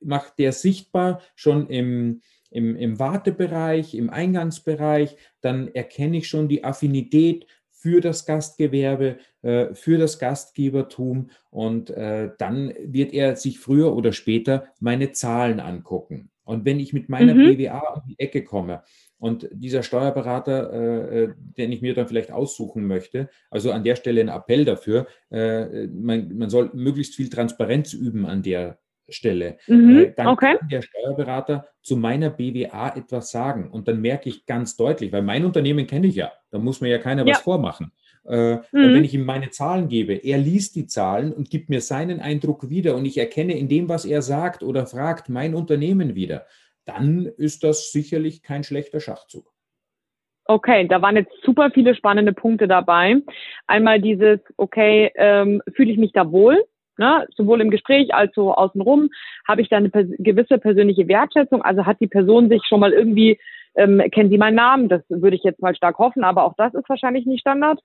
macht 0.00 0.38
der 0.38 0.52
sichtbar 0.52 1.20
schon 1.36 1.68
im, 1.68 2.20
im, 2.50 2.76
im 2.76 2.98
Wartebereich, 2.98 3.94
im 3.94 4.10
Eingangsbereich, 4.10 5.16
dann 5.40 5.68
erkenne 5.68 6.18
ich 6.18 6.28
schon 6.28 6.48
die 6.48 6.64
Affinität 6.64 7.46
für 7.70 8.00
das 8.00 8.24
Gastgewerbe, 8.24 9.18
äh, 9.42 9.74
für 9.74 9.98
das 9.98 10.18
Gastgebertum 10.18 11.30
und 11.50 11.90
äh, 11.90 12.30
dann 12.38 12.72
wird 12.80 13.12
er 13.12 13.36
sich 13.36 13.58
früher 13.58 13.94
oder 13.94 14.12
später 14.12 14.68
meine 14.80 15.12
Zahlen 15.12 15.60
angucken. 15.60 16.30
Und 16.44 16.64
wenn 16.64 16.80
ich 16.80 16.92
mit 16.92 17.08
meiner 17.08 17.34
mhm. 17.34 17.56
BWA 17.56 17.94
um 17.94 18.02
die 18.08 18.18
Ecke 18.18 18.44
komme 18.44 18.82
und 19.24 19.48
dieser 19.52 19.82
Steuerberater, 19.82 20.70
äh, 20.70 21.22
äh, 21.22 21.34
den 21.56 21.72
ich 21.72 21.80
mir 21.80 21.94
dann 21.94 22.06
vielleicht 22.06 22.30
aussuchen 22.30 22.86
möchte, 22.86 23.30
also 23.50 23.72
an 23.72 23.82
der 23.82 23.96
Stelle 23.96 24.20
ein 24.20 24.28
Appell 24.28 24.66
dafür, 24.66 25.06
äh, 25.30 25.86
man, 25.86 26.36
man, 26.36 26.50
soll 26.50 26.68
möglichst 26.74 27.14
viel 27.14 27.30
Transparenz 27.30 27.94
üben 27.94 28.26
an 28.26 28.42
der 28.42 28.76
Stelle. 29.08 29.56
Mhm, 29.66 29.98
äh, 29.98 30.12
dann 30.14 30.26
okay. 30.26 30.58
kann 30.58 30.68
der 30.68 30.82
Steuerberater 30.82 31.66
zu 31.80 31.96
meiner 31.96 32.28
BWA 32.28 32.94
etwas 32.94 33.30
sagen. 33.30 33.70
Und 33.70 33.88
dann 33.88 34.02
merke 34.02 34.28
ich 34.28 34.44
ganz 34.44 34.76
deutlich, 34.76 35.10
weil 35.10 35.22
mein 35.22 35.46
Unternehmen 35.46 35.86
kenne 35.86 36.08
ich 36.08 36.16
ja, 36.16 36.30
da 36.50 36.58
muss 36.58 36.82
mir 36.82 36.90
ja 36.90 36.98
keiner 36.98 37.26
ja. 37.26 37.32
was 37.32 37.40
vormachen. 37.40 37.92
Äh, 38.26 38.56
mhm. 38.56 38.60
Und 38.72 38.94
wenn 38.94 39.04
ich 39.04 39.14
ihm 39.14 39.24
meine 39.24 39.48
Zahlen 39.48 39.88
gebe, 39.88 40.12
er 40.12 40.36
liest 40.36 40.76
die 40.76 40.86
Zahlen 40.86 41.32
und 41.32 41.48
gibt 41.48 41.70
mir 41.70 41.80
seinen 41.80 42.20
Eindruck 42.20 42.68
wieder 42.68 42.94
und 42.94 43.06
ich 43.06 43.16
erkenne 43.16 43.56
in 43.56 43.68
dem, 43.68 43.88
was 43.88 44.04
er 44.04 44.20
sagt 44.20 44.62
oder 44.62 44.86
fragt, 44.86 45.30
mein 45.30 45.54
Unternehmen 45.54 46.14
wieder, 46.14 46.44
dann 46.84 47.26
ist 47.36 47.64
das 47.64 47.92
sicherlich 47.92 48.42
kein 48.42 48.64
schlechter 48.64 49.00
Schachzug. 49.00 49.54
Okay, 50.46 50.86
da 50.86 51.00
waren 51.00 51.16
jetzt 51.16 51.32
super 51.42 51.70
viele 51.72 51.94
spannende 51.94 52.34
Punkte 52.34 52.68
dabei. 52.68 53.16
Einmal 53.66 54.00
dieses, 54.00 54.40
okay, 54.58 55.10
ähm, 55.14 55.62
fühle 55.74 55.90
ich 55.90 55.98
mich 55.98 56.12
da 56.12 56.30
wohl? 56.30 56.62
Ne? 56.98 57.26
Sowohl 57.34 57.60
im 57.60 57.70
Gespräch 57.70 58.14
als 58.14 58.36
auch 58.36 58.56
außenrum 58.56 59.08
habe 59.48 59.62
ich 59.62 59.68
da 59.68 59.78
eine 59.78 59.88
pers 59.88 60.06
gewisse 60.18 60.58
persönliche 60.58 61.08
Wertschätzung. 61.08 61.62
Also 61.62 61.86
hat 61.86 61.98
die 62.00 62.08
Person 62.08 62.48
sich 62.50 62.62
schon 62.68 62.80
mal 62.80 62.92
irgendwie, 62.92 63.40
ähm, 63.74 64.02
kennen 64.12 64.30
sie 64.30 64.38
meinen 64.38 64.54
Namen? 64.54 64.88
Das 64.88 65.02
würde 65.08 65.36
ich 65.36 65.42
jetzt 65.42 65.62
mal 65.62 65.74
stark 65.74 65.98
hoffen, 65.98 66.24
aber 66.24 66.44
auch 66.44 66.54
das 66.56 66.74
ist 66.74 66.88
wahrscheinlich 66.88 67.24
nicht 67.26 67.40
Standard. 67.40 67.80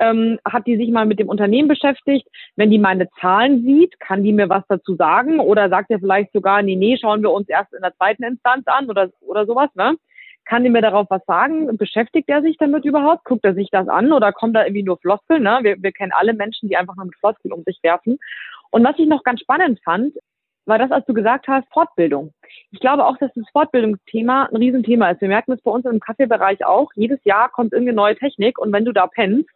Ähm, 0.00 0.38
hat 0.46 0.66
die 0.66 0.76
sich 0.76 0.90
mal 0.90 1.04
mit 1.04 1.18
dem 1.18 1.28
Unternehmen 1.28 1.68
beschäftigt? 1.68 2.26
Wenn 2.56 2.70
die 2.70 2.78
meine 2.78 3.08
Zahlen 3.20 3.62
sieht, 3.64 4.00
kann 4.00 4.24
die 4.24 4.32
mir 4.32 4.48
was 4.48 4.64
dazu 4.68 4.96
sagen? 4.96 5.40
Oder 5.40 5.68
sagt 5.68 5.90
er 5.90 6.00
vielleicht 6.00 6.32
sogar, 6.32 6.62
nee, 6.62 6.74
nee, 6.74 6.96
schauen 6.98 7.22
wir 7.22 7.30
uns 7.30 7.48
erst 7.48 7.74
in 7.74 7.82
der 7.82 7.94
zweiten 7.96 8.24
Instanz 8.24 8.66
an 8.66 8.88
oder, 8.88 9.10
oder 9.20 9.44
sowas, 9.46 9.68
ne? 9.74 9.96
Kann 10.46 10.64
die 10.64 10.70
mir 10.70 10.82
darauf 10.82 11.06
was 11.10 11.24
sagen? 11.26 11.76
Beschäftigt 11.76 12.28
er 12.28 12.42
sich 12.42 12.56
damit 12.56 12.84
überhaupt? 12.84 13.24
Guckt 13.24 13.44
er 13.44 13.54
sich 13.54 13.68
das 13.70 13.88
an 13.88 14.10
oder 14.10 14.32
kommt 14.32 14.56
da 14.56 14.64
irgendwie 14.64 14.82
nur 14.82 14.98
Floskeln? 14.98 15.42
Ne? 15.42 15.60
Wir, 15.62 15.76
wir 15.80 15.92
kennen 15.92 16.12
alle 16.12 16.32
Menschen, 16.32 16.68
die 16.68 16.76
einfach 16.76 16.96
nur 16.96 17.04
mit 17.04 17.16
Floskeln 17.16 17.52
um 17.52 17.62
sich 17.64 17.78
werfen. 17.82 18.18
Und 18.70 18.82
was 18.82 18.98
ich 18.98 19.06
noch 19.06 19.22
ganz 19.22 19.40
spannend 19.40 19.80
fand, 19.84 20.14
war 20.66 20.78
das, 20.78 20.90
als 20.90 21.04
du 21.06 21.14
gesagt 21.14 21.48
hast, 21.48 21.70
Fortbildung. 21.72 22.32
Ich 22.70 22.80
glaube 22.80 23.04
auch, 23.04 23.16
dass 23.18 23.32
das 23.34 23.44
Fortbildungsthema 23.52 24.44
ein 24.44 24.56
Riesenthema 24.56 25.10
ist. 25.10 25.20
Wir 25.20 25.28
merken 25.28 25.52
es 25.52 25.62
bei 25.62 25.70
uns 25.70 25.84
im 25.84 26.00
Kaffeebereich 26.00 26.64
auch. 26.64 26.90
Jedes 26.94 27.22
Jahr 27.24 27.50
kommt 27.50 27.72
irgendeine 27.72 27.96
neue 27.96 28.16
Technik 28.16 28.58
und 28.58 28.72
wenn 28.72 28.84
du 28.84 28.92
da 28.92 29.06
pennst, 29.06 29.50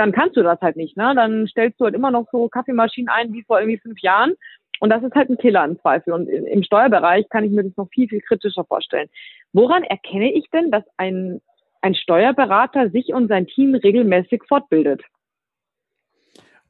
dann 0.00 0.12
kannst 0.12 0.36
du 0.36 0.42
das 0.42 0.58
halt 0.62 0.76
nicht. 0.76 0.96
Ne? 0.96 1.12
Dann 1.14 1.46
stellst 1.46 1.78
du 1.78 1.84
halt 1.84 1.94
immer 1.94 2.10
noch 2.10 2.26
so 2.32 2.48
Kaffeemaschinen 2.48 3.10
ein 3.10 3.34
wie 3.34 3.42
vor 3.42 3.60
irgendwie 3.60 3.78
fünf 3.78 4.00
Jahren. 4.00 4.34
Und 4.80 4.88
das 4.88 5.02
ist 5.02 5.14
halt 5.14 5.28
ein 5.28 5.36
Killer 5.36 5.62
im 5.62 5.78
Zweifel. 5.78 6.14
Und 6.14 6.26
im 6.26 6.62
Steuerbereich 6.62 7.28
kann 7.28 7.44
ich 7.44 7.52
mir 7.52 7.64
das 7.64 7.76
noch 7.76 7.88
viel, 7.90 8.08
viel 8.08 8.22
kritischer 8.22 8.64
vorstellen. 8.64 9.10
Woran 9.52 9.84
erkenne 9.84 10.32
ich 10.32 10.48
denn, 10.54 10.70
dass 10.70 10.84
ein, 10.96 11.42
ein 11.82 11.94
Steuerberater 11.94 12.88
sich 12.88 13.12
und 13.12 13.28
sein 13.28 13.46
Team 13.46 13.74
regelmäßig 13.74 14.42
fortbildet? 14.48 15.02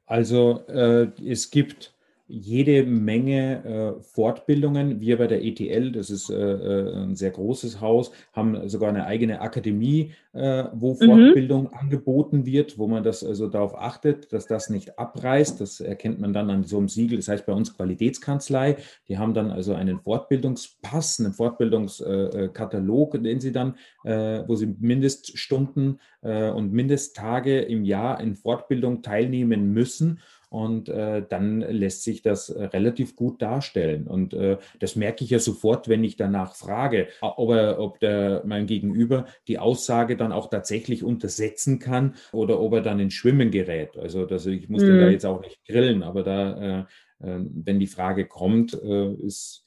Also 0.07 0.65
äh, 0.67 1.07
es 1.25 1.53
gibt 1.53 1.95
jede 2.31 2.85
Menge 2.85 3.65
äh, 3.99 4.03
Fortbildungen. 4.03 5.01
Wir 5.01 5.19
bei 5.19 5.27
der 5.27 5.45
ETL, 5.45 5.91
das 5.91 6.11
ist 6.11 6.31
äh, 6.31 6.35
äh, 6.35 6.95
ein 7.03 7.17
sehr 7.17 7.31
großes 7.31 7.81
Haus, 7.81 8.13
haben 8.33 8.69
sogar 8.69 8.89
eine 8.89 9.07
eigene 9.07 9.41
Akademie, 9.41 10.13
äh, 10.33 10.65
wo 10.73 10.93
mhm. 10.93 10.99
Fortbildung 10.99 11.63
mhm. 11.65 11.75
angeboten 11.75 12.47
wird, 12.47 12.79
wo 12.79 12.87
man 12.87 13.03
das 13.03 13.25
also 13.25 13.49
darauf 13.49 13.77
achtet, 13.77 14.33
dass 14.33 14.47
das 14.47 14.71
nicht 14.71 14.97
abreißt. 14.99 15.61
Das 15.61 15.81
erkennt 15.81 16.21
man 16.21 16.33
dann 16.33 16.51
an 16.51 16.63
so 16.63 16.79
einem 16.79 16.89
Siegel, 16.89 17.19
das 17.19 17.27
heißt 17.27 17.47
bei 17.47 17.53
uns 17.53 17.77
Qualitätskanzlei. 17.77 18.77
Die 19.09 19.19
haben 19.19 19.35
dann 19.35 19.51
also 19.51 19.75
einen 19.75 19.99
Fortbildungspass, 19.99 21.19
einen 21.19 21.33
Fortbildungskatalog, 21.33 23.23
den 23.23 23.41
sie 23.41 23.51
dann, 23.51 23.75
äh, 24.05 24.45
wo 24.47 24.55
sie 24.55 24.75
Mindeststunden 24.79 25.99
äh, 26.23 26.51
und 26.51 26.73
Mindesttage 26.73 27.61
im 27.63 27.85
Jahr 27.85 28.21
in 28.21 28.37
Fortbildung 28.37 29.03
teilnehmen 29.03 29.73
müssen. 29.73 30.21
Und 30.51 30.89
äh, 30.89 31.25
dann 31.27 31.61
lässt 31.61 32.03
sich 32.03 32.23
das 32.23 32.51
äh, 32.51 32.65
relativ 32.65 33.15
gut 33.15 33.41
darstellen. 33.41 34.09
Und 34.09 34.35
äh, 34.35 34.59
das 34.81 34.97
merke 34.97 35.23
ich 35.23 35.31
ja 35.31 35.39
sofort, 35.39 35.89
wenn 35.89 36.03
ich 36.03 36.17
danach 36.17 36.57
frage, 36.57 37.07
ob, 37.21 37.51
er, 37.51 37.79
ob 37.79 38.01
der, 38.01 38.43
mein 38.45 38.67
Gegenüber 38.67 39.27
die 39.47 39.61
Aussage 39.61 40.17
dann 40.17 40.33
auch 40.33 40.51
tatsächlich 40.51 41.05
untersetzen 41.05 41.79
kann 41.79 42.17
oder 42.33 42.61
ob 42.61 42.75
er 42.75 42.83
dann 42.83 42.99
ins 42.99 43.15
Schwimmen 43.15 43.53
gerät. 43.53 43.97
Also 43.97 44.27
das, 44.27 44.45
ich 44.47 44.69
muss 44.69 44.83
mhm. 44.83 44.87
den 44.87 45.01
da 45.01 45.09
jetzt 45.09 45.27
auch 45.27 45.41
nicht 45.41 45.65
grillen, 45.65 46.03
aber 46.03 46.25
da, 46.25 46.81
äh, 46.81 46.81
äh, 47.21 47.41
wenn 47.45 47.79
die 47.79 47.87
Frage 47.87 48.27
kommt, 48.27 48.75
äh, 48.75 49.13
ist 49.15 49.65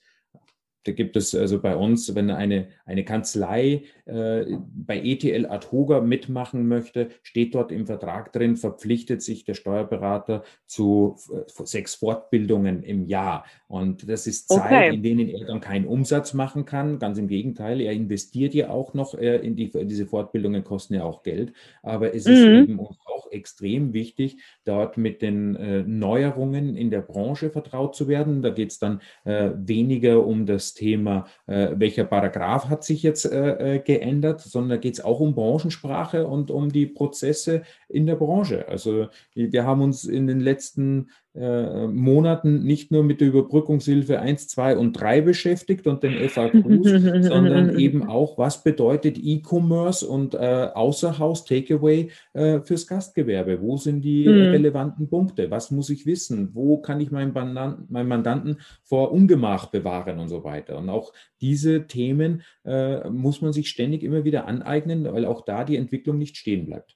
da 0.85 0.91
gibt 0.91 1.15
es 1.15 1.33
also 1.33 1.61
bei 1.61 1.75
uns, 1.75 2.13
wenn 2.15 2.29
eine, 2.29 2.67
eine 2.85 3.05
Kanzlei 3.05 3.83
äh, 4.05 4.45
bei 4.75 4.99
ETL 4.99 5.45
Adhoga 5.45 6.01
mitmachen 6.01 6.67
möchte, 6.67 7.09
steht 7.21 7.55
dort 7.55 7.71
im 7.71 7.85
Vertrag 7.85 8.33
drin, 8.33 8.57
verpflichtet 8.57 9.21
sich 9.21 9.45
der 9.45 9.53
Steuerberater 9.53 10.43
zu 10.65 11.15
äh, 11.31 11.65
sechs 11.65 11.95
Fortbildungen 11.95 12.83
im 12.83 13.05
Jahr. 13.05 13.45
Und 13.67 14.09
das 14.09 14.27
ist 14.27 14.49
Zeit, 14.49 14.65
okay. 14.65 14.93
in 14.93 15.03
denen 15.03 15.29
er 15.29 15.47
dann 15.47 15.61
keinen 15.61 15.85
Umsatz 15.85 16.33
machen 16.33 16.65
kann. 16.65 16.99
Ganz 16.99 17.17
im 17.17 17.27
Gegenteil, 17.27 17.81
er 17.81 17.93
investiert 17.93 18.53
ja 18.53 18.69
auch 18.69 18.93
noch 18.93 19.13
äh, 19.15 19.37
in 19.37 19.55
die, 19.55 19.71
diese 19.85 20.05
Fortbildungen, 20.05 20.63
kosten 20.63 20.95
ja 20.95 21.03
auch 21.03 21.23
Geld. 21.23 21.53
Aber 21.81 22.13
es 22.13 22.25
ist 22.25 22.45
mhm. 22.45 22.55
eben 22.55 22.79
auch 22.79 22.95
extrem 23.33 23.93
wichtig, 23.93 24.37
dort 24.65 24.97
mit 24.97 25.21
den 25.21 25.55
äh, 25.55 25.83
Neuerungen 25.83 26.75
in 26.75 26.89
der 26.91 27.01
Branche 27.01 27.49
vertraut 27.49 27.95
zu 27.95 28.07
werden. 28.07 28.41
Da 28.41 28.49
geht 28.49 28.71
es 28.71 28.79
dann 28.79 29.01
äh, 29.25 29.51
weniger 29.55 30.25
um 30.25 30.45
das 30.45 30.73
Thema, 30.73 31.25
äh, 31.47 31.69
welcher 31.75 32.05
Paragraph 32.05 32.69
hat 32.69 32.83
sich 32.83 33.03
jetzt 33.03 33.25
äh, 33.25 33.75
äh 33.75 33.79
geändert, 33.79 34.41
sondern 34.41 34.69
da 34.69 34.77
geht 34.77 34.95
es 34.95 35.03
auch 35.03 35.19
um 35.19 35.35
Branchensprache 35.35 36.27
und 36.27 36.51
um 36.51 36.71
die 36.71 36.85
Prozesse 36.85 37.63
in 37.89 38.05
der 38.05 38.15
Branche. 38.15 38.67
Also 38.67 39.07
wir 39.33 39.65
haben 39.65 39.81
uns 39.81 40.05
in 40.05 40.27
den 40.27 40.39
letzten 40.39 41.09
äh, 41.35 41.87
Monaten 41.87 42.63
nicht 42.63 42.91
nur 42.91 43.03
mit 43.03 43.19
der 43.19 43.29
Überbrückungshilfe 43.29 44.19
1, 44.19 44.47
2 44.49 44.77
und 44.77 44.93
3 44.93 45.21
beschäftigt 45.21 45.87
und 45.87 46.03
den 46.03 46.29
FAQs, 46.29 46.61
sondern 47.27 47.79
eben 47.79 48.07
auch, 48.07 48.37
was 48.37 48.63
bedeutet 48.63 49.17
E-Commerce 49.19 50.07
und 50.07 50.35
äh, 50.35 50.69
Außerhaus 50.73 51.45
Takeaway 51.45 52.11
äh, 52.33 52.59
fürs 52.61 52.85
Gastgewerbe? 52.85 53.61
Wo 53.61 53.77
sind 53.77 54.01
die 54.01 54.27
mhm. 54.27 54.51
relevanten 54.51 55.09
Punkte? 55.09 55.49
Was 55.49 55.71
muss 55.71 55.89
ich 55.89 56.05
wissen? 56.05 56.51
Wo 56.53 56.77
kann 56.77 57.01
ich 57.01 57.09
meinen, 57.09 57.33
Mandanten, 57.33 57.87
meinen 57.89 58.09
Mandanten 58.09 58.57
vor 58.83 59.11
Ungemach 59.11 59.67
bewahren 59.67 60.19
und 60.19 60.29
so 60.29 60.43
weiter? 60.43 60.77
Und 60.77 60.89
auch 60.89 61.13
diese 61.41 61.87
Themen 61.87 62.43
äh, 62.63 63.09
muss 63.09 63.41
man 63.41 63.53
sich 63.53 63.69
ständig 63.69 64.03
immer 64.03 64.23
wieder 64.23 64.45
aneignen, 64.45 65.03
weil 65.05 65.25
auch 65.25 65.41
da 65.41 65.63
die 65.63 65.77
Entwicklung 65.77 66.19
nicht 66.19 66.37
stehen 66.37 66.67
bleibt. 66.67 66.95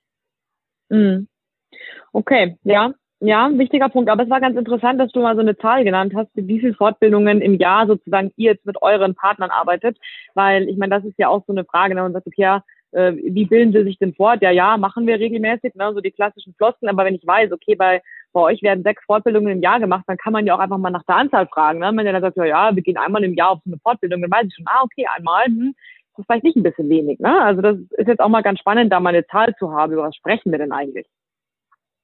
Mhm. 0.90 1.28
Okay, 2.14 2.58
ja, 2.64 2.94
ja, 3.20 3.50
wichtiger 3.54 3.90
Punkt. 3.90 4.10
Aber 4.10 4.24
es 4.24 4.30
war 4.30 4.40
ganz 4.40 4.58
interessant, 4.58 5.00
dass 5.00 5.12
du 5.12 5.22
mal 5.22 5.36
so 5.36 5.42
eine 5.42 5.58
Zahl 5.58 5.84
genannt 5.84 6.14
hast, 6.16 6.30
wie 6.36 6.60
viele 6.60 6.76
Fortbildungen 6.76 7.42
im 7.42 7.56
Jahr 7.56 7.88
sozusagen 7.88 8.32
ihr 8.36 8.52
jetzt 8.52 8.66
mit 8.66 8.82
euren 8.82 9.16
Partnern 9.16 9.50
arbeitet. 9.50 9.98
Weil 10.36 10.70
ich 10.70 10.78
meine, 10.78 10.96
das 10.96 11.06
ist 11.06 11.18
ja 11.18 11.30
auch 11.30 11.44
so 11.48 11.54
eine 11.54 11.66
Frage, 11.66 11.96
ne? 11.96 12.04
man 12.04 12.14
sagt, 12.14 12.28
okay, 12.28 12.42
ja, 12.42 12.64
äh, 12.92 13.14
wie 13.16 13.46
bilden 13.46 13.74
sie 13.74 13.84
sich 13.84 13.98
denn 13.98 14.14
fort? 14.14 14.44
Ja, 14.44 14.52
ja, 14.52 14.78
machen 14.78 15.08
wir 15.08 15.20
regelmäßig, 15.20 15.74
ne? 15.74 15.92
so 15.94 16.00
die 16.00 16.12
klassischen 16.12 16.54
Floskeln. 16.54 16.90
Aber 16.90 17.06
wenn 17.06 17.16
ich 17.16 17.26
weiß, 17.26 17.52
okay, 17.52 17.76
bei, 17.76 18.04
bei 18.34 18.42
euch 18.42 18.62
werden 18.62 18.84
sechs 18.84 19.04
Fortbildungen 19.06 19.52
im 19.52 19.62
Jahr 19.64 19.80
gemacht, 19.80 20.04
dann 20.06 20.18
kann 20.18 20.34
man 20.34 20.46
ja 20.46 20.56
auch 20.56 20.60
einfach 20.60 20.78
mal 20.78 20.92
nach 20.92 21.06
der 21.06 21.16
Anzahl 21.16 21.48
fragen. 21.48 21.80
Ne? 21.80 21.92
Wenn 21.96 22.06
ihr 22.06 22.14
dann 22.14 22.22
sagt, 22.22 22.38
ja, 22.38 22.46
ja, 22.46 22.76
wir 22.76 22.84
gehen 22.84 22.98
einmal 22.98 23.24
im 23.24 23.34
Jahr 23.34 23.50
auf 23.52 23.60
so 23.66 23.72
eine 23.72 23.80
Fortbildung, 23.80 24.22
dann 24.22 24.32
weiß 24.32 24.46
ich 24.46 24.56
schon, 24.56 24.68
ah, 24.68 24.84
okay, 24.84 25.08
einmal, 25.16 25.46
hm, 25.46 25.74
das 26.12 26.20
ist 26.20 26.26
vielleicht 26.28 26.44
nicht 26.44 26.56
ein 26.56 26.64
bisschen 26.64 26.90
wenig. 26.90 27.20
Ne? 27.20 27.42
Also 27.42 27.62
das 27.62 27.78
ist 27.98 28.08
jetzt 28.08 28.20
auch 28.20 28.30
mal 28.30 28.44
ganz 28.44 28.60
spannend, 28.60 28.94
da 28.94 29.00
mal 29.00 29.10
eine 29.10 29.26
Zahl 29.26 29.56
zu 29.56 29.72
haben. 29.72 29.94
Über 29.94 30.04
was 30.04 30.16
sprechen 30.16 30.52
wir 30.52 30.60
denn 30.60 30.72
eigentlich? 30.72 31.08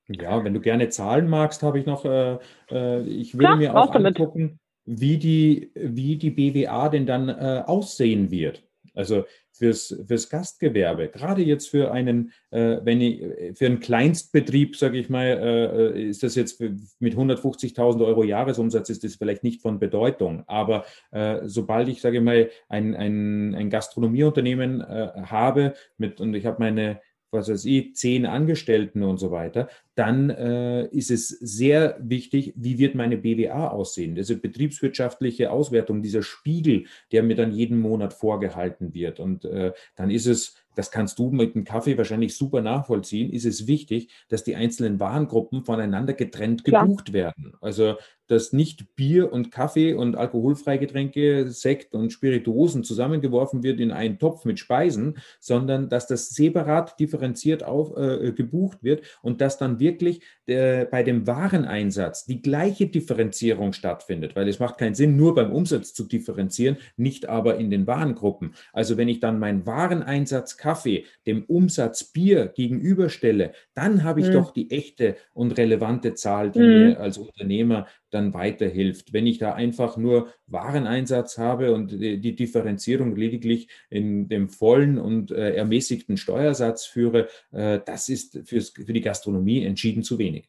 Ja, 0.07 0.43
wenn 0.43 0.53
du 0.53 0.59
gerne 0.59 0.89
Zahlen 0.89 1.29
magst, 1.29 1.63
habe 1.63 1.79
ich 1.79 1.85
noch, 1.85 2.05
äh, 2.05 2.37
äh, 2.69 3.01
ich 3.03 3.35
würde 3.35 3.45
Klar, 3.45 3.55
mir 3.57 3.75
auch 3.75 3.95
angucken, 3.95 4.59
wie 4.85 5.17
die, 5.17 5.71
wie 5.75 6.17
die 6.17 6.31
BWA 6.31 6.89
denn 6.89 7.05
dann 7.05 7.29
äh, 7.29 7.63
aussehen 7.65 8.29
wird. 8.31 8.63
Also 8.95 9.23
fürs, 9.51 9.95
fürs 10.07 10.29
Gastgewerbe, 10.29 11.07
gerade 11.07 11.41
jetzt 11.41 11.69
für 11.69 11.91
einen, 11.91 12.31
äh, 12.51 12.77
wenn 12.83 13.01
ich, 13.01 13.57
für 13.57 13.65
einen 13.65 13.79
Kleinstbetrieb, 13.79 14.75
sage 14.75 14.97
ich 14.97 15.09
mal, 15.09 15.25
äh, 15.25 16.03
ist 16.09 16.21
das 16.21 16.35
jetzt 16.35 16.59
mit 16.59 17.15
150.000 17.15 18.05
Euro 18.05 18.23
Jahresumsatz 18.23 18.89
ist 18.89 19.03
das 19.03 19.15
vielleicht 19.15 19.43
nicht 19.43 19.61
von 19.61 19.79
Bedeutung. 19.79 20.43
Aber 20.47 20.85
äh, 21.11 21.41
sobald 21.45 21.87
ich, 21.87 22.01
sage 22.01 22.17
ich 22.17 22.23
mal, 22.23 22.49
ein, 22.67 22.95
ein, 22.95 23.55
ein 23.55 23.69
Gastronomieunternehmen 23.69 24.81
äh, 24.81 25.11
habe 25.23 25.73
mit, 25.97 26.19
und 26.19 26.33
ich 26.35 26.45
habe 26.45 26.57
meine 26.59 26.99
was 27.33 27.49
weiß 27.49 27.65
ich, 27.65 27.95
zehn 27.95 28.25
Angestellten 28.25 29.03
und 29.03 29.17
so 29.17 29.31
weiter, 29.31 29.67
dann 29.95 30.29
äh, 30.29 30.85
ist 30.87 31.11
es 31.11 31.29
sehr 31.29 31.97
wichtig, 31.99 32.53
wie 32.55 32.77
wird 32.77 32.95
meine 32.95 33.17
BWA 33.17 33.67
aussehen? 33.67 34.17
Also 34.17 34.37
betriebswirtschaftliche 34.37 35.51
Auswertung, 35.51 36.01
dieser 36.01 36.23
Spiegel, 36.23 36.85
der 37.11 37.23
mir 37.23 37.35
dann 37.35 37.51
jeden 37.51 37.79
Monat 37.79 38.13
vorgehalten 38.13 38.93
wird. 38.93 39.19
Und 39.19 39.45
äh, 39.45 39.73
dann 39.95 40.09
ist 40.09 40.25
es, 40.25 40.55
das 40.75 40.89
kannst 40.89 41.19
du 41.19 41.31
mit 41.31 41.53
dem 41.55 41.63
Kaffee 41.63 41.97
wahrscheinlich 41.97 42.35
super 42.35 42.61
nachvollziehen, 42.61 43.31
ist 43.31 43.45
es 43.45 43.67
wichtig, 43.67 44.09
dass 44.29 44.43
die 44.43 44.55
einzelnen 44.55 44.99
Warengruppen 44.99 45.63
voneinander 45.63 46.13
getrennt 46.13 46.63
gebucht 46.63 47.05
Klar. 47.05 47.13
werden. 47.13 47.53
Also 47.61 47.95
dass 48.33 48.51
nicht 48.51 48.95
Bier 48.95 49.31
und 49.31 49.51
Kaffee 49.51 49.93
und 49.93 50.15
alkoholfreie 50.15 50.79
Getränke, 50.79 51.49
Sekt 51.49 51.93
und 51.93 52.11
Spirituosen 52.11 52.83
zusammengeworfen 52.83 53.61
wird 53.61 53.79
in 53.79 53.91
einen 53.91 54.17
Topf 54.17 54.43
mit 54.43 54.57
Speisen, 54.57 55.19
sondern 55.39 55.87
dass 55.87 56.07
das 56.07 56.29
separat 56.29 56.99
differenziert 56.99 57.63
auf, 57.63 57.95
äh, 57.95 58.31
gebucht 58.31 58.79
wird 58.81 59.03
und 59.21 59.39
dass 59.39 59.59
dann 59.59 59.79
wirklich 59.79 60.21
äh, 60.47 60.85
bei 60.85 61.03
dem 61.03 61.27
Wareneinsatz 61.27 62.25
die 62.25 62.41
gleiche 62.41 62.87
Differenzierung 62.87 63.71
stattfindet, 63.71 64.35
weil 64.35 64.47
es 64.47 64.59
macht 64.59 64.79
keinen 64.79 64.95
Sinn, 64.95 65.15
nur 65.15 65.35
beim 65.35 65.51
Umsatz 65.51 65.93
zu 65.93 66.05
differenzieren, 66.05 66.77
nicht 66.97 67.29
aber 67.29 67.57
in 67.57 67.69
den 67.69 67.85
Warengruppen. 67.85 68.55
Also 68.71 68.97
wenn 68.97 69.09
ich 69.09 69.19
dann 69.19 69.37
meinen 69.37 69.67
Wareneinsatz 69.67 70.57
Kaffee 70.57 71.05
dem 71.27 71.43
Umsatz 71.43 72.03
Bier 72.03 72.47
gegenüberstelle, 72.47 73.53
dann 73.75 74.03
habe 74.03 74.21
ich 74.21 74.29
mhm. 74.29 74.33
doch 74.33 74.51
die 74.51 74.71
echte 74.71 75.17
und 75.33 75.55
relevante 75.55 76.15
Zahl, 76.15 76.49
die 76.49 76.59
mhm. 76.59 76.65
mir 76.65 76.99
als 76.99 77.19
Unternehmer 77.19 77.85
dann 78.13 78.33
weiterhilft. 78.33 79.13
Wenn 79.13 79.27
ich 79.27 79.37
da 79.37 79.53
einfach 79.53 79.97
nur 79.97 80.27
Wareneinsatz 80.47 81.37
habe 81.37 81.73
und 81.73 81.91
die, 81.91 82.35
Differenzierung 82.35 83.15
lediglich 83.15 83.67
in 83.89 84.27
dem 84.27 84.49
vollen 84.49 84.97
und 84.97 85.31
äh, 85.31 85.55
ermäßigten 85.55 86.17
Steuersatz 86.17 86.85
führe, 86.85 87.27
äh, 87.51 87.79
das 87.85 88.09
ist 88.09 88.47
fürs, 88.47 88.69
für 88.69 88.93
die 88.93 89.01
Gastronomie 89.01 89.63
entschieden 89.63 90.03
zu 90.03 90.17
wenig. 90.17 90.47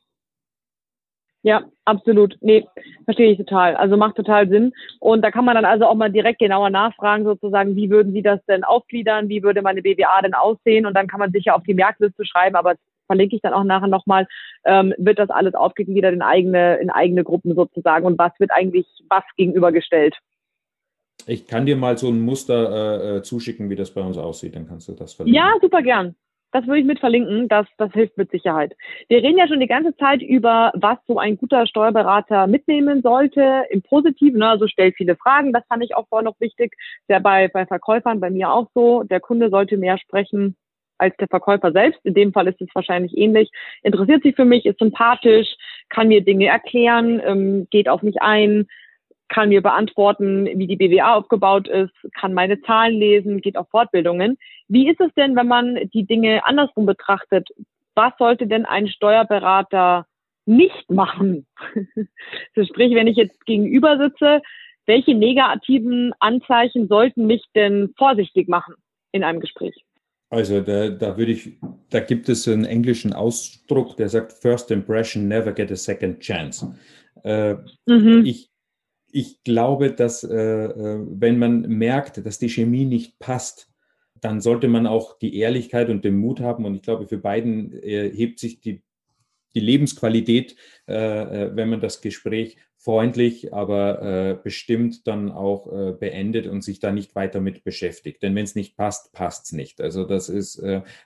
Ja, 1.45 1.63
absolut. 1.85 2.39
Nee, 2.41 2.65
verstehe 3.05 3.33
ich 3.33 3.37
total. 3.37 3.77
Also 3.77 3.99
macht 3.99 4.17
total 4.17 4.49
Sinn. 4.49 4.73
Und 4.99 5.21
da 5.21 5.31
kann 5.31 5.45
man 5.45 5.55
dann 5.55 5.67
also 5.67 5.85
auch 5.85 5.95
mal 5.95 6.11
direkt 6.11 6.39
genauer 6.39 6.71
nachfragen, 6.71 7.25
sozusagen, 7.25 7.77
wie 7.77 7.91
würden 7.91 8.15
Sie 8.15 8.23
das 8.23 8.43
denn 8.47 8.65
aufgliedern? 8.65 9.29
Wie 9.29 9.43
würde 9.43 9.61
meine 9.61 9.83
BWA 9.83 10.23
denn 10.23 10.33
aussehen? 10.33 10.87
Und 10.87 10.95
dann 10.95 11.07
kann 11.07 11.21
man 11.21 11.33
sicher 11.33 11.55
auf 11.55 11.63
die 11.65 11.75
Merkliste 11.75 12.25
schreiben, 12.25 12.57
aber 12.57 12.77
verlinke 13.15 13.37
ich 13.37 13.43
dann 13.43 13.55
auch 13.55 13.65
nachher 13.65 13.87
nochmal, 13.87 14.27
ähm, 14.65 14.93
wird 14.99 15.21
das 15.21 15.31
alles 15.31 15.55
aufgegliedert 15.55 16.13
in 16.13 16.23
eigene, 16.23 16.77
in 16.79 16.91
eigene 16.91 17.23
Gruppen 17.23 17.55
sozusagen 17.55 18.07
und 18.07 18.19
was 18.19 18.33
wird 18.39 18.51
eigentlich 18.51 18.87
was 19.09 19.23
gegenübergestellt. 19.37 20.17
Ich 21.27 21.47
kann 21.47 21.65
dir 21.65 21.77
mal 21.77 21.97
so 21.97 22.09
ein 22.09 22.21
Muster 22.21 22.59
äh, 22.59 23.17
äh, 23.17 23.23
zuschicken, 23.23 23.71
wie 23.71 23.77
das 23.77 23.95
bei 23.95 24.03
uns 24.03 24.19
aussieht, 24.19 24.57
dann 24.57 24.67
kannst 24.67 24.89
du 24.89 24.93
das 24.93 25.15
verlinken. 25.15 25.41
Ja, 25.41 25.55
super 25.63 25.81
gern. 25.83 26.17
Das 26.51 26.67
würde 26.67 26.81
ich 26.81 26.87
mit 26.87 27.01
verlinken, 27.01 27.49
das, 27.49 27.67
das 27.79 27.93
hilft 27.93 28.17
mit 28.17 28.31
Sicherheit. 28.31 28.77
Wir 29.09 29.19
reden 29.19 29.39
ja 29.39 29.49
schon 29.49 29.59
die 29.59 29.67
ganze 29.67 29.97
Zeit 29.97 30.23
über, 30.23 30.71
was 30.75 30.99
so 31.07 31.19
ein 31.19 31.37
guter 31.37 31.67
Steuerberater 31.67 32.47
mitnehmen 32.47 33.03
sollte, 33.03 33.65
im 33.71 33.83
Positiven, 33.83 34.39
ne? 34.39 34.51
also 34.51 34.69
stellt 34.69 34.95
viele 34.97 35.17
Fragen, 35.17 35.53
das 35.53 35.65
fand 35.69 35.83
ich 35.83 35.97
auch 35.97 36.07
vorher 36.09 36.25
noch 36.25 36.39
wichtig. 36.41 36.77
Ja 37.09 37.19
bei, 37.19 37.49
bei 37.49 37.67
Verkäufern, 37.67 38.21
bei 38.21 38.31
mir 38.31 38.53
auch 38.53 38.69
so, 38.73 39.03
der 39.03 39.19
Kunde 39.19 39.51
sollte 39.51 39.77
mehr 39.77 39.99
sprechen 39.99 40.57
als 41.05 41.17
der 41.19 41.29
Verkäufer 41.29 41.73
selbst. 41.73 42.01
In 42.05 42.15
dem 42.15 42.33
Fall 42.33 42.49
ist 42.49 42.61
es 42.61 42.69
wahrscheinlich 42.75 43.17
ähnlich. 43.17 43.51
Interessiert 43.83 44.23
sich 44.23 44.35
für 44.35 44.45
mich, 44.45 44.67
ist 44.67 44.79
sympathisch, 44.79 45.49
kann 45.89 46.09
mir 46.09 46.23
Dinge 46.23 46.47
erklären, 46.47 47.21
ähm, 47.25 47.69
geht 47.71 47.89
auf 47.89 48.03
mich 48.03 48.21
ein, 48.23 48.67
kann 49.29 49.49
mir 49.49 49.63
beantworten, 49.63 50.47
wie 50.47 50.67
die 50.67 50.77
BWA 50.77 51.15
aufgebaut 51.15 51.69
ist, 51.69 51.95
kann 52.15 52.35
meine 52.35 52.61
Zahlen 52.63 52.99
lesen, 52.99 53.41
geht 53.41 53.57
auf 53.57 53.69
Fortbildungen. 53.71 54.39
Wie 54.69 54.89
ist 54.89 55.01
es 55.01 55.13
denn, 55.15 55.37
wenn 55.37 55.49
man 55.49 55.79
die 55.93 56.05
Dinge 56.05 56.45
andersrum 56.45 56.87
betrachtet? 56.87 57.49
Was 57.95 58.13
sollte 58.19 58.47
denn 58.47 58.65
ein 58.65 58.89
Steuerberater 58.89 60.07
nicht 60.47 60.91
machen? 60.91 61.47
sprich, 62.53 62.95
wenn 62.95 63.07
ich 63.07 63.17
jetzt 63.17 63.45
gegenüber 63.47 63.99
sitze, 63.99 64.43
welche 64.87 65.15
negativen 65.15 66.13
Anzeichen 66.19 66.89
sollten 66.89 67.27
mich 67.27 67.45
denn 67.55 67.95
vorsichtig 67.97 68.49
machen 68.49 68.75
in 69.13 69.25
einem 69.25 69.41
Gespräch? 69.41 69.84
Also 70.35 70.61
da, 70.61 70.89
da 70.91 71.17
würde 71.17 71.33
ich, 71.33 71.53
da 71.91 72.01
gibt 72.01 72.29
es 72.29 72.49
einen 72.49 72.65
englischen 72.65 73.13
Ausdruck, 73.13 73.97
der 73.97 74.09
sagt, 74.09 74.33
First 74.33 74.71
impression 74.71 75.29
never 75.29 75.53
get 75.53 75.71
a 75.71 75.77
second 75.77 76.21
chance. 76.21 76.75
Äh, 77.23 77.55
mhm. 77.87 78.25
Ich 78.27 78.51
ich 79.15 79.45
glaube, 79.45 79.93
dass 79.93 80.25
äh, 80.25 80.35
äh, 80.35 81.07
wenn 81.09 81.39
man 81.39 81.61
merkt, 81.61 82.27
dass 82.27 82.41
die 82.41 82.49
Chemie 82.49 82.85
nicht 82.85 83.21
passt, 83.21 83.71
dann 84.21 84.41
sollte 84.41 84.67
man 84.67 84.89
auch 84.89 85.19
die 85.19 85.39
Ehrlichkeit 85.39 85.89
und 85.89 86.05
den 86.05 86.17
Mut 86.17 86.41
haben. 86.41 86.65
Und 86.65 86.75
ich 86.75 86.83
glaube, 86.83 87.07
für 87.07 87.19
beiden 87.19 87.73
äh, 87.81 88.11
hebt 88.11 88.41
sich 88.41 88.61
die, 88.61 88.83
die 89.55 89.61
Lebensqualität, 89.61 90.57
äh, 90.89 90.95
äh 90.95 91.57
wenn 91.57 91.69
man 91.69 91.81
das 91.81 92.01
Gespräch 92.01 92.57
freundlich, 92.85 93.55
aber 93.55 94.03
äh, 94.03 94.35
bestimmt 94.43 95.07
dann 95.07 95.33
auch 95.33 95.67
beendet 95.99 96.47
und 96.47 96.63
sich 96.63 96.81
da 96.81 96.93
nicht 96.93 97.15
weiter 97.15 97.41
mit 97.41 97.65
beschäftigt. 97.65 98.23
Denn 98.23 98.35
wenn 98.35 98.45
es 98.45 98.55
nicht 98.55 98.77
passt, 98.77 99.13
passt 99.13 99.47
es 99.47 99.53
nicht. 99.53 99.81
Also 99.81 100.05
das 100.05 100.29
ist, 100.29 100.63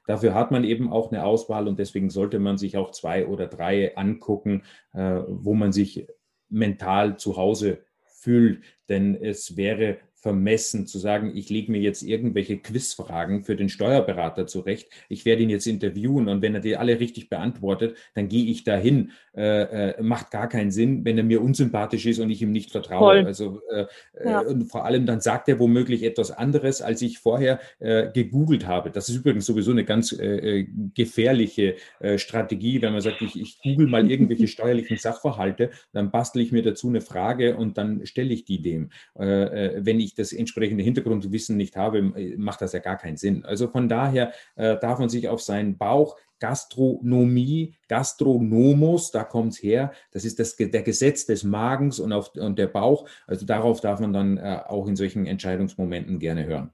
dafür 0.06 0.34
hat 0.34 0.50
man 0.50 0.64
eben 0.64 0.92
auch 0.92 1.12
eine 1.12 1.24
Auswahl 1.24 1.68
und 1.68 1.78
deswegen 1.78 2.10
sollte 2.10 2.38
man 2.40 2.58
sich 2.58 2.76
auch 2.76 2.90
zwei 2.90 3.26
oder 3.26 3.46
drei 3.46 3.96
angucken, 3.96 4.64
wo 4.92 5.54
man 5.54 5.72
sich 5.72 6.06
mental 6.48 7.16
zu 7.16 7.36
Hause 7.36 7.78
fühlt. 8.06 8.62
Denn 8.88 9.14
es 9.14 9.56
wäre 9.56 9.98
vermessen 10.20 10.86
zu 10.86 10.98
sagen, 10.98 11.32
ich 11.34 11.48
lege 11.48 11.70
mir 11.70 11.80
jetzt 11.80 12.02
irgendwelche 12.02 12.58
Quizfragen 12.58 13.44
für 13.44 13.56
den 13.56 13.68
Steuerberater 13.68 14.46
zurecht. 14.46 14.88
Ich 15.08 15.24
werde 15.24 15.42
ihn 15.42 15.50
jetzt 15.50 15.66
interviewen 15.66 16.28
und 16.28 16.42
wenn 16.42 16.54
er 16.54 16.60
die 16.60 16.76
alle 16.76 16.98
richtig 16.98 17.28
beantwortet, 17.28 17.96
dann 18.14 18.28
gehe 18.28 18.46
ich 18.46 18.64
dahin. 18.64 19.12
Äh, 19.38 19.90
äh, 19.90 20.02
macht 20.02 20.32
gar 20.32 20.48
keinen 20.48 20.72
Sinn, 20.72 21.04
wenn 21.04 21.16
er 21.16 21.22
mir 21.22 21.40
unsympathisch 21.40 22.06
ist 22.06 22.18
und 22.18 22.28
ich 22.28 22.42
ihm 22.42 22.50
nicht 22.50 22.72
vertraue. 22.72 23.18
Voll. 23.18 23.26
Also 23.26 23.60
äh, 23.70 23.86
äh, 24.14 24.30
ja. 24.30 24.40
und 24.40 24.64
vor 24.64 24.84
allem 24.84 25.06
dann 25.06 25.20
sagt 25.20 25.48
er 25.48 25.60
womöglich 25.60 26.02
etwas 26.02 26.32
anderes, 26.32 26.82
als 26.82 27.02
ich 27.02 27.20
vorher 27.20 27.60
äh, 27.78 28.10
gegoogelt 28.12 28.66
habe. 28.66 28.90
Das 28.90 29.08
ist 29.08 29.14
übrigens 29.14 29.46
sowieso 29.46 29.70
eine 29.70 29.84
ganz 29.84 30.10
äh, 30.12 30.66
gefährliche 30.94 31.76
Strategie, 32.16 32.82
wenn 32.82 32.92
man 32.92 33.00
sagt, 33.00 33.22
ich, 33.22 33.40
ich 33.40 33.60
google 33.62 33.86
mal 33.86 34.10
irgendwelche 34.10 34.48
steuerlichen 34.48 34.96
Sachverhalte, 34.96 35.70
dann 35.92 36.10
bastel 36.10 36.42
ich 36.42 36.50
mir 36.50 36.62
dazu 36.62 36.88
eine 36.88 37.00
Frage 37.00 37.56
und 37.56 37.78
dann 37.78 38.06
stelle 38.06 38.32
ich 38.32 38.44
die 38.44 38.62
dem. 38.62 38.90
wenn 39.14 40.00
ich 40.00 40.07
ich 40.08 40.14
das 40.14 40.32
entsprechende 40.32 40.82
Hintergrundwissen 40.82 41.56
nicht 41.56 41.76
habe, 41.76 42.02
macht 42.36 42.60
das 42.60 42.72
ja 42.72 42.80
gar 42.80 42.96
keinen 42.96 43.16
Sinn. 43.16 43.44
Also 43.44 43.68
von 43.68 43.88
daher 43.88 44.32
äh, 44.56 44.76
darf 44.78 44.98
man 44.98 45.08
sich 45.08 45.28
auf 45.28 45.40
seinen 45.40 45.78
Bauch 45.78 46.16
Gastronomie, 46.40 47.74
Gastronomus, 47.88 49.10
da 49.10 49.24
kommt 49.24 49.52
es 49.54 49.62
her. 49.62 49.92
Das 50.12 50.24
ist 50.24 50.38
das, 50.38 50.56
der 50.56 50.82
Gesetz 50.82 51.26
des 51.26 51.44
Magens 51.44 52.00
und, 52.00 52.12
auf, 52.12 52.34
und 52.36 52.58
der 52.58 52.68
Bauch. 52.68 53.08
Also 53.26 53.46
darauf 53.46 53.80
darf 53.80 54.00
man 54.00 54.12
dann 54.12 54.38
äh, 54.38 54.60
auch 54.66 54.86
in 54.86 54.96
solchen 54.96 55.26
Entscheidungsmomenten 55.26 56.18
gerne 56.18 56.46
hören. 56.46 56.70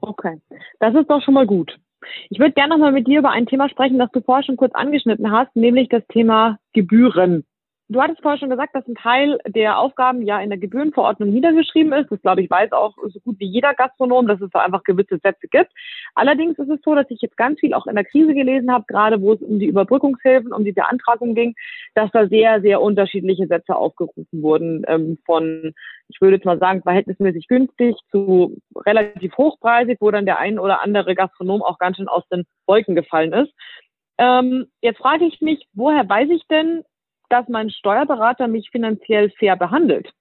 Okay, 0.00 0.40
das 0.80 0.94
ist 0.94 1.08
doch 1.08 1.22
schon 1.22 1.34
mal 1.34 1.46
gut. 1.46 1.78
Ich 2.28 2.38
würde 2.38 2.52
gerne 2.52 2.74
nochmal 2.74 2.92
mit 2.92 3.06
dir 3.06 3.20
über 3.20 3.30
ein 3.30 3.46
Thema 3.46 3.68
sprechen, 3.68 3.98
das 3.98 4.10
du 4.12 4.20
vorher 4.20 4.44
schon 4.44 4.56
kurz 4.56 4.74
angeschnitten 4.74 5.30
hast, 5.30 5.54
nämlich 5.56 5.88
das 5.88 6.06
Thema 6.08 6.58
Gebühren. 6.72 7.44
Du 7.88 8.02
hattest 8.02 8.20
vorher 8.20 8.38
schon 8.38 8.50
gesagt, 8.50 8.74
dass 8.74 8.86
ein 8.88 8.96
Teil 8.96 9.38
der 9.46 9.78
Aufgaben 9.78 10.22
ja 10.22 10.40
in 10.40 10.50
der 10.50 10.58
Gebührenverordnung 10.58 11.30
niedergeschrieben 11.30 11.92
ist. 11.92 12.10
Das 12.10 12.20
glaube 12.20 12.42
ich 12.42 12.50
weiß 12.50 12.72
auch 12.72 12.96
so 12.96 13.20
gut 13.20 13.38
wie 13.38 13.46
jeder 13.46 13.74
Gastronom, 13.74 14.26
dass 14.26 14.40
es 14.40 14.50
da 14.50 14.62
einfach 14.62 14.82
gewisse 14.82 15.18
Sätze 15.18 15.46
gibt. 15.46 15.70
Allerdings 16.16 16.58
ist 16.58 16.68
es 16.68 16.80
so, 16.84 16.96
dass 16.96 17.06
ich 17.10 17.20
jetzt 17.20 17.36
ganz 17.36 17.60
viel 17.60 17.74
auch 17.74 17.86
in 17.86 17.94
der 17.94 18.04
Krise 18.04 18.34
gelesen 18.34 18.72
habe, 18.72 18.86
gerade 18.88 19.20
wo 19.22 19.34
es 19.34 19.40
um 19.40 19.60
die 19.60 19.66
Überbrückungshilfen, 19.66 20.52
um 20.52 20.64
die 20.64 20.72
Beantragung 20.72 21.36
ging, 21.36 21.54
dass 21.94 22.10
da 22.10 22.26
sehr, 22.26 22.60
sehr 22.60 22.82
unterschiedliche 22.82 23.46
Sätze 23.46 23.76
aufgerufen 23.76 24.42
wurden 24.42 24.82
ähm, 24.88 25.18
von, 25.24 25.72
ich 26.08 26.20
würde 26.20 26.36
jetzt 26.38 26.46
mal 26.46 26.58
sagen, 26.58 26.82
verhältnismäßig 26.82 27.46
günstig 27.46 27.94
zu 28.10 28.56
relativ 28.84 29.36
hochpreisig, 29.36 29.98
wo 30.00 30.10
dann 30.10 30.26
der 30.26 30.40
ein 30.40 30.58
oder 30.58 30.82
andere 30.82 31.14
Gastronom 31.14 31.62
auch 31.62 31.78
ganz 31.78 31.98
schön 31.98 32.08
aus 32.08 32.26
den 32.32 32.46
Wolken 32.66 32.96
gefallen 32.96 33.32
ist. 33.32 33.52
Ähm, 34.18 34.66
jetzt 34.80 34.98
frage 34.98 35.24
ich 35.24 35.40
mich, 35.40 35.68
woher 35.72 36.08
weiß 36.08 36.30
ich 36.30 36.42
denn, 36.48 36.82
dass 37.28 37.48
mein 37.48 37.70
Steuerberater 37.70 38.48
mich 38.48 38.70
finanziell 38.70 39.30
fair 39.30 39.56
behandelt? 39.56 40.12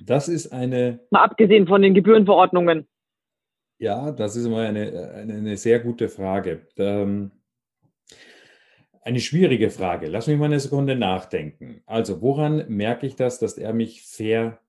Das 0.00 0.28
ist 0.28 0.52
eine. 0.52 1.00
Mal 1.10 1.24
abgesehen 1.24 1.66
von 1.66 1.82
den 1.82 1.94
Gebührenverordnungen. 1.94 2.88
Ja, 3.78 4.12
das 4.12 4.36
ist 4.36 4.48
mal 4.48 4.66
eine, 4.66 5.12
eine, 5.14 5.34
eine 5.34 5.56
sehr 5.56 5.80
gute 5.80 6.08
Frage. 6.08 6.66
Ähm, 6.76 7.32
eine 9.02 9.20
schwierige 9.20 9.70
Frage. 9.70 10.08
Lass 10.08 10.26
mich 10.26 10.38
mal 10.38 10.46
eine 10.46 10.60
Sekunde 10.60 10.96
nachdenken. 10.96 11.82
Also, 11.86 12.20
woran 12.20 12.66
merke 12.68 13.06
ich 13.06 13.16
das, 13.16 13.38
dass 13.38 13.56
er 13.56 13.72
mich 13.72 14.02
fair 14.02 14.60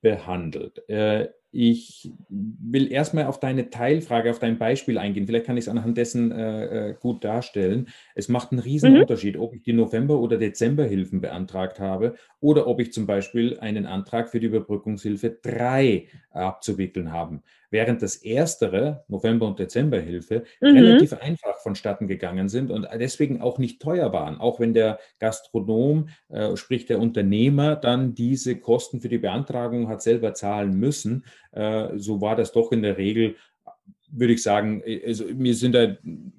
behandelt? 0.00 0.88
Äh, 0.88 1.28
ich 1.56 2.12
will 2.28 2.92
erstmal 2.92 3.24
auf 3.24 3.40
deine 3.40 3.70
Teilfrage, 3.70 4.30
auf 4.30 4.38
dein 4.38 4.58
Beispiel 4.58 4.98
eingehen. 4.98 5.26
Vielleicht 5.26 5.46
kann 5.46 5.56
ich 5.56 5.64
es 5.64 5.68
anhand 5.70 5.96
dessen 5.96 6.30
äh, 6.30 6.90
äh, 6.90 6.94
gut 7.00 7.24
darstellen. 7.24 7.88
Es 8.14 8.28
macht 8.28 8.52
einen 8.52 8.58
riesen 8.58 8.92
mhm. 8.92 9.00
Unterschied, 9.00 9.38
ob 9.38 9.54
ich 9.54 9.62
die 9.62 9.72
November- 9.72 10.20
oder 10.20 10.36
Dezemberhilfen 10.36 11.22
beantragt 11.22 11.80
habe 11.80 12.14
oder 12.40 12.66
ob 12.66 12.80
ich 12.80 12.92
zum 12.92 13.06
Beispiel 13.06 13.58
einen 13.58 13.86
Antrag 13.86 14.28
für 14.28 14.38
die 14.38 14.48
Überbrückungshilfe 14.48 15.30
3 15.42 16.08
abzuwickeln 16.30 17.10
habe 17.10 17.40
während 17.70 18.02
das 18.02 18.16
erstere, 18.16 19.04
November- 19.08 19.46
und 19.46 19.58
Dezemberhilfe, 19.58 20.44
mhm. 20.60 20.68
relativ 20.68 21.12
einfach 21.14 21.58
vonstatten 21.58 22.08
gegangen 22.08 22.48
sind 22.48 22.70
und 22.70 22.86
deswegen 22.98 23.40
auch 23.40 23.58
nicht 23.58 23.80
teuer 23.80 24.12
waren, 24.12 24.40
auch 24.40 24.60
wenn 24.60 24.74
der 24.74 24.98
Gastronom, 25.18 26.08
äh, 26.28 26.56
sprich 26.56 26.86
der 26.86 27.00
Unternehmer, 27.00 27.76
dann 27.76 28.14
diese 28.14 28.56
Kosten 28.56 29.00
für 29.00 29.08
die 29.08 29.18
Beantragung 29.18 29.88
hat 29.88 30.02
selber 30.02 30.34
zahlen 30.34 30.78
müssen. 30.78 31.24
Äh, 31.52 31.96
so 31.96 32.20
war 32.20 32.36
das 32.36 32.52
doch 32.52 32.72
in 32.72 32.82
der 32.82 32.98
Regel 32.98 33.36
würde 34.08 34.34
ich 34.34 34.42
sagen, 34.42 34.82
also 35.04 35.24
mir 35.34 35.54
sind 35.54 35.74
da 35.74 35.96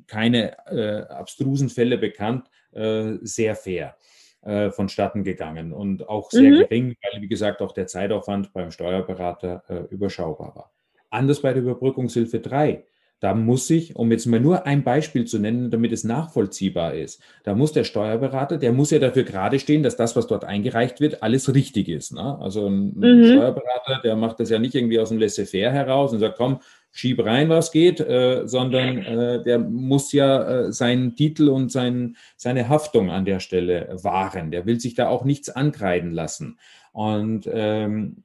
keine 0.08 0.58
äh, 0.68 1.02
abstrusen 1.12 1.70
Fälle 1.70 1.98
bekannt, 1.98 2.50
äh, 2.72 3.16
sehr 3.22 3.56
fair 3.56 3.98
äh, 4.42 4.72
vonstatten 4.72 5.24
gegangen 5.24 5.74
und 5.74 6.08
auch 6.08 6.32
sehr 6.32 6.52
mhm. 6.52 6.60
gering, 6.60 6.96
weil, 7.02 7.22
wie 7.22 7.28
gesagt, 7.28 7.62
auch 7.62 7.74
der 7.74 7.88
Zeitaufwand 7.88 8.54
beim 8.54 8.72
Steuerberater 8.72 9.64
äh, 9.68 9.94
überschaubar 9.94 10.56
war. 10.56 10.72
Anders 11.10 11.42
bei 11.42 11.54
der 11.54 11.64
Überbrückungshilfe 11.64 12.40
3. 12.40 12.86
Da 13.20 13.34
muss 13.34 13.68
ich, 13.72 13.96
um 13.96 14.12
jetzt 14.12 14.28
mal 14.28 14.40
nur 14.40 14.68
ein 14.68 14.84
Beispiel 14.84 15.26
zu 15.26 15.40
nennen, 15.40 15.72
damit 15.72 15.92
es 15.92 16.04
nachvollziehbar 16.04 16.94
ist, 16.94 17.20
da 17.44 17.56
muss 17.56 17.72
der 17.72 17.84
Steuerberater, 17.84 18.58
der 18.58 18.74
muss 18.74 18.92
ja 18.92 19.00
dafür 19.00 19.24
gerade 19.24 19.58
stehen, 19.58 19.82
dass 19.82 19.98
das, 19.98 20.16
was 20.16 20.28
dort 20.28 20.46
eingereicht 20.46 21.02
wird, 21.02 21.24
alles 21.24 21.52
richtig 21.52 21.90
ist. 21.90 22.14
Ne? 22.14 22.38
Also 22.40 22.68
ein 22.68 22.94
mhm. 22.96 23.26
Steuerberater, 23.26 24.02
der 24.04 24.16
macht 24.16 24.40
das 24.40 24.52
ja 24.52 24.60
nicht 24.60 24.76
irgendwie 24.76 25.00
aus 25.00 25.10
dem 25.10 25.18
Laissez-faire 25.18 25.72
heraus 25.72 26.14
und 26.14 26.20
sagt, 26.20 26.38
komm, 26.38 26.60
schieb 26.92 27.24
rein, 27.26 27.50
was 27.50 27.72
geht, 27.72 28.00
äh, 28.00 28.44
sondern 28.46 29.00
äh, 29.00 29.44
der 29.44 29.58
muss 29.60 30.12
ja 30.12 30.44
äh, 30.44 30.72
seinen 30.72 31.16
Titel 31.16 31.50
und 31.50 31.72
sein, 31.72 32.18
seine 32.36 32.70
Haftung 32.70 33.10
an 33.10 33.26
der 33.26 33.40
Stelle 33.40 33.98
wahren. 34.04 34.52
Der 34.52 34.68
will 34.68 34.80
sich 34.80 34.94
da 34.94 35.10
auch 35.10 35.26
nichts 35.26 35.50
ankreiden 35.50 36.12
lassen. 36.12 36.60
Und 36.92 37.50
ähm, 37.52 38.18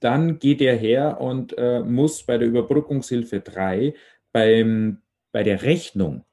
dann 0.00 0.38
geht 0.38 0.60
er 0.60 0.76
her 0.76 1.20
und 1.20 1.56
äh, 1.58 1.80
muss 1.80 2.22
bei 2.22 2.38
der 2.38 2.48
Überbrückungshilfe 2.48 3.40
3 3.40 3.94
beim, 4.32 4.98
bei 5.32 5.42
der 5.42 5.62
Rechnung, 5.62 6.24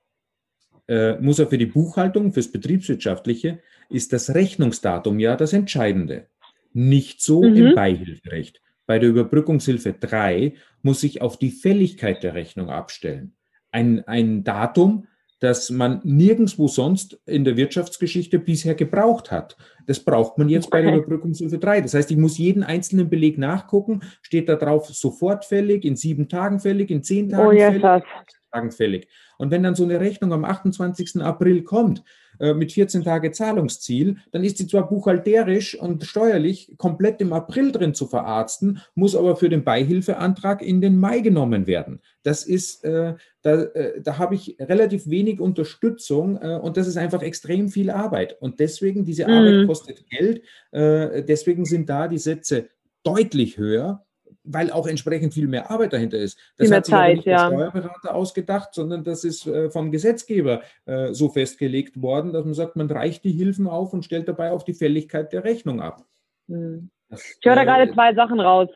äh, 0.88 1.20
muss 1.20 1.40
er 1.40 1.48
für 1.48 1.58
die 1.58 1.66
Buchhaltung, 1.66 2.32
fürs 2.32 2.52
Betriebswirtschaftliche, 2.52 3.60
ist 3.90 4.14
das 4.14 4.34
Rechnungsdatum 4.34 5.20
ja 5.20 5.36
das 5.36 5.54
Entscheidende. 5.54 6.28
Nicht 6.74 7.22
so 7.22 7.44
mhm. 7.44 7.56
im 7.56 7.76
Beihilferecht. 7.76 8.62
Bei 8.86 9.00
der 9.00 9.10
Überbrückungshilfe 9.10 9.94
3 9.94 10.54
muss 10.82 11.04
ich 11.04 11.22
auf 11.22 11.38
die 11.38 11.52
Fälligkeit 11.52 12.22
der 12.22 12.36
Rechnung 12.36 12.70
abstellen. 12.70 13.36
Ein, 13.72 14.08
ein 14.08 14.44
Datum, 14.44 15.08
das 15.40 15.70
man 15.70 16.02
nirgendwo 16.04 16.68
sonst 16.68 17.20
in 17.26 17.44
der 17.44 17.58
Wirtschaftsgeschichte 17.58 18.40
bisher 18.40 18.76
gebraucht 18.76 19.32
hat. 19.32 19.58
Das 19.86 20.00
braucht 20.00 20.38
man 20.38 20.50
jetzt 20.50 20.70
bei 20.70 20.82
der 20.82 20.96
Überbrückungshilfe 20.96 21.60
3. 21.60 21.82
Das 21.82 21.94
heißt, 21.94 22.10
ich 22.10 22.18
muss 22.18 22.38
jeden 22.38 22.64
einzelnen 22.64 23.10
Beleg 23.10 23.38
nachgucken, 23.38 24.02
steht 24.22 24.50
da 24.50 24.56
drauf 24.56 24.88
sofort 24.88 25.46
fällig, 25.46 25.84
in 25.84 25.96
sieben 25.96 26.30
Tagen 26.30 26.60
fällig, 26.60 26.90
in 26.90 27.04
zehn 27.04 27.30
Tagen 27.30 27.48
oh, 27.48 27.60
fällig, 27.60 28.06
Tagen 28.52 28.72
fällig. 28.72 29.08
Und 29.38 29.52
wenn 29.52 29.64
dann 29.64 29.76
so 29.76 29.84
eine 29.84 30.00
Rechnung 30.00 30.34
am 30.34 30.46
28. 30.46 31.22
April 31.22 31.64
kommt, 31.64 32.04
äh, 32.40 32.54
mit 32.54 32.72
14 32.72 33.04
Tage 33.04 33.32
Zahlungsziel, 33.32 34.18
dann 34.32 34.44
ist 34.44 34.58
sie 34.58 34.68
zwar 34.68 34.90
buchhalterisch 34.90 35.80
und 35.80 36.04
steuerlich 36.04 36.74
komplett 36.78 37.22
im 37.22 37.34
April 37.34 37.72
drin 37.72 37.94
zu 37.94 38.08
verarzten, 38.08 38.82
muss 38.94 39.16
aber 39.16 39.36
für 39.36 39.50
den 39.50 39.64
Beihilfeantrag 39.64 40.62
in 40.62 40.82
den 40.82 40.98
Mai 41.00 41.20
genommen 41.20 41.68
werden. 41.68 42.02
Das 42.24 42.44
ist, 42.44 42.84
äh, 42.84 43.16
da, 43.42 43.62
äh, 43.62 44.02
da 44.02 44.18
habe 44.18 44.36
ich 44.36 44.58
relativ 44.60 45.10
wenig 45.10 45.40
Unterstützung 45.40 46.38
äh, 46.42 46.60
und 46.62 46.78
das 46.78 46.88
ist 46.88 46.98
einfach 46.98 47.22
extrem 47.22 47.70
viel 47.70 47.90
Arbeit. 47.90 48.38
Und 48.42 48.60
deswegen, 48.60 49.06
diese 49.06 49.28
Arbeit 49.28 49.62
mhm. 49.62 49.68
kostet 49.68 50.10
Geld, 50.10 50.42
äh, 50.72 51.24
deswegen 51.24 51.66
sind 51.66 51.90
da 51.90 52.08
die 52.08 52.18
Sätze 52.18 52.70
deutlich 53.04 53.58
höher 53.58 54.05
weil 54.46 54.72
auch 54.72 54.88
entsprechend 54.88 55.34
viel 55.34 55.48
mehr 55.48 55.72
Arbeit 55.72 55.94
dahinter 55.94 56.18
ist. 56.18 56.40
Das 56.58 56.72
hat 56.72 56.86
sich 56.86 56.94
Zeit, 56.94 57.16
nicht 57.18 57.26
ja. 57.26 57.50
der 57.50 57.56
Steuerberater 57.56 58.16
ausgedacht, 58.16 58.74
sondern 58.74 59.04
das 59.04 59.24
ist 59.24 59.48
äh, 59.48 59.70
vom 59.70 59.92
Gesetzgeber 59.92 60.62
äh, 60.86 61.14
so 61.14 61.30
festgelegt 61.30 62.02
worden, 62.02 62.32
dass 62.34 62.46
man 62.46 62.54
sagt, 62.54 62.76
man 62.76 62.90
reicht 62.90 63.24
die 63.24 63.32
Hilfen 63.32 63.68
auf 63.68 63.94
und 63.94 64.06
stellt 64.06 64.28
dabei 64.28 64.52
auf 64.52 64.64
die 64.64 64.74
Fälligkeit 64.74 65.34
der 65.34 65.44
Rechnung 65.44 65.82
ab. 65.82 66.04
Hm. 66.48 66.90
Das, 67.10 67.38
ich 67.40 67.46
höre 67.46 67.56
da 67.56 67.64
äh, 67.64 67.66
gerade 67.66 67.94
zwei 67.94 68.14
Sachen 68.14 68.40
raus. 68.40 68.70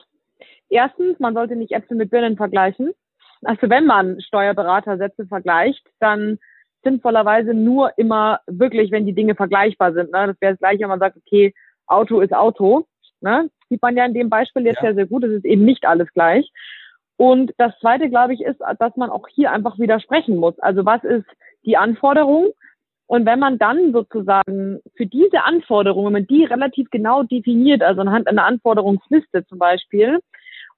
Erstens, 0.69 1.19
man 1.19 1.33
sollte 1.33 1.55
nicht 1.55 1.71
Äpfel 1.71 1.97
mit 1.97 2.11
Birnen 2.11 2.37
vergleichen. 2.37 2.91
Also 3.43 3.69
wenn 3.69 3.85
man 3.85 4.19
Steuerberatersätze 4.21 5.25
vergleicht, 5.25 5.85
dann 5.99 6.37
sinnvollerweise 6.83 7.53
nur 7.53 7.97
immer 7.97 8.39
wirklich, 8.47 8.91
wenn 8.91 9.05
die 9.05 9.13
Dinge 9.13 9.35
vergleichbar 9.35 9.93
sind. 9.93 10.11
Ne? 10.11 10.27
Das 10.27 10.41
wäre 10.41 10.53
das 10.53 10.59
gleiche, 10.59 10.81
wenn 10.81 10.89
man 10.89 10.99
sagt, 10.99 11.17
okay, 11.17 11.53
Auto 11.87 12.21
ist 12.21 12.33
Auto. 12.33 12.87
Ne? 13.21 13.49
Sieht 13.69 13.81
man 13.81 13.95
ja 13.95 14.05
in 14.05 14.13
dem 14.13 14.29
Beispiel 14.29 14.65
jetzt 14.65 14.81
ja. 14.81 14.89
ja 14.89 14.95
sehr 14.95 15.05
gut. 15.05 15.23
Es 15.23 15.31
ist 15.31 15.45
eben 15.45 15.65
nicht 15.65 15.85
alles 15.85 16.11
gleich. 16.13 16.51
Und 17.17 17.51
das 17.57 17.77
Zweite, 17.79 18.09
glaube 18.09 18.33
ich, 18.33 18.41
ist, 18.41 18.61
dass 18.79 18.95
man 18.95 19.09
auch 19.09 19.27
hier 19.27 19.51
einfach 19.51 19.77
widersprechen 19.77 20.37
muss. 20.37 20.57
Also 20.59 20.85
was 20.85 21.03
ist 21.03 21.25
die 21.65 21.77
Anforderung? 21.77 22.51
Und 23.07 23.25
wenn 23.25 23.39
man 23.39 23.57
dann 23.57 23.91
sozusagen 23.91 24.79
für 24.95 25.05
diese 25.05 25.43
Anforderung, 25.43 26.05
wenn 26.05 26.13
man 26.13 26.27
die 26.27 26.45
relativ 26.45 26.89
genau 26.91 27.23
definiert, 27.23 27.81
also 27.81 28.01
anhand 28.01 28.27
einer 28.27 28.45
Anforderungsliste 28.45 29.45
zum 29.47 29.57
Beispiel, 29.57 30.19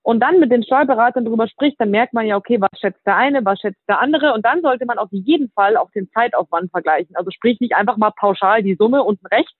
und 0.04 0.20
dann 0.20 0.39
mit 0.39 0.52
den 0.52 0.64
Steuerberatern 0.64 1.26
darüber 1.26 1.48
spricht, 1.48 1.80
dann 1.80 1.92
merkt 1.92 2.14
man 2.14 2.26
ja, 2.26 2.36
okay, 2.36 2.60
was 2.60 2.80
schätzt 2.80 3.06
der 3.06 3.18
eine, 3.18 3.46
was 3.46 3.60
schätzt 3.60 3.82
der 3.88 4.00
andere. 4.00 4.34
Und 4.34 4.46
dann 4.46 4.62
sollte 4.62 4.86
man 4.86 4.98
auf 4.98 5.10
jeden 5.12 5.52
Fall 5.52 5.78
auch 5.78 5.92
den 5.92 6.10
Zeitaufwand 6.10 6.72
vergleichen. 6.72 7.16
Also 7.16 7.30
sprich 7.30 7.60
nicht 7.60 7.76
einfach 7.76 7.98
mal 7.98 8.12
pauschal 8.12 8.64
die 8.64 8.76
Summe 8.76 9.04
unten 9.04 9.28
rechts, 9.28 9.54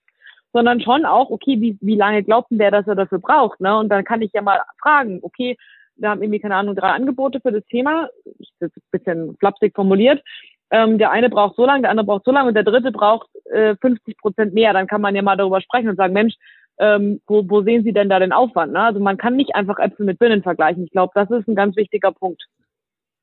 sondern 0.52 0.80
schon 0.80 1.04
auch, 1.04 1.30
okay, 1.30 1.60
wie, 1.60 1.78
wie 1.80 1.96
lange 1.96 2.22
glaubt 2.22 2.50
denn 2.50 2.58
der, 2.58 2.70
dass 2.70 2.86
er 2.86 2.94
dafür 2.94 3.18
braucht? 3.18 3.60
Ne? 3.60 3.76
Und 3.76 3.88
dann 3.88 4.04
kann 4.04 4.22
ich 4.22 4.32
ja 4.32 4.42
mal 4.42 4.60
fragen, 4.80 5.20
okay, 5.22 5.56
wir 5.96 6.10
haben 6.10 6.22
irgendwie, 6.22 6.40
keine 6.40 6.56
Ahnung, 6.56 6.74
drei 6.74 6.88
Angebote 6.88 7.40
für 7.40 7.52
das 7.52 7.64
Thema. 7.66 8.08
Ich 8.38 8.50
das 8.60 8.70
ein 8.76 8.82
bisschen 8.90 9.36
flapsig 9.38 9.74
formuliert. 9.74 10.22
Ähm, 10.70 10.98
der 10.98 11.10
eine 11.10 11.28
braucht 11.28 11.56
so 11.56 11.66
lange, 11.66 11.82
der 11.82 11.90
andere 11.90 12.06
braucht 12.06 12.24
so 12.24 12.32
lange 12.32 12.48
und 12.48 12.54
der 12.54 12.64
dritte 12.64 12.92
braucht 12.92 13.28
äh, 13.50 13.76
50 13.76 14.16
Prozent 14.16 14.54
mehr. 14.54 14.72
Dann 14.72 14.86
kann 14.86 15.02
man 15.02 15.14
ja 15.14 15.22
mal 15.22 15.36
darüber 15.36 15.60
sprechen 15.60 15.88
und 15.88 15.96
sagen, 15.96 16.14
Mensch, 16.14 16.34
ähm, 16.78 17.20
wo, 17.26 17.48
wo 17.48 17.62
sehen 17.62 17.84
Sie 17.84 17.92
denn 17.92 18.08
da 18.08 18.18
den 18.18 18.32
Aufwand? 18.32 18.72
Ne? 18.72 18.80
Also 18.80 18.98
man 18.98 19.18
kann 19.18 19.36
nicht 19.36 19.54
einfach 19.54 19.78
Äpfel 19.78 20.06
mit 20.06 20.18
Birnen 20.18 20.42
vergleichen. 20.42 20.84
Ich 20.84 20.90
glaube, 20.90 21.12
das 21.14 21.30
ist 21.30 21.46
ein 21.46 21.54
ganz 21.54 21.76
wichtiger 21.76 22.12
Punkt. 22.12 22.42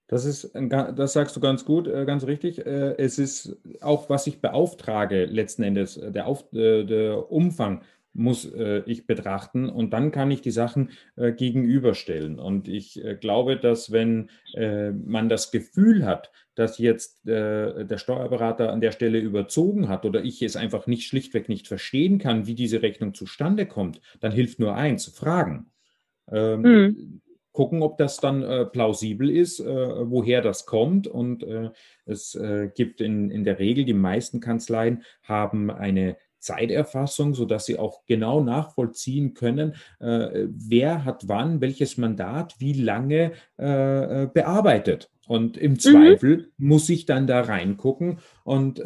Das 0.10 0.26
ist, 0.26 0.52
das 0.56 1.14
sagst 1.14 1.36
du 1.36 1.40
ganz 1.40 1.66
gut, 1.66 1.88
äh, 1.88 2.04
ganz 2.04 2.26
richtig. 2.26 2.66
Äh, 2.66 2.96
es 2.98 3.20
ist 3.20 3.56
auch, 3.80 4.10
was 4.10 4.26
ich 4.26 4.42
beauftrage, 4.42 5.26
letzten 5.26 5.62
Endes, 5.62 5.98
äh, 5.98 6.12
der, 6.12 6.26
Auf, 6.26 6.50
der 6.52 7.32
Umfang 7.32 7.84
muss 8.14 8.52
ich 8.88 9.06
betrachten 9.06 9.70
und 9.70 9.94
dann 9.94 10.12
kann 10.12 10.32
ich 10.32 10.42
die 10.42 10.52
Sachen 10.52 10.90
gegenüberstellen. 11.16 12.40
Und 12.40 12.68
ich 12.68 13.00
glaube, 13.22 13.56
dass 13.56 13.92
wenn 13.92 14.32
man 14.58 15.30
das 15.30 15.52
Gefühl 15.52 16.06
hat, 16.06 16.32
dass 16.56 16.80
jetzt 16.80 17.22
der 17.26 17.98
Steuerberater 17.98 18.74
an 18.74 18.82
der 18.82 18.92
Stelle 18.92 19.20
überzogen 19.20 19.88
hat 19.88 20.06
oder 20.06 20.24
ich 20.24 20.42
es 20.42 20.56
einfach 20.56 20.88
nicht 20.88 21.08
schlichtweg 21.08 21.50
nicht 21.50 21.68
verstehen 21.68 22.18
kann, 22.18 22.48
wie 22.48 22.56
diese 22.56 22.82
Rechnung 22.82 23.14
zustande 23.14 23.68
kommt, 23.68 24.02
dann 24.20 24.32
hilft 24.32 24.60
nur 24.60 24.76
eins, 24.76 25.06
fragen. 25.06 25.68
Mhm 26.32 27.22
gucken, 27.60 27.82
ob 27.82 27.98
das 27.98 28.22
dann 28.22 28.42
äh, 28.42 28.66
plausibel 28.66 29.30
ist, 29.30 29.60
äh, 29.60 29.66
woher 29.66 30.42
das 30.42 30.66
kommt. 30.66 31.08
Und 31.08 31.44
äh, 31.44 31.72
es 32.06 32.34
äh, 32.34 32.70
gibt 32.74 33.02
in, 33.02 33.30
in 33.30 33.44
der 33.44 33.60
Regel, 33.60 33.84
die 33.84 33.94
meisten 33.94 34.40
Kanzleien 34.40 35.04
haben 35.24 35.70
eine 35.70 36.16
Zeiterfassung, 36.38 37.34
sodass 37.34 37.66
sie 37.66 37.78
auch 37.78 38.06
genau 38.06 38.40
nachvollziehen 38.40 39.34
können, 39.34 39.76
äh, 40.00 40.48
wer 40.48 41.04
hat 41.04 41.28
wann 41.28 41.60
welches 41.60 41.98
Mandat 41.98 42.56
wie 42.60 42.72
lange 42.72 43.34
äh, 43.58 44.28
bearbeitet. 44.28 45.12
Und 45.28 45.58
im 45.58 45.72
mhm. 45.74 45.80
Zweifel 45.80 46.38
mhm. 46.38 46.66
muss 46.66 46.88
ich 46.88 47.06
dann 47.08 47.28
da 47.28 47.42
reingucken 47.42 48.20
und 48.46 48.82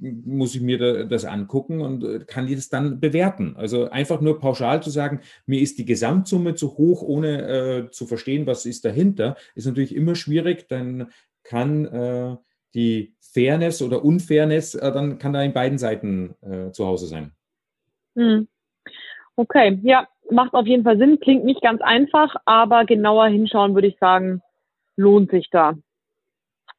muss 0.00 0.54
ich 0.54 0.62
mir 0.62 1.06
das 1.06 1.24
angucken 1.24 1.80
und 1.80 2.04
äh, 2.04 2.24
kann 2.26 2.48
das 2.52 2.68
dann 2.68 3.00
bewerten. 3.00 3.54
Also 3.56 3.90
einfach 3.90 4.20
nur 4.20 4.40
pauschal 4.40 4.82
zu 4.82 4.90
sagen, 4.90 5.20
mir 5.46 5.60
ist 5.60 5.78
die 5.78 5.84
Gesamtsumme 5.84 6.54
zu 6.54 6.78
hoch, 6.78 7.02
ohne 7.02 7.48
äh, 7.48 7.90
zu 7.90 8.06
verstehen, 8.06 8.46
was 8.46 8.66
ist 8.66 8.84
dahinter, 8.84 9.36
ist 9.54 9.66
natürlich 9.66 9.94
immer 9.94 10.14
schwierig. 10.14 10.68
Dann 10.68 11.08
kann 11.42 11.84
äh, 11.86 12.36
die 12.74 13.14
Fairness 13.20 13.82
oder 13.82 14.04
Unfairness, 14.04 14.74
äh, 14.74 14.92
dann 14.92 15.18
kann 15.18 15.32
da 15.32 15.42
in 15.42 15.52
beiden 15.52 15.78
Seiten 15.78 16.34
äh, 16.40 16.70
zu 16.72 16.86
Hause 16.86 17.06
sein. 17.06 17.32
Hm. 18.16 18.48
Okay, 19.36 19.78
ja, 19.82 20.08
macht 20.30 20.54
auf 20.54 20.66
jeden 20.66 20.84
Fall 20.84 20.98
Sinn. 20.98 21.20
Klingt 21.20 21.44
nicht 21.44 21.62
ganz 21.62 21.80
einfach, 21.80 22.36
aber 22.44 22.84
genauer 22.84 23.28
hinschauen 23.28 23.74
würde 23.74 23.88
ich 23.88 23.98
sagen, 23.98 24.42
lohnt 24.96 25.30
sich 25.30 25.48
da. 25.50 25.76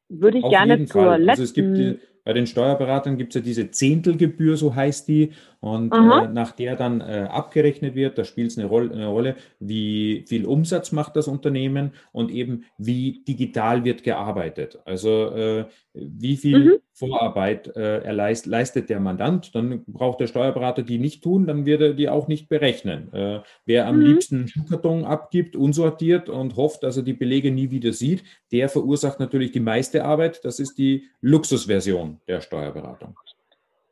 Würde 0.09 0.39
ich 0.39 0.43
auf 0.43 0.51
gerne 0.51 0.85
zur 0.85 1.03
Fall. 1.03 1.21
letzten. 1.23 1.41
Also 1.41 1.53
gibt 1.53 1.77
die, 1.77 1.99
bei 2.23 2.33
den 2.33 2.47
Steuerberatern 2.47 3.17
gibt 3.17 3.35
es 3.35 3.35
ja 3.35 3.41
diese 3.41 3.71
Zehntelgebühr, 3.71 4.57
so 4.57 4.75
heißt 4.75 5.07
die, 5.07 5.31
und 5.61 5.93
äh, 5.93 6.27
nach 6.27 6.53
der 6.53 6.75
dann 6.75 7.01
äh, 7.01 7.27
abgerechnet 7.29 7.93
wird, 7.93 8.17
da 8.17 8.23
spielt 8.23 8.49
es 8.49 8.57
eine, 8.57 8.67
Roll 8.67 8.91
eine 8.91 9.07
Rolle, 9.07 9.35
wie 9.59 10.25
viel 10.27 10.45
Umsatz 10.45 10.91
macht 10.91 11.15
das 11.15 11.27
Unternehmen 11.27 11.91
und 12.11 12.31
eben 12.31 12.65
wie 12.79 13.23
digital 13.27 13.83
wird 13.83 14.03
gearbeitet. 14.03 14.79
Also 14.85 15.29
äh, 15.35 15.65
wie 15.93 16.35
viel 16.35 16.59
mhm. 16.59 16.77
Vorarbeit 16.93 17.75
äh, 17.75 18.11
leist, 18.11 18.47
leistet 18.47 18.89
der 18.89 18.99
Mandant, 18.99 19.53
dann 19.53 19.83
braucht 19.85 20.19
der 20.19 20.27
Steuerberater 20.27 20.81
die 20.81 20.97
nicht 20.97 21.23
tun, 21.23 21.45
dann 21.45 21.67
wird 21.67 21.81
er 21.81 21.93
die 21.93 22.09
auch 22.09 22.27
nicht 22.27 22.49
berechnen. 22.49 23.13
Äh, 23.13 23.41
wer 23.65 23.85
am 23.85 23.99
mhm. 23.99 24.05
liebsten 24.05 24.35
einen 24.37 24.47
Schuhkarton 24.47 25.05
abgibt, 25.05 25.55
unsortiert 25.55 26.27
und 26.27 26.55
hofft, 26.55 26.81
dass 26.81 26.97
er 26.97 27.03
die 27.03 27.13
Belege 27.13 27.51
nie 27.51 27.69
wieder 27.69 27.93
sieht, 27.93 28.23
der 28.51 28.67
verursacht 28.67 29.19
natürlich 29.19 29.51
die 29.51 29.59
meiste 29.59 30.05
Arbeit. 30.05 30.43
Das 30.43 30.59
ist 30.59 30.79
die 30.79 31.03
Luxusversion 31.21 32.19
der 32.27 32.41
Steuerberatung. 32.41 33.15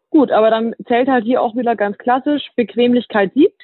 Gut, 0.10 0.32
aber 0.32 0.50
dann 0.50 0.76
zählt 0.88 1.08
halt 1.08 1.26
hier 1.26 1.42
auch 1.42 1.56
wieder 1.56 1.76
ganz 1.76 1.98
klassisch, 1.98 2.50
Bequemlichkeit 2.56 3.34
siegt 3.34 3.64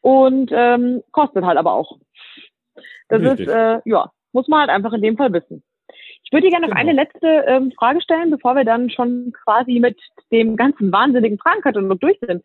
und 0.00 0.50
ähm, 0.52 1.02
kostet 1.10 1.44
halt 1.44 1.58
aber 1.58 1.72
auch. 1.72 1.98
Das 3.08 3.20
Richtig. 3.20 3.48
ist, 3.48 3.52
äh, 3.52 3.80
ja, 3.84 4.10
muss 4.32 4.48
man 4.48 4.60
halt 4.60 4.70
einfach 4.70 4.92
in 4.92 5.02
dem 5.02 5.16
Fall 5.16 5.32
wissen. 5.32 5.62
Ich 6.24 6.32
würde 6.32 6.46
dir 6.46 6.50
gerne 6.50 6.66
noch 6.66 6.74
genau. 6.74 6.88
eine 6.88 6.92
letzte 6.92 7.26
ähm, 7.26 7.72
Frage 7.72 8.00
stellen, 8.00 8.30
bevor 8.30 8.54
wir 8.54 8.64
dann 8.64 8.90
schon 8.90 9.32
quasi 9.44 9.80
mit 9.80 9.98
dem 10.30 10.56
ganzen 10.56 10.90
wahnsinnigen 10.92 11.38
Fragenkatalog 11.38 12.00
durch 12.00 12.18
sind. 12.26 12.42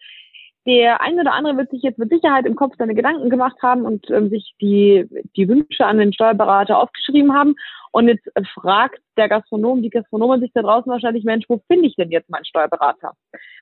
Der 0.67 0.99
eine 0.99 1.21
oder 1.21 1.33
andere 1.33 1.55
wird 1.55 1.71
sich 1.71 1.81
jetzt 1.81 1.97
mit 1.97 2.09
Sicherheit 2.09 2.45
im 2.45 2.57
Kopf 2.57 2.73
seine 2.77 2.93
Gedanken 2.93 3.29
gemacht 3.29 3.55
haben 3.63 3.83
und 3.83 4.09
ähm, 4.11 4.29
sich 4.29 4.53
die, 4.59 5.05
die 5.37 5.47
Wünsche 5.47 5.85
an 5.85 5.97
den 5.97 6.11
Steuerberater 6.11 6.77
aufgeschrieben 6.77 7.33
haben. 7.33 7.55
Und 7.91 8.09
jetzt 8.09 8.29
fragt 8.53 8.99
der 9.15 9.29
Gastronom, 9.29 9.81
die 9.81 9.89
Gastronomen 9.89 10.41
sich 10.41 10.51
da 10.53 10.61
draußen 10.61 10.91
wahrscheinlich, 10.91 11.23
Mensch, 11.23 11.45
wo 11.47 11.61
finde 11.67 11.87
ich 11.87 11.95
denn 11.95 12.11
jetzt 12.11 12.29
meinen 12.29 12.43
Steuerberater? 12.43 13.13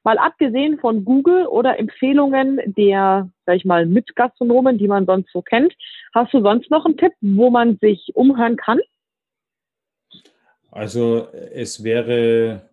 Mal 0.03 0.17
abgesehen 0.17 0.79
von 0.79 1.05
Google 1.05 1.45
oder 1.45 1.77
Empfehlungen 1.77 2.59
der, 2.65 3.29
sag 3.45 3.55
ich 3.55 3.65
mal, 3.65 3.85
Mitgastronomen, 3.85 4.79
die 4.79 4.87
man 4.87 5.05
sonst 5.05 5.31
so 5.31 5.43
kennt, 5.43 5.75
hast 6.15 6.33
du 6.33 6.41
sonst 6.41 6.71
noch 6.71 6.85
einen 6.85 6.97
Tipp, 6.97 7.13
wo 7.21 7.51
man 7.51 7.77
sich 7.77 8.13
umhören 8.15 8.57
kann? 8.57 8.79
Also 10.71 11.27
es 11.53 11.83
wäre 11.83 12.63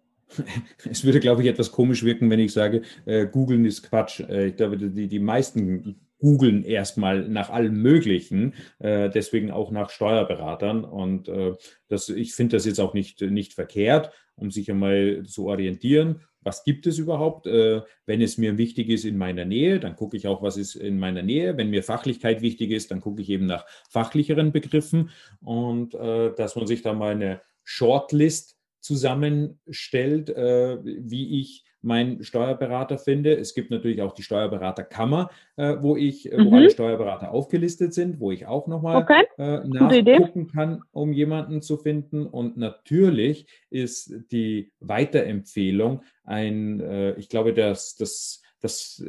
es 0.91 1.05
würde, 1.05 1.21
glaube 1.21 1.43
ich, 1.43 1.49
etwas 1.49 1.73
komisch 1.73 2.05
wirken, 2.05 2.31
wenn 2.31 2.41
ich 2.41 2.53
sage, 2.53 2.83
äh, 3.05 3.27
googeln 3.27 3.65
ist 3.65 3.83
Quatsch. 3.83 4.21
Äh, 4.21 4.49
ich 4.49 4.57
glaube, 4.57 4.77
die, 4.77 5.09
die 5.09 5.19
meisten 5.19 5.97
googeln 6.23 6.63
erstmal 6.65 7.29
nach 7.29 7.51
allem 7.51 7.83
Möglichen, 7.83 8.55
äh, 8.79 9.11
deswegen 9.11 9.51
auch 9.51 9.73
nach 9.73 9.91
Steuerberatern. 9.91 10.85
Und 10.85 11.29
äh, 11.29 11.55
das, 11.89 12.09
ich 12.09 12.35
finde 12.35 12.57
das 12.57 12.65
jetzt 12.65 12.79
auch 12.79 12.95
nicht, 12.95 13.21
nicht 13.21 13.55
verkehrt, 13.55 14.13
um 14.37 14.51
sich 14.51 14.71
einmal 14.71 15.25
zu 15.27 15.47
orientieren. 15.47 16.21
Was 16.41 16.63
gibt 16.63 16.87
es 16.87 16.99
überhaupt? 16.99 17.47
Äh, 17.49 17.83
wenn 18.07 18.23
es 18.23 18.39
mir 18.39 18.57
wichtig 18.57 18.89
ist 18.89 19.05
in 19.05 19.19
meiner 19.19 19.45
Nähe, 19.45 19.81
dann 19.81 19.97
gucke 19.97 20.17
ich 20.17 20.29
auch, 20.29 20.43
was 20.43 20.57
ist 20.57 20.77
in 20.77 20.99
meiner 20.99 21.23
Nähe. 21.23 21.57
Wenn 21.57 21.71
mir 21.71 21.83
Fachlichkeit 21.83 22.41
wichtig 22.41 22.71
ist, 22.71 22.93
dann 22.93 23.01
gucke 23.01 23.21
ich 23.21 23.29
eben 23.29 23.47
nach 23.47 23.67
fachlicheren 23.91 24.53
Begriffen 24.53 25.11
und 25.41 25.95
äh, 25.95 26.33
dass 26.35 26.55
man 26.55 26.69
sich 26.69 26.83
da 26.83 26.95
mal 26.95 27.15
eine 27.15 27.41
Shortlist 27.65 28.62
zusammenstellt, 28.83 30.29
äh, 30.29 30.79
wie 30.83 31.41
ich 31.41 31.65
meinen 31.83 32.23
Steuerberater 32.23 32.97
finde. 32.97 33.37
Es 33.37 33.55
gibt 33.55 33.71
natürlich 33.71 34.03
auch 34.03 34.15
die 34.15 34.23
Steuerberaterkammer, 34.23 35.31
äh, 35.57 35.77
wo 35.81 35.97
ich, 35.97 36.31
mhm. 36.31 36.47
wo 36.47 36.57
alle 36.57 36.71
Steuerberater 36.71 37.33
aufgelistet 37.33 37.93
sind, 37.93 38.21
wo 38.21 38.31
ich 38.31 38.47
auch 38.47 38.69
nochmal 38.69 39.03
okay. 39.03 39.25
äh, 39.37 39.67
nachgucken 39.67 40.47
kann, 40.47 40.83
um 40.93 41.13
jemanden 41.13 41.61
zu 41.61 41.77
finden. 41.77 42.27
Und 42.27 42.57
natürlich 42.57 43.47
ist 43.69 44.15
die 44.31 44.73
Weiterempfehlung 44.81 46.03
ein, 46.25 46.81
äh, 46.81 47.15
ich 47.15 47.29
glaube, 47.29 47.53
dass 47.53 47.97
das, 47.97 48.43
das 48.61 49.05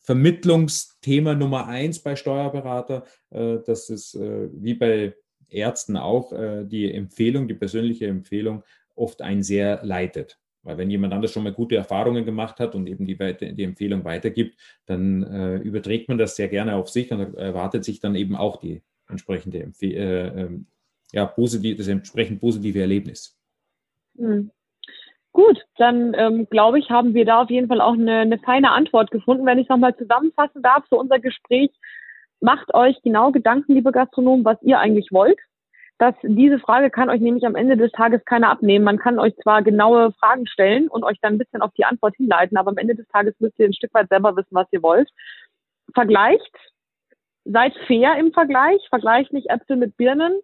Vermittlungsthema 0.00 1.34
Nummer 1.34 1.66
eins 1.66 1.98
bei 1.98 2.14
Steuerberater, 2.14 3.04
das 3.28 3.90
ist 3.90 4.14
wie 4.14 4.74
bei 4.74 5.16
Ärzten 5.50 5.96
auch 5.96 6.32
die 6.64 6.94
Empfehlung, 6.94 7.48
die 7.48 7.54
persönliche 7.54 8.06
Empfehlung 8.06 8.62
oft 8.96 9.22
einen 9.22 9.42
sehr 9.42 9.84
leitet. 9.84 10.38
Weil 10.66 10.78
wenn 10.78 10.90
jemand 10.90 11.14
anders 11.14 11.32
schon 11.32 11.44
mal 11.44 11.52
gute 11.52 11.76
Erfahrungen 11.76 12.24
gemacht 12.24 12.58
hat 12.58 12.74
und 12.74 12.88
eben 12.88 13.06
die, 13.06 13.16
die 13.16 13.62
Empfehlung 13.62 14.04
weitergibt, 14.04 14.58
dann 14.86 15.22
äh, 15.22 15.56
überträgt 15.58 16.08
man 16.08 16.18
das 16.18 16.34
sehr 16.34 16.48
gerne 16.48 16.74
auf 16.74 16.90
sich 16.90 17.12
und 17.12 17.36
erwartet 17.36 17.84
sich 17.84 18.00
dann 18.00 18.16
eben 18.16 18.34
auch 18.34 18.56
die 18.56 18.82
entsprechende 19.08 19.62
Empfe 19.62 19.86
äh, 19.86 20.26
äh, 20.26 20.60
ja, 21.12 21.24
positiv, 21.24 21.76
das 21.76 21.86
entsprechend 21.86 22.40
positive 22.40 22.80
Erlebnis. 22.80 23.38
Mhm. 24.14 24.50
Gut, 25.32 25.64
dann 25.76 26.14
ähm, 26.14 26.48
glaube 26.50 26.80
ich, 26.80 26.90
haben 26.90 27.14
wir 27.14 27.26
da 27.26 27.42
auf 27.42 27.50
jeden 27.50 27.68
Fall 27.68 27.80
auch 27.80 27.92
eine, 27.92 28.20
eine 28.20 28.38
feine 28.38 28.72
Antwort 28.72 29.12
gefunden. 29.12 29.46
Wenn 29.46 29.58
ich 29.58 29.68
nochmal 29.68 29.94
zusammenfassen 29.96 30.62
darf 30.62 30.84
für 30.88 30.96
unser 30.96 31.20
Gespräch, 31.20 31.70
macht 32.40 32.74
euch 32.74 33.00
genau 33.02 33.30
Gedanken, 33.30 33.74
liebe 33.74 33.92
Gastronomen, 33.92 34.44
was 34.44 34.60
ihr 34.62 34.80
eigentlich 34.80 35.12
wollt 35.12 35.38
dass 35.98 36.14
diese 36.22 36.58
Frage 36.58 36.90
kann 36.90 37.08
euch 37.08 37.20
nämlich 37.20 37.46
am 37.46 37.54
Ende 37.54 37.76
des 37.76 37.90
Tages 37.92 38.24
keiner 38.24 38.50
abnehmen. 38.50 38.84
Man 38.84 38.98
kann 38.98 39.18
euch 39.18 39.34
zwar 39.42 39.62
genaue 39.62 40.12
Fragen 40.12 40.46
stellen 40.46 40.88
und 40.88 41.04
euch 41.04 41.18
dann 41.22 41.34
ein 41.34 41.38
bisschen 41.38 41.62
auf 41.62 41.72
die 41.72 41.84
Antwort 41.84 42.16
hinleiten, 42.16 42.58
aber 42.58 42.70
am 42.70 42.76
Ende 42.76 42.94
des 42.94 43.08
Tages 43.08 43.34
müsst 43.38 43.58
ihr 43.58 43.66
ein 43.66 43.72
Stück 43.72 43.94
weit 43.94 44.08
selber 44.08 44.36
wissen, 44.36 44.54
was 44.54 44.68
ihr 44.72 44.82
wollt. 44.82 45.08
Vergleicht, 45.94 46.54
seid 47.44 47.74
fair 47.86 48.18
im 48.18 48.32
Vergleich, 48.32 48.86
vergleicht 48.90 49.32
nicht 49.32 49.48
Äpfel 49.48 49.76
mit 49.76 49.96
Birnen 49.96 50.38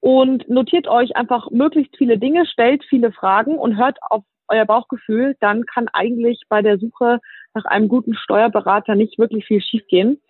und 0.00 0.48
notiert 0.48 0.88
euch 0.88 1.14
einfach 1.14 1.50
möglichst 1.50 1.96
viele 1.98 2.18
Dinge, 2.18 2.46
stellt 2.46 2.82
viele 2.84 3.12
Fragen 3.12 3.58
und 3.58 3.76
hört 3.76 3.98
auf 4.08 4.24
euer 4.48 4.64
Bauchgefühl, 4.64 5.36
dann 5.40 5.66
kann 5.66 5.88
eigentlich 5.92 6.42
bei 6.48 6.62
der 6.62 6.78
Suche 6.78 7.20
nach 7.54 7.64
einem 7.66 7.88
guten 7.88 8.14
Steuerberater 8.14 8.94
nicht 8.94 9.18
wirklich 9.18 9.46
viel 9.46 9.60
schiefgehen. 9.60 10.20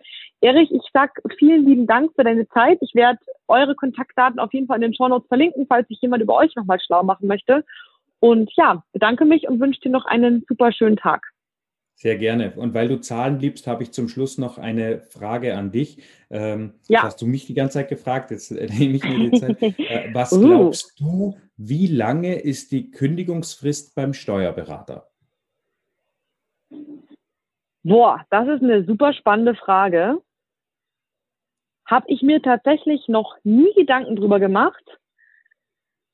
Erich, 0.41 0.71
ich 0.71 0.81
sag 0.91 1.21
vielen 1.37 1.67
lieben 1.67 1.85
Dank 1.85 2.11
für 2.15 2.23
deine 2.23 2.47
Zeit. 2.49 2.79
Ich 2.81 2.95
werde 2.95 3.19
eure 3.47 3.75
Kontaktdaten 3.75 4.39
auf 4.39 4.51
jeden 4.53 4.65
Fall 4.65 4.77
in 4.77 4.81
den 4.81 4.95
Show 4.95 5.07
Notes 5.07 5.27
verlinken, 5.27 5.67
falls 5.69 5.87
sich 5.87 6.01
jemand 6.01 6.23
über 6.23 6.35
euch 6.35 6.55
nochmal 6.55 6.79
schlau 6.79 7.03
machen 7.03 7.27
möchte. 7.27 7.63
Und 8.19 8.51
ja, 8.55 8.83
bedanke 8.91 9.23
mich 9.23 9.47
und 9.47 9.59
wünsche 9.59 9.81
dir 9.81 9.91
noch 9.91 10.05
einen 10.05 10.43
super 10.47 10.71
schönen 10.71 10.97
Tag. 10.97 11.27
Sehr 11.93 12.17
gerne. 12.17 12.53
Und 12.55 12.73
weil 12.73 12.87
du 12.87 12.99
Zahlen 12.99 13.39
liebst, 13.39 13.67
habe 13.67 13.83
ich 13.83 13.91
zum 13.91 14.07
Schluss 14.07 14.39
noch 14.39 14.57
eine 14.57 15.01
Frage 15.01 15.55
an 15.55 15.71
dich. 15.71 16.01
Ähm, 16.31 16.73
ja. 16.87 17.03
Hast 17.03 17.21
du 17.21 17.27
mich 17.27 17.45
die 17.45 17.53
ganze 17.53 17.73
Zeit 17.73 17.89
gefragt? 17.89 18.31
Jetzt 18.31 18.49
äh, 18.49 18.65
nehme 18.79 18.95
ich 18.95 19.03
mir 19.03 19.29
die 19.29 19.31
Zeit. 19.39 19.61
Äh, 19.61 20.09
was 20.11 20.33
uh. 20.33 20.39
glaubst 20.39 20.99
du, 20.99 21.37
wie 21.57 21.85
lange 21.85 22.39
ist 22.39 22.71
die 22.71 22.89
Kündigungsfrist 22.89 23.93
beim 23.93 24.13
Steuerberater? 24.13 25.07
Boah, 27.83 28.25
das 28.31 28.47
ist 28.47 28.63
eine 28.63 28.83
super 28.85 29.13
spannende 29.13 29.53
Frage 29.53 30.19
habe 31.91 32.05
ich 32.07 32.21
mir 32.21 32.41
tatsächlich 32.41 33.09
noch 33.09 33.35
nie 33.43 33.71
Gedanken 33.75 34.15
drüber 34.15 34.39
gemacht. 34.39 34.83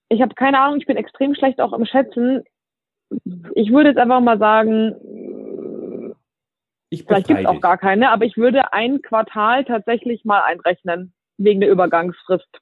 Ich 0.10 0.22
habe 0.22 0.34
keine 0.34 0.60
Ahnung, 0.60 0.80
ich 0.80 0.88
bin 0.88 0.98
extrem 0.98 1.36
schlecht 1.36 1.62
auch 1.62 1.72
im 1.72 1.86
Schätzen. 1.86 2.44
Ich 3.54 3.72
würde 3.72 3.90
jetzt 3.90 4.00
einfach 4.00 4.20
mal 4.20 4.40
sagen, 4.40 6.16
ich 6.90 7.04
vielleicht 7.04 7.28
gibt 7.28 7.42
es 7.42 7.46
auch 7.46 7.62
gar 7.62 7.78
keine, 7.78 8.10
aber 8.10 8.26
ich 8.26 8.38
würde 8.38 8.74
ein 8.74 9.02
Quartal 9.02 9.66
tatsächlich 9.66 10.26
mal 10.26 10.42
einrechnen, 10.42 11.14
wegen 11.38 11.62
der 11.62 11.70
Übergangsfrist. 11.70 12.60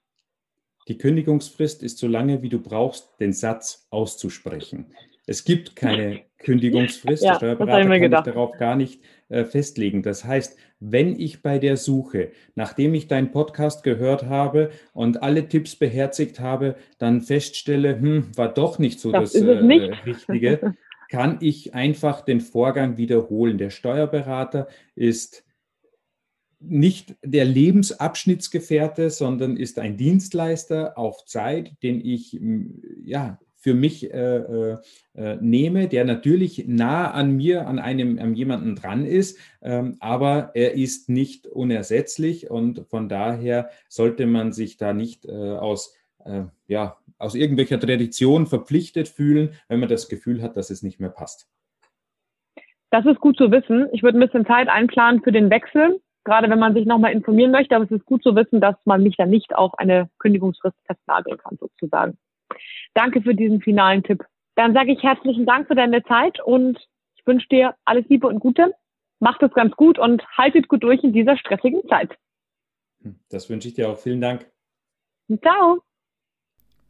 Die 0.87 0.97
Kündigungsfrist 0.97 1.83
ist 1.83 1.97
so 1.97 2.07
lange, 2.07 2.41
wie 2.41 2.49
du 2.49 2.61
brauchst, 2.61 3.19
den 3.19 3.33
Satz 3.33 3.87
auszusprechen. 3.91 4.93
Es 5.25 5.45
gibt 5.45 5.75
keine 5.75 6.25
Kündigungsfrist. 6.39 7.23
Ja, 7.23 7.31
der 7.31 7.37
Steuerberater 7.37 7.99
kann 7.99 8.11
darauf 8.11 8.57
gar 8.57 8.75
nicht 8.75 9.01
festlegen. 9.29 10.03
Das 10.03 10.23
heißt, 10.23 10.57
wenn 10.79 11.19
ich 11.19 11.41
bei 11.41 11.57
der 11.57 11.77
Suche, 11.77 12.31
nachdem 12.53 12.93
ich 12.93 13.07
deinen 13.07 13.31
Podcast 13.31 13.83
gehört 13.83 14.25
habe 14.25 14.69
und 14.93 15.23
alle 15.23 15.47
Tipps 15.47 15.75
beherzigt 15.75 16.39
habe, 16.39 16.75
dann 16.99 17.21
feststelle, 17.21 17.99
hm, 17.99 18.27
war 18.35 18.53
doch 18.53 18.77
nicht 18.77 18.99
so 18.99 19.11
das, 19.11 19.33
das 19.33 19.41
äh, 19.41 19.61
nicht. 19.61 20.05
Richtige, 20.05 20.75
kann 21.09 21.37
ich 21.41 21.73
einfach 21.73 22.21
den 22.21 22.41
Vorgang 22.41 22.97
wiederholen. 22.97 23.57
Der 23.57 23.69
Steuerberater 23.69 24.67
ist 24.95 25.43
nicht 26.59 27.15
der 27.23 27.45
Lebensabschnittsgefährte, 27.45 29.09
sondern 29.09 29.57
ist 29.57 29.77
ein 29.79 29.97
Dienstleister 29.97 30.97
auf 30.97 31.25
Zeit, 31.25 31.73
den 31.83 32.03
ich 32.03 32.39
ja 33.03 33.39
für 33.65 33.73
mich 33.73 34.13
äh, 34.13 34.37
äh, 34.37 34.77
äh, 35.15 35.37
nehme, 35.41 35.87
der 35.87 36.05
natürlich 36.05 36.67
nah 36.67 37.09
an 37.09 37.31
mir, 37.31 37.65
an 37.65 37.79
einem, 37.79 38.19
an 38.19 38.35
jemanden 38.35 38.75
dran 38.75 39.05
ist, 39.05 39.39
ähm, 39.63 39.97
aber 39.99 40.51
er 40.53 40.75
ist 40.75 41.09
nicht 41.09 41.47
unersetzlich 41.47 42.51
und 42.51 42.85
von 42.89 43.09
daher 43.09 43.71
sollte 43.89 44.27
man 44.27 44.53
sich 44.53 44.77
da 44.77 44.93
nicht 44.93 45.25
äh, 45.25 45.31
aus, 45.31 45.97
äh, 46.25 46.43
ja, 46.67 46.97
aus 47.17 47.33
irgendwelcher 47.33 47.79
Tradition 47.79 48.45
verpflichtet 48.45 49.07
fühlen, 49.07 49.55
wenn 49.67 49.79
man 49.79 49.89
das 49.89 50.09
Gefühl 50.09 50.43
hat, 50.43 50.57
dass 50.57 50.69
es 50.69 50.83
nicht 50.83 50.99
mehr 50.99 51.09
passt. 51.09 51.49
Das 52.91 53.03
ist 53.07 53.19
gut 53.19 53.35
zu 53.35 53.49
wissen. 53.49 53.87
Ich 53.93 54.03
würde 54.03 54.19
ein 54.19 54.27
bisschen 54.27 54.45
Zeit 54.45 54.69
einplanen 54.69 55.23
für 55.23 55.31
den 55.31 55.49
Wechsel, 55.49 55.99
gerade 56.23 56.51
wenn 56.51 56.59
man 56.59 56.75
sich 56.75 56.85
nochmal 56.85 57.13
informieren 57.13 57.49
möchte, 57.49 57.75
aber 57.75 57.85
es 57.85 57.91
ist 57.91 58.05
gut 58.05 58.21
zu 58.21 58.35
wissen, 58.35 58.61
dass 58.61 58.75
man 58.85 59.01
mich 59.01 59.17
dann 59.17 59.31
nicht 59.31 59.55
auf 59.55 59.73
eine 59.79 60.07
Kündigungsfrist 60.19 60.77
festnageln 60.85 61.39
kann, 61.39 61.57
sozusagen. 61.59 62.19
Danke 62.93 63.21
für 63.21 63.35
diesen 63.35 63.61
finalen 63.61 64.03
Tipp. 64.03 64.23
Dann 64.55 64.73
sage 64.73 64.93
ich 64.93 65.03
herzlichen 65.03 65.45
Dank 65.45 65.67
für 65.67 65.75
deine 65.75 66.03
Zeit 66.03 66.39
und 66.41 66.79
ich 67.15 67.25
wünsche 67.27 67.47
dir 67.49 67.75
alles 67.85 68.05
Liebe 68.07 68.27
und 68.27 68.39
Gute. 68.39 68.73
Macht 69.19 69.41
es 69.43 69.53
ganz 69.53 69.75
gut 69.75 69.97
und 69.99 70.25
haltet 70.37 70.67
gut 70.67 70.83
durch 70.83 71.03
in 71.03 71.13
dieser 71.13 71.37
stressigen 71.37 71.87
Zeit. 71.87 72.17
Das 73.29 73.49
wünsche 73.49 73.67
ich 73.67 73.73
dir 73.73 73.89
auch. 73.89 73.97
Vielen 73.97 74.21
Dank. 74.21 74.49
Ciao. 75.41 75.81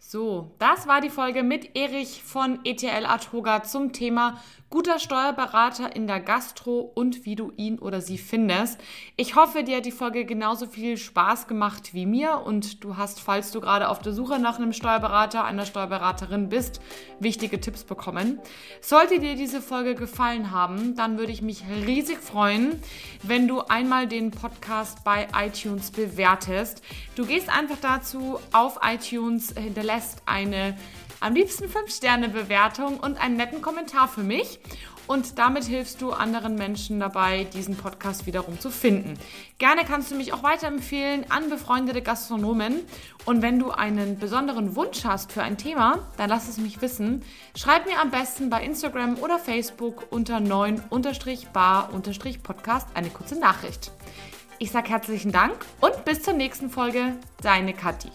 So, 0.08 0.52
das 0.60 0.88
war 0.88 1.02
die 1.02 1.10
Folge 1.10 1.42
mit 1.42 1.76
Erich 1.76 2.22
von 2.24 2.60
ETL 2.64 3.08
Atoga 3.08 3.64
zum 3.64 3.92
Thema 3.92 4.40
guter 4.76 5.00
Steuerberater 5.00 5.96
in 5.96 6.06
der 6.06 6.20
Gastro 6.20 6.80
und 6.80 7.24
wie 7.24 7.36
du 7.36 7.54
ihn 7.56 7.80
oder 7.80 8.02
sie 8.02 8.18
findest. 8.18 8.78
Ich 9.16 9.36
hoffe, 9.36 9.64
dir 9.64 9.78
hat 9.78 9.86
die 9.86 9.92
Folge 9.92 10.26
genauso 10.26 10.68
viel 10.68 10.98
Spaß 10.98 11.48
gemacht 11.48 11.94
wie 11.94 12.06
mir 12.06 12.42
und 12.46 12.84
du 12.84 12.98
hast, 12.98 13.22
falls 13.22 13.52
du 13.52 13.62
gerade 13.62 13.88
auf 13.88 14.00
der 14.00 14.12
Suche 14.12 14.38
nach 14.38 14.58
einem 14.58 14.74
Steuerberater, 14.74 15.46
einer 15.46 15.66
Steuerberaterin 15.66 16.50
bist, 16.50 16.82
wichtige 17.20 17.62
Tipps 17.62 17.86
bekommen. 17.86 18.40
Sollte 18.82 19.20
dir 19.20 19.36
diese 19.36 19.62
Folge 19.62 19.96
gefallen 19.96 20.52
haben, 20.52 20.96
dann 20.96 21.18
würde 21.18 21.32
ich 21.32 21.42
mich 21.42 21.64
riesig 21.86 22.18
freuen, 22.18 22.82
wenn 23.24 23.48
du 23.48 23.62
einmal 23.62 24.08
den 24.08 24.32
Podcast 24.32 25.04
bei 25.06 25.28
iTunes 25.38 25.92
bewertest. 25.92 26.84
Du 27.16 27.26
gehst 27.26 27.48
einfach 27.50 27.78
dazu 27.82 28.40
auf 28.52 28.80
iTunes, 28.84 29.54
hinterlässt 29.96 30.22
eine 30.26 30.78
am 31.22 31.34
liebsten 31.34 31.66
5-Sterne-Bewertung 31.66 33.00
und 33.00 33.18
einen 33.18 33.38
netten 33.38 33.62
Kommentar 33.62 34.08
für 34.08 34.24
mich. 34.24 34.60
Und 35.08 35.38
damit 35.38 35.66
hilfst 35.66 36.02
du 36.02 36.12
anderen 36.12 36.56
Menschen 36.56 37.00
dabei, 37.00 37.44
diesen 37.54 37.78
Podcast 37.78 38.26
wiederum 38.26 38.60
zu 38.60 38.72
finden. 38.72 39.20
Gerne 39.60 39.84
kannst 39.86 40.10
du 40.10 40.16
mich 40.16 40.34
auch 40.34 40.42
weiterempfehlen 40.42 41.30
an 41.30 41.48
befreundete 41.50 42.02
Gastronomen. 42.02 42.80
Und 43.26 43.44
wenn 43.44 43.60
du 43.60 43.70
einen 43.70 44.18
besonderen 44.18 44.76
Wunsch 44.76 45.06
hast 45.06 45.32
für 45.32 45.44
ein 45.44 45.58
Thema, 45.58 46.00
dann 46.18 46.30
lass 46.30 46.50
es 46.50 46.58
mich 46.58 46.82
wissen. 46.82 47.22
Schreib 47.56 47.86
mir 47.86 48.02
am 48.02 48.10
besten 48.10 48.50
bei 48.50 48.64
Instagram 48.64 49.20
oder 49.20 49.38
Facebook 49.38 50.08
unter 50.10 50.38
9-bar-podcast 50.38 52.88
eine 52.96 53.10
kurze 53.12 53.40
Nachricht. 53.40 53.92
Ich 54.58 54.72
sage 54.72 54.90
herzlichen 54.90 55.32
Dank 55.32 55.54
und 55.82 56.04
bis 56.04 56.24
zur 56.24 56.34
nächsten 56.34 56.72
Folge. 56.72 57.14
Deine 57.42 57.74
Kathi. 57.74 58.10